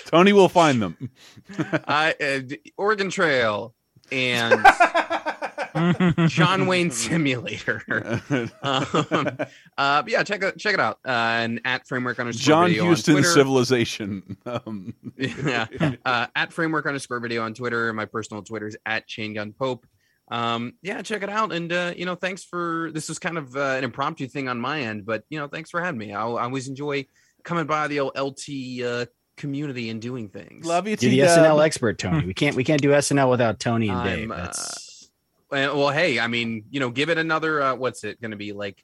Tony 0.05 0.33
will 0.33 0.49
find 0.49 0.81
them. 0.81 1.09
I 1.87 2.13
uh, 2.21 2.41
Oregon 2.77 3.09
Trail 3.09 3.73
and 4.11 4.61
John 6.27 6.65
Wayne 6.67 6.91
Simulator. 6.91 7.83
um, 8.61 9.37
uh, 9.77 10.03
yeah, 10.07 10.23
check 10.23 10.43
it 10.43 10.57
check 10.57 10.73
it 10.73 10.79
out. 10.79 10.99
Uh, 11.05 11.11
and 11.11 11.61
at 11.65 11.87
framework 11.87 12.19
underscore 12.19 12.45
John 12.45 12.67
video 12.69 12.85
Houston 12.85 13.15
on 13.15 13.21
Twitter. 13.21 13.33
Civilization. 13.33 14.37
Um, 14.51 14.93
yeah, 15.17 15.67
uh, 16.03 16.27
at 16.35 16.51
framework 16.51 16.85
underscore 16.85 17.19
video 17.19 17.43
on 17.43 17.53
Twitter. 17.53 17.93
My 17.93 18.05
personal 18.05 18.43
Twitter 18.43 18.67
is 18.67 18.75
at 18.85 19.07
Chain 19.07 19.33
Gun 19.33 19.53
Pope. 19.53 19.85
Um, 20.29 20.73
yeah, 20.81 21.01
check 21.01 21.23
it 21.23 21.29
out. 21.29 21.53
And 21.53 21.71
uh, 21.71 21.93
you 21.95 22.05
know, 22.05 22.15
thanks 22.15 22.43
for 22.43 22.91
this 22.93 23.07
was 23.07 23.17
kind 23.19 23.37
of 23.37 23.55
uh, 23.55 23.75
an 23.77 23.83
impromptu 23.83 24.27
thing 24.27 24.49
on 24.49 24.59
my 24.59 24.81
end, 24.81 25.05
but 25.05 25.23
you 25.29 25.39
know, 25.39 25.47
thanks 25.47 25.69
for 25.69 25.81
having 25.81 25.99
me. 25.99 26.13
I, 26.13 26.21
I 26.25 26.43
always 26.43 26.67
enjoy 26.67 27.05
coming 27.43 27.65
by 27.65 27.87
the 27.87 28.01
old 28.01 28.17
LT 28.17 28.83
uh, 28.83 29.05
community 29.37 29.89
and 29.89 30.01
doing 30.01 30.29
things. 30.29 30.65
Love 30.65 30.87
you, 30.87 30.95
You're 30.99 31.11
the 31.11 31.19
SNL 31.19 31.63
expert, 31.63 31.97
Tony. 31.97 32.25
We 32.25 32.33
can't 32.33 32.55
we 32.55 32.63
can't 32.63 32.81
do 32.81 32.89
SNL 32.89 33.29
without 33.29 33.59
Tony 33.59 33.89
and 33.89 34.03
Dave. 34.03 34.23
I'm, 34.25 34.31
uh, 34.31 34.35
That's 34.37 34.90
Well, 35.51 35.77
well, 35.77 35.89
hey, 35.89 36.19
I 36.19 36.27
mean, 36.27 36.63
you 36.71 36.79
know, 36.79 36.89
give 36.89 37.09
it 37.09 37.17
another. 37.17 37.61
Uh, 37.61 37.75
what's 37.75 38.03
it 38.03 38.21
going 38.21 38.31
to 38.31 38.37
be 38.37 38.53
like? 38.53 38.83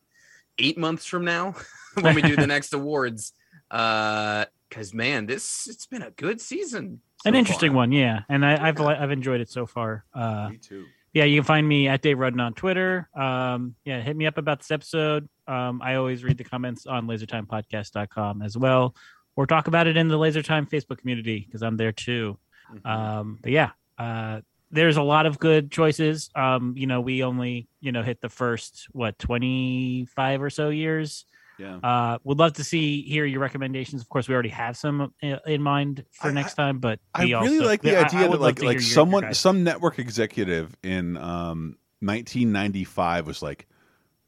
Eight 0.59 0.78
months 0.78 1.05
from 1.05 1.24
now, 1.24 1.55
when 2.01 2.15
we 2.15 2.22
do 2.22 2.36
the 2.36 2.47
next 2.55 2.74
awards. 2.74 3.34
Because 3.70 4.93
man, 4.93 5.28
this 5.28 5.68
it's 5.68 5.86
been 5.86 6.01
a 6.01 6.11
good 6.11 6.41
season. 6.41 7.01
An 7.26 7.36
interesting 7.36 7.72
far. 7.72 7.78
one, 7.78 7.91
yeah. 7.91 8.22
And 8.28 8.45
I, 8.45 8.68
I've 8.68 8.80
li- 8.80 8.95
I've 8.99 9.11
enjoyed 9.11 9.41
it 9.41 9.49
so 9.49 9.65
far. 9.65 10.03
Uh, 10.13 10.49
me 10.49 10.57
too. 10.57 10.86
Yeah, 11.13 11.24
you 11.24 11.39
can 11.39 11.45
find 11.45 11.68
me 11.68 11.88
at 11.88 12.01
Dave 12.01 12.20
Rudden 12.20 12.39
on 12.39 12.53
Twitter. 12.53 13.09
Um, 13.15 13.76
yeah, 13.86 14.01
hit 14.01 14.15
me 14.15 14.28
up 14.28 14.38
about 14.38 14.59
this 14.59 14.72
episode. 14.72 15.28
Um, 15.47 15.82
I 15.82 15.95
always 15.95 16.24
read 16.24 16.38
the 16.38 16.43
comments 16.43 16.86
on 16.86 17.07
lasertimepodcast.com 17.07 18.41
as 18.41 18.57
well, 18.57 18.95
or 19.36 19.47
talk 19.47 19.68
about 19.68 19.88
it 19.88 19.97
in 19.97 20.09
the 20.09 20.18
Lasertime 20.18 20.70
Facebook 20.70 20.99
community 20.99 21.43
because 21.45 21.63
I'm 21.63 21.78
there 21.78 21.91
too. 21.91 22.38
Um, 22.84 23.39
but 23.41 23.51
yeah, 23.51 23.72
uh, 23.97 24.41
there's 24.72 24.97
a 24.97 25.01
lot 25.03 25.26
of 25.26 25.39
good 25.39 25.72
choices. 25.72 26.30
Um, 26.36 26.74
you 26.78 26.88
know, 26.88 27.01
we 27.01 27.24
only 27.24 27.68
you 27.82 27.91
know 27.91 28.03
hit 28.03 28.22
the 28.22 28.30
first 28.30 28.88
what 28.91 29.18
25 29.20 30.41
or 30.41 30.49
so 30.49 30.70
years. 30.70 31.26
Yeah. 31.59 31.78
Uh, 31.78 32.20
would 32.24 32.38
love 32.38 32.53
to 32.53 32.63
see 32.63 33.01
hear 33.01 33.26
your 33.26 33.39
recommendations. 33.39 34.01
Of 34.03 34.09
course, 34.09 34.28
we 34.28 34.34
already 34.36 34.49
have 34.49 34.78
some 34.78 35.11
in, 35.22 35.39
in 35.47 35.61
mind 35.63 36.05
for 36.11 36.32
next 36.32 36.53
time, 36.53 36.78
but 36.78 36.99
I 37.15 37.26
we 37.26 37.34
really 37.34 37.57
also- 37.57 37.65
like 37.68 37.82
the 37.82 37.95
I- 37.97 38.01
I 38.01 38.05
idea 38.05 38.30
that 38.30 38.39
like 38.41 38.59
like 38.59 38.63
your- 38.63 38.72
your 38.74 38.82
someone 38.82 39.24
guys' 39.24 39.39
some 39.39 39.63
network 39.63 39.97
executive 39.97 40.76
in 40.84 41.18
um 41.18 41.78
1995 42.01 43.26
was 43.28 43.41
like 43.41 43.68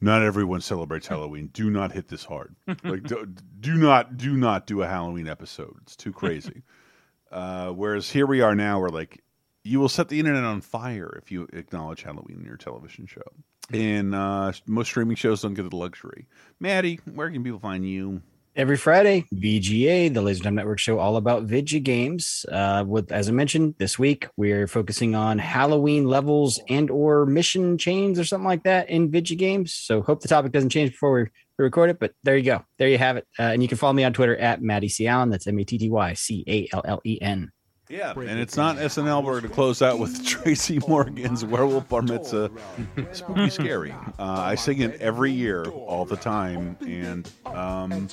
not 0.02 0.24
everyone 0.24 0.62
celebrates 0.62 1.06
Halloween. 1.14 1.50
Do 1.54 1.70
not 1.70 1.92
hit 1.92 2.08
this 2.08 2.24
hard. 2.24 2.56
like 2.84 3.04
do, 3.04 3.28
do 3.60 3.76
not 3.76 4.18
do 4.18 4.36
not 4.36 4.66
do 4.66 4.82
a 4.82 4.88
Halloween 4.88 5.28
episode. 5.28 5.76
It's 5.84 5.96
too 5.96 6.12
crazy. 6.14 6.64
uh 7.32 7.70
whereas 7.70 8.10
here 8.10 8.26
we 8.26 8.42
are 8.42 8.56
now 8.56 8.80
we're 8.80 8.90
like 8.90 9.22
you 9.64 9.80
will 9.80 9.90
set 9.90 10.10
the 10.10 10.20
internet 10.20 10.44
on 10.44 10.62
fire 10.62 11.20
if 11.22 11.32
you 11.32 11.48
acknowledge 11.54 12.04
Halloween 12.04 12.40
in 12.40 12.46
your 12.46 12.58
television 12.58 13.06
show. 13.06 13.22
And 13.72 14.16
uh 14.16 14.52
most 14.66 14.88
streaming 14.88 15.16
shows 15.16 15.42
don't 15.42 15.54
get 15.54 15.70
the 15.70 15.76
luxury. 15.76 16.28
Matty, 16.60 17.00
where 17.14 17.30
can 17.30 17.44
people 17.44 17.60
find 17.60 17.88
you? 17.88 18.22
every 18.60 18.76
Friday, 18.76 19.26
VGA, 19.34 20.14
the 20.14 20.22
Laser 20.22 20.44
Time 20.44 20.56
Network 20.56 20.80
show, 20.80 21.00
all 21.00 21.16
about 21.16 21.44
video 21.44 21.80
games. 21.80 22.46
Uh, 22.52 22.84
with 22.86 23.12
as 23.12 23.30
I 23.30 23.32
mentioned, 23.32 23.76
this 23.78 23.98
week 23.98 24.28
we're 24.36 24.68
focusing 24.68 25.16
on 25.16 25.40
Halloween 25.40 26.06
levels 26.06 26.60
and 26.68 26.92
or 26.92 27.26
mission 27.26 27.78
chains 27.78 28.20
or 28.20 28.26
something 28.26 28.48
like 28.48 28.64
that 28.64 28.90
in 28.90 29.10
video 29.10 29.38
games. 29.38 29.74
So 29.74 30.02
hope 30.02 30.22
the 30.22 30.28
topic 30.28 30.52
doesn't 30.52 30.70
change 30.72 30.92
before 30.92 31.14
we, 31.14 31.26
record 31.58 31.90
it. 31.90 32.00
But 32.00 32.14
there 32.24 32.38
you 32.38 32.44
go, 32.44 32.64
there 32.78 32.88
you 32.88 32.98
have 32.98 33.18
it. 33.18 33.28
Uh, 33.38 33.44
and 33.44 33.62
you 33.62 33.68
can 33.68 33.78
follow 33.78 33.94
me 33.94 34.06
on 34.06 34.14
Twitter 34.14 34.38
at 34.38 34.62
Matty 34.62 34.88
C 34.88 35.08
Allen. 35.08 35.30
That's 35.30 35.48
M 35.48 35.60
A 35.60 35.64
T 35.64 35.78
T 35.78 35.90
Y 35.90 36.14
C 36.14 36.44
A 36.48 36.70
L 36.74 36.82
L 36.86 37.02
E 37.06 37.20
N. 37.22 37.52
Yeah, 37.90 38.12
and 38.12 38.40
it's 38.40 38.56
not 38.56 38.76
SNL. 38.76 39.24
We're 39.24 39.40
going 39.40 39.50
to 39.50 39.50
close 39.50 39.82
out 39.82 39.98
with 39.98 40.24
Tracy 40.26 40.80
Morgan's 40.88 41.44
Werewolf 41.44 41.90
Bar 41.90 42.04
Mitzvah. 42.04 42.52
Spooky 43.14 43.50
Scary. 43.50 43.92
Uh, 43.92 44.06
I 44.20 44.54
sing 44.54 44.82
it 44.82 45.02
every 45.02 45.32
year, 45.32 45.66
all 45.66 46.06
the 46.06 46.16
time. 46.16 46.78
And 46.82 47.28
um, 47.48 48.08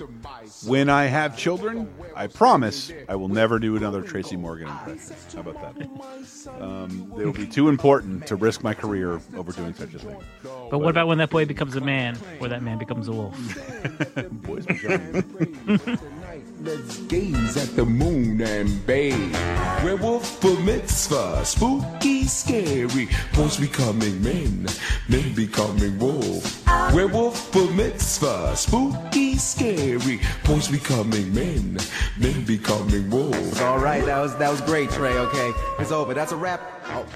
when 0.64 0.88
I 0.88 1.04
have 1.04 1.36
children, 1.36 1.92
I 2.14 2.26
promise 2.26 2.90
I 3.06 3.16
will 3.16 3.28
never 3.28 3.58
do 3.58 3.76
another 3.76 4.00
Tracy 4.00 4.36
Morgan 4.36 4.68
impression. 4.68 5.14
How 5.34 5.40
about 5.40 5.76
that? 5.76 6.58
Um, 6.58 7.12
they 7.14 7.26
will 7.26 7.34
be 7.34 7.46
too 7.46 7.68
important 7.68 8.26
to 8.28 8.36
risk 8.36 8.62
my 8.62 8.72
career 8.72 9.20
over 9.36 9.52
doing 9.52 9.74
such 9.74 9.92
a 9.92 9.98
thing. 9.98 10.16
But 10.42 10.78
what 10.78 10.88
about 10.88 11.06
when 11.06 11.18
that 11.18 11.28
boy 11.28 11.44
becomes 11.44 11.76
a 11.76 11.82
man, 11.82 12.16
or 12.40 12.48
that 12.48 12.62
man 12.62 12.78
becomes 12.78 13.08
a 13.08 13.12
wolf? 13.12 13.36
Boys 14.30 14.64
become 14.64 15.98
Let's 16.62 16.98
gaze 17.02 17.56
at 17.56 17.76
the 17.76 17.84
moon 17.84 18.40
and 18.40 18.86
bathe. 18.86 19.34
Werewolf 19.84 20.40
bar 20.40 20.58
mitzvah, 20.60 21.44
spooky, 21.44 22.24
scary. 22.24 23.08
Boys 23.34 23.58
becoming 23.58 24.22
men, 24.22 24.66
men 25.08 25.34
becoming 25.34 25.98
wolf. 25.98 26.66
Werewolf 26.94 27.52
bar 27.52 27.70
mitzvah, 27.72 28.56
spooky, 28.56 29.36
scary. 29.36 30.20
Boys 30.44 30.68
becoming 30.68 31.34
men, 31.34 31.78
men 32.18 32.44
becoming 32.44 33.10
wolf. 33.10 33.60
All 33.60 33.78
right, 33.78 34.04
that 34.06 34.18
was 34.18 34.34
that 34.38 34.50
was 34.50 34.62
great, 34.62 34.88
Trey. 34.90 35.12
Okay, 35.12 35.52
it's 35.78 35.92
over. 35.92 36.14
That's 36.14 36.32
a 36.32 36.36
wrap. 36.36 36.62
Oh. 36.86 37.06